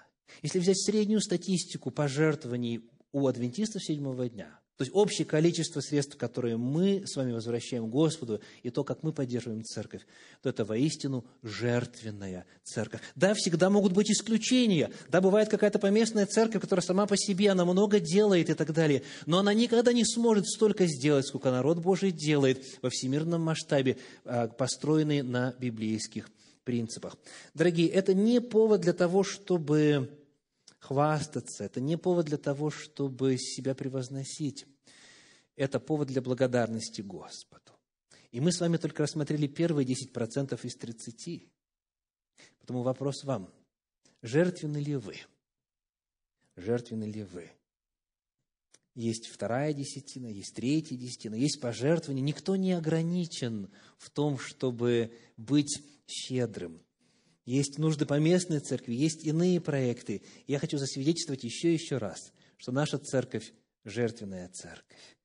Если 0.42 0.60
взять 0.60 0.80
среднюю 0.80 1.22
статистику 1.22 1.92
пожертвований 1.92 2.90
у 3.12 3.28
адвентистов 3.28 3.84
седьмого 3.84 4.30
дня, 4.30 4.60
то 4.78 4.84
есть 4.84 4.96
общее 4.96 5.26
количество 5.26 5.82
средств, 5.82 6.18
которые 6.18 6.58
мы 6.58 7.04
с 7.06 7.16
вами 7.16 7.32
возвращаем 7.32 7.90
Господу, 7.90 8.42
и 8.64 8.72
то, 8.72 8.84
как 8.84 9.04
мы 9.04 9.14
поддерживаем 9.14 9.64
церковь, 9.64 10.02
то 10.42 10.50
это 10.50 10.66
воистину 10.66 11.26
жертвенная 11.44 12.46
церковь. 12.64 13.02
Да, 13.16 13.36
всегда 13.36 13.70
могут 13.70 13.94
быть 13.94 14.10
исключения. 14.10 14.90
Да, 15.10 15.22
бывает 15.22 15.50
какая-то 15.50 15.78
поместная 15.78 16.26
церковь, 16.26 16.62
которая 16.62 16.84
сама 16.84 17.06
по 17.06 17.16
себе, 17.16 17.52
она 17.52 17.66
много 17.66 18.00
делает 18.00 18.50
и 18.50 18.56
так 18.56 18.74
далее. 18.74 19.04
Но 19.28 19.38
она 19.38 19.54
никогда 19.54 19.94
не 19.94 20.06
сможет 20.06 20.48
столько 20.48 20.88
сделать, 20.88 21.28
сколько 21.28 21.52
народ 21.52 21.78
Божий 21.78 22.12
делает 22.12 22.64
во 22.82 22.90
всемирном 22.90 23.42
масштабе, 23.42 23.98
а, 24.26 24.48
построенный 24.48 25.22
на 25.22 25.54
библейских 25.60 26.32
принципах. 26.64 27.16
Дорогие, 27.54 27.90
это 27.90 28.16
не 28.16 28.42
повод 28.42 28.82
для 28.82 28.94
того, 28.94 29.24
чтобы 29.24 30.10
хвастаться, 30.84 31.64
это 31.64 31.80
не 31.80 31.98
повод 31.98 32.26
для 32.26 32.38
того, 32.38 32.70
чтобы 32.70 33.38
себя 33.38 33.74
превозносить. 33.74 34.66
Это 35.56 35.80
повод 35.80 36.10
для 36.10 36.22
благодарности 36.22 37.02
Господу. 37.02 37.72
И 38.32 38.42
мы 38.42 38.52
с 38.52 38.60
вами 38.60 38.78
только 38.78 39.04
рассмотрели 39.04 39.48
первые 39.48 39.88
10% 39.88 40.60
из 40.66 40.76
30. 40.76 41.48
Поэтому 42.60 42.82
вопрос 42.82 43.24
вам. 43.24 43.50
Жертвенны 44.22 44.78
ли 44.78 44.96
вы? 44.96 45.18
Жертвенны 46.56 47.06
ли 47.06 47.24
вы? 47.24 47.52
Есть 48.96 49.28
вторая 49.28 49.74
десятина, 49.74 50.28
есть 50.28 50.54
третья 50.56 50.96
десятина, 50.96 51.36
есть 51.36 51.62
пожертвование. 51.62 52.24
Никто 52.24 52.56
не 52.56 52.74
ограничен 52.74 53.70
в 53.98 54.10
том, 54.10 54.38
чтобы 54.38 55.14
быть 55.38 55.82
щедрым. 56.08 56.82
Есть 57.46 57.78
нужды 57.78 58.06
по 58.06 58.20
местной 58.20 58.60
церкви, 58.60 58.94
есть 58.94 59.26
иные 59.26 59.60
проекты. 59.60 60.22
Я 60.48 60.60
хочу 60.60 60.78
засвидетельствовать 60.78 61.44
еще 61.44 61.72
и 61.72 61.74
еще 61.74 61.98
раз, 61.98 62.32
что 62.58 62.72
наша 62.72 62.98
церковь– 62.98 63.52
жертвенная 63.84 64.48
церковь. 64.50 65.18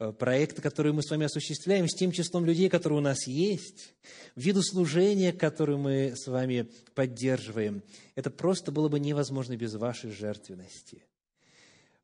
Э, 0.00 0.12
проекты, 0.12 0.62
которые 0.62 0.94
мы 0.94 1.02
с 1.02 1.10
вами 1.10 1.26
осуществляем, 1.26 1.86
с 1.86 1.94
тем 1.94 2.10
числом 2.10 2.46
людей, 2.46 2.70
которые 2.70 2.98
у 2.98 3.02
нас 3.02 3.26
есть, 3.26 3.94
виду 4.34 4.62
служения, 4.62 5.32
которые 5.32 5.76
мы 5.76 6.14
с 6.16 6.26
вами 6.26 6.70
поддерживаем, 6.94 7.82
это 8.14 8.30
просто 8.30 8.72
было 8.72 8.88
бы 8.88 8.98
невозможно 8.98 9.56
без 9.56 9.74
вашей 9.74 10.10
жертвенности. 10.10 11.04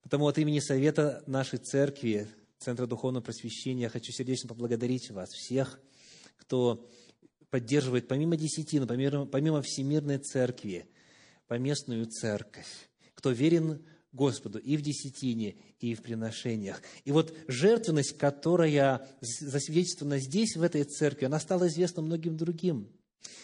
Потому 0.02 0.28
от 0.28 0.38
имени 0.38 0.60
Совета 0.60 1.24
нашей 1.26 1.58
Церкви, 1.58 2.28
Центра 2.58 2.86
Духовного 2.86 3.24
Просвещения, 3.24 3.84
я 3.84 3.88
хочу 3.88 4.12
сердечно 4.12 4.48
поблагодарить 4.48 5.10
вас 5.10 5.30
всех, 5.30 5.80
кто 6.36 6.88
поддерживает 7.50 8.08
помимо 8.08 8.36
десятины, 8.36 8.86
помимо, 8.86 9.26
помимо 9.26 9.62
Всемирной 9.62 10.18
Церкви, 10.18 10.86
поместную 11.46 12.06
церковь, 12.06 12.66
кто 13.14 13.30
верен 13.30 13.84
Господу 14.12 14.58
и 14.58 14.76
в 14.76 14.82
десятине, 14.82 15.56
и 15.78 15.94
в 15.94 16.02
приношениях. 16.02 16.82
И 17.04 17.12
вот 17.12 17.36
жертвенность, 17.48 18.16
которая 18.16 19.06
засвидетельствована 19.20 20.18
здесь, 20.18 20.56
в 20.56 20.62
этой 20.62 20.84
церкви, 20.84 21.26
она 21.26 21.38
стала 21.38 21.68
известна 21.68 22.02
многим 22.02 22.36
другим. 22.36 22.88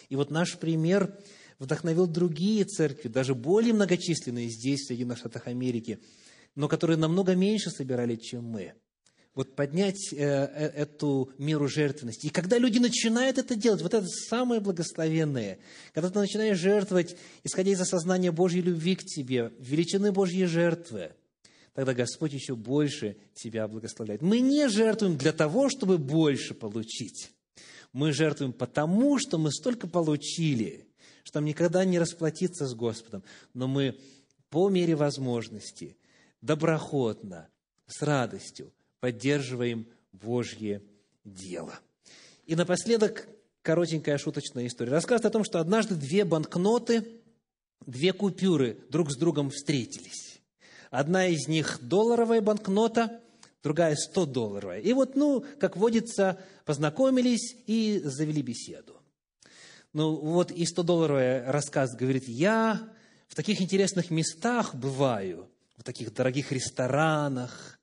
И 0.09 0.15
вот 0.15 0.31
наш 0.31 0.57
пример 0.57 1.17
вдохновил 1.59 2.07
другие 2.07 2.65
церкви, 2.65 3.07
даже 3.07 3.35
более 3.35 3.73
многочисленные 3.73 4.49
здесь, 4.49 4.81
в 4.81 4.87
Соединенных 4.87 5.19
Штатах 5.19 5.47
Америки, 5.47 5.99
но 6.55 6.67
которые 6.67 6.97
намного 6.97 7.35
меньше 7.35 7.69
собирали, 7.69 8.15
чем 8.15 8.45
мы 8.45 8.73
вот 9.35 9.55
поднять 9.55 10.13
э, 10.13 10.17
э, 10.17 10.67
эту 10.75 11.31
меру 11.37 11.67
жертвенности. 11.67 12.27
И 12.27 12.29
когда 12.29 12.57
люди 12.57 12.77
начинают 12.77 13.37
это 13.37 13.55
делать, 13.55 13.81
вот 13.81 13.93
это 13.93 14.07
самое 14.07 14.61
благословенное, 14.61 15.59
когда 15.93 16.09
ты 16.09 16.19
начинаешь 16.19 16.59
жертвовать, 16.59 17.17
исходя 17.43 17.71
из 17.71 17.81
осознания 17.81 18.31
Божьей 18.31 18.61
любви 18.61 18.95
к 18.95 19.03
тебе, 19.03 19.51
величины 19.59 20.11
Божьей 20.11 20.45
жертвы, 20.45 21.13
тогда 21.73 21.93
Господь 21.93 22.33
еще 22.33 22.55
больше 22.55 23.17
тебя 23.33 23.67
благословляет. 23.67 24.21
Мы 24.21 24.39
не 24.39 24.69
жертвуем 24.69 25.17
для 25.17 25.33
того, 25.33 25.69
чтобы 25.69 25.97
больше 25.97 26.53
получить. 26.53 27.31
Мы 27.91 28.11
жертвуем 28.11 28.53
потому, 28.53 29.17
что 29.17 29.37
мы 29.37 29.51
столько 29.51 29.87
получили, 29.87 30.87
что 31.23 31.39
нам 31.39 31.45
никогда 31.45 31.85
не 31.85 31.97
расплатиться 31.97 32.67
с 32.67 32.75
Господом. 32.75 33.23
Но 33.53 33.67
мы 33.67 33.99
по 34.49 34.69
мере 34.69 34.95
возможности, 34.95 35.97
доброходно, 36.41 37.49
с 37.87 38.01
радостью 38.03 38.71
поддерживаем 39.03 39.85
Божье 40.13 40.81
дело. 41.25 41.77
И 42.45 42.55
напоследок 42.55 43.27
коротенькая 43.61 44.17
шуточная 44.17 44.65
история. 44.67 44.93
Рассказывает 44.93 45.25
о 45.25 45.29
том, 45.29 45.43
что 45.43 45.59
однажды 45.59 45.95
две 45.95 46.23
банкноты, 46.23 47.05
две 47.85 48.13
купюры 48.13 48.77
друг 48.89 49.11
с 49.11 49.17
другом 49.17 49.49
встретились. 49.49 50.39
Одна 50.89 51.27
из 51.27 51.49
них 51.49 51.79
долларовая 51.81 52.39
банкнота, 52.39 53.19
другая 53.61 53.97
100-долларовая. 53.97 54.79
И 54.79 54.93
вот, 54.93 55.17
ну, 55.17 55.43
как 55.59 55.75
водится, 55.75 56.39
познакомились 56.63 57.57
и 57.67 57.99
завели 58.05 58.41
беседу. 58.41 59.01
Ну, 59.91 60.15
вот 60.15 60.49
и 60.49 60.63
100-долларовый 60.63 61.51
рассказ 61.51 61.93
говорит, 61.93 62.29
я 62.29 62.79
в 63.27 63.35
таких 63.35 63.59
интересных 63.59 64.11
местах 64.11 64.73
бываю, 64.73 65.49
в 65.75 65.83
таких 65.83 66.13
дорогих 66.13 66.53
ресторанах, 66.53 67.77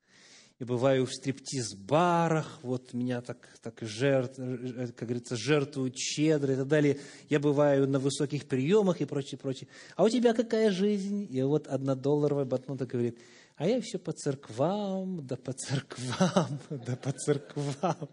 и 0.60 0.64
бываю 0.64 1.06
в 1.06 1.14
стриптиз-барах, 1.14 2.58
вот 2.62 2.92
меня 2.92 3.22
так, 3.22 3.38
так 3.62 3.78
жертв, 3.80 4.36
как 4.36 5.08
говорится, 5.08 5.34
жертвуют 5.34 5.96
щедро 5.96 6.52
и 6.52 6.56
так 6.56 6.68
далее. 6.68 6.98
Я 7.30 7.40
бываю 7.40 7.88
на 7.88 7.98
высоких 7.98 8.44
приемах 8.44 9.00
и 9.00 9.06
прочее, 9.06 9.38
прочее. 9.38 9.68
А 9.96 10.04
у 10.04 10.10
тебя 10.10 10.34
какая 10.34 10.70
жизнь? 10.70 11.26
И 11.30 11.42
вот 11.42 11.66
одна 11.66 11.94
долларовая 11.94 12.44
банкнота 12.44 12.84
говорит, 12.84 13.18
А 13.56 13.66
я 13.66 13.80
все 13.80 13.98
по 13.98 14.12
церквам, 14.12 15.26
да 15.26 15.36
по 15.36 15.54
церквам, 15.54 16.60
да 16.70 16.94
по 16.94 17.12
церквам. 17.12 18.10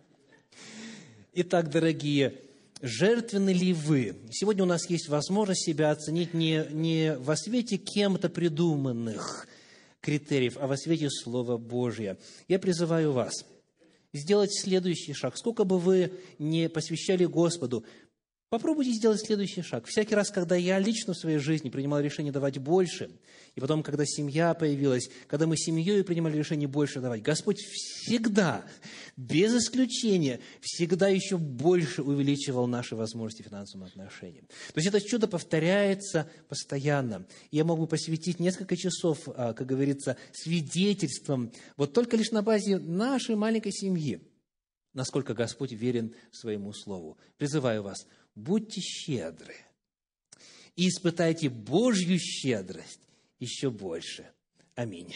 Итак, 1.34 1.70
дорогие, 1.70 2.40
жертвенны 2.82 3.52
ли 3.52 3.74
вы? 3.74 4.16
Сегодня 4.32 4.64
у 4.64 4.68
нас 4.68 4.90
есть 4.90 5.10
возможность 5.10 5.66
себя 5.66 5.92
оценить 5.92 6.34
не, 6.34 6.66
не 6.72 7.18
во 7.18 7.36
свете 7.36 7.76
кем-то 7.76 8.30
придуманных 8.30 9.50
критериев, 10.02 10.58
а 10.60 10.68
во 10.68 10.78
свете 10.78 11.10
Слова 11.10 11.58
Божия. 11.58 12.18
Я 12.48 12.60
призываю 12.60 13.12
вас 13.12 13.46
сделать 14.14 14.52
следующий 14.54 15.14
шаг. 15.14 15.38
Сколько 15.38 15.64
бы 15.64 15.80
вы 15.80 16.12
не 16.40 16.70
посвящали 16.70 17.26
Господу, 17.26 17.86
Попробуйте 18.50 18.92
сделать 18.92 19.20
следующий 19.20 19.62
шаг. 19.62 19.88
Всякий 19.88 20.16
раз, 20.16 20.32
когда 20.32 20.56
я 20.56 20.80
лично 20.80 21.14
в 21.14 21.18
своей 21.18 21.38
жизни 21.38 21.70
принимал 21.70 22.00
решение 22.00 22.32
давать 22.32 22.60
больше, 22.60 23.12
и 23.56 23.60
потом, 23.60 23.84
когда 23.84 24.06
семья 24.06 24.54
появилась, 24.54 25.10
когда 25.28 25.48
мы 25.48 25.58
семьей 25.58 26.02
принимали 26.06 26.38
решение 26.38 26.70
больше 26.70 27.02
давать, 27.02 27.22
Господь 27.22 27.58
всегда, 27.60 28.64
без 29.18 29.54
исключения, 29.54 30.40
всегда 30.62 31.10
еще 31.10 31.38
больше 31.38 32.04
увеличивал 32.04 32.68
наши 32.68 32.96
возможности 32.96 33.42
в 33.42 33.48
финансовом 33.48 33.86
отношении. 33.86 34.40
То 34.40 34.80
есть 34.80 34.88
это 34.88 35.02
чудо 35.02 35.28
повторяется 35.28 36.30
постоянно. 36.48 37.26
И 37.52 37.58
я 37.58 37.66
могу 37.66 37.86
посвятить 37.86 38.40
несколько 38.40 38.78
часов, 38.78 39.28
а, 39.36 39.52
как 39.52 39.68
говорится, 39.68 40.16
свидетельством, 40.32 41.52
вот 41.76 41.92
только 41.92 42.16
лишь 42.16 42.32
на 42.32 42.44
базе 42.44 42.80
нашей 42.80 43.36
маленькой 43.36 43.74
семьи, 43.74 44.22
насколько 44.94 45.34
Господь 45.34 45.74
верен 45.74 46.16
своему 46.32 46.72
Слову. 46.72 47.18
Призываю 47.38 47.84
вас, 47.84 48.08
будьте 48.38 48.82
щедры 48.82 49.56
и 50.76 50.88
испытайте 50.88 51.50
Божью 51.50 52.20
щедрость 52.20 53.02
еще 53.40 53.72
больше. 53.72 54.30
Аминь. 54.76 55.16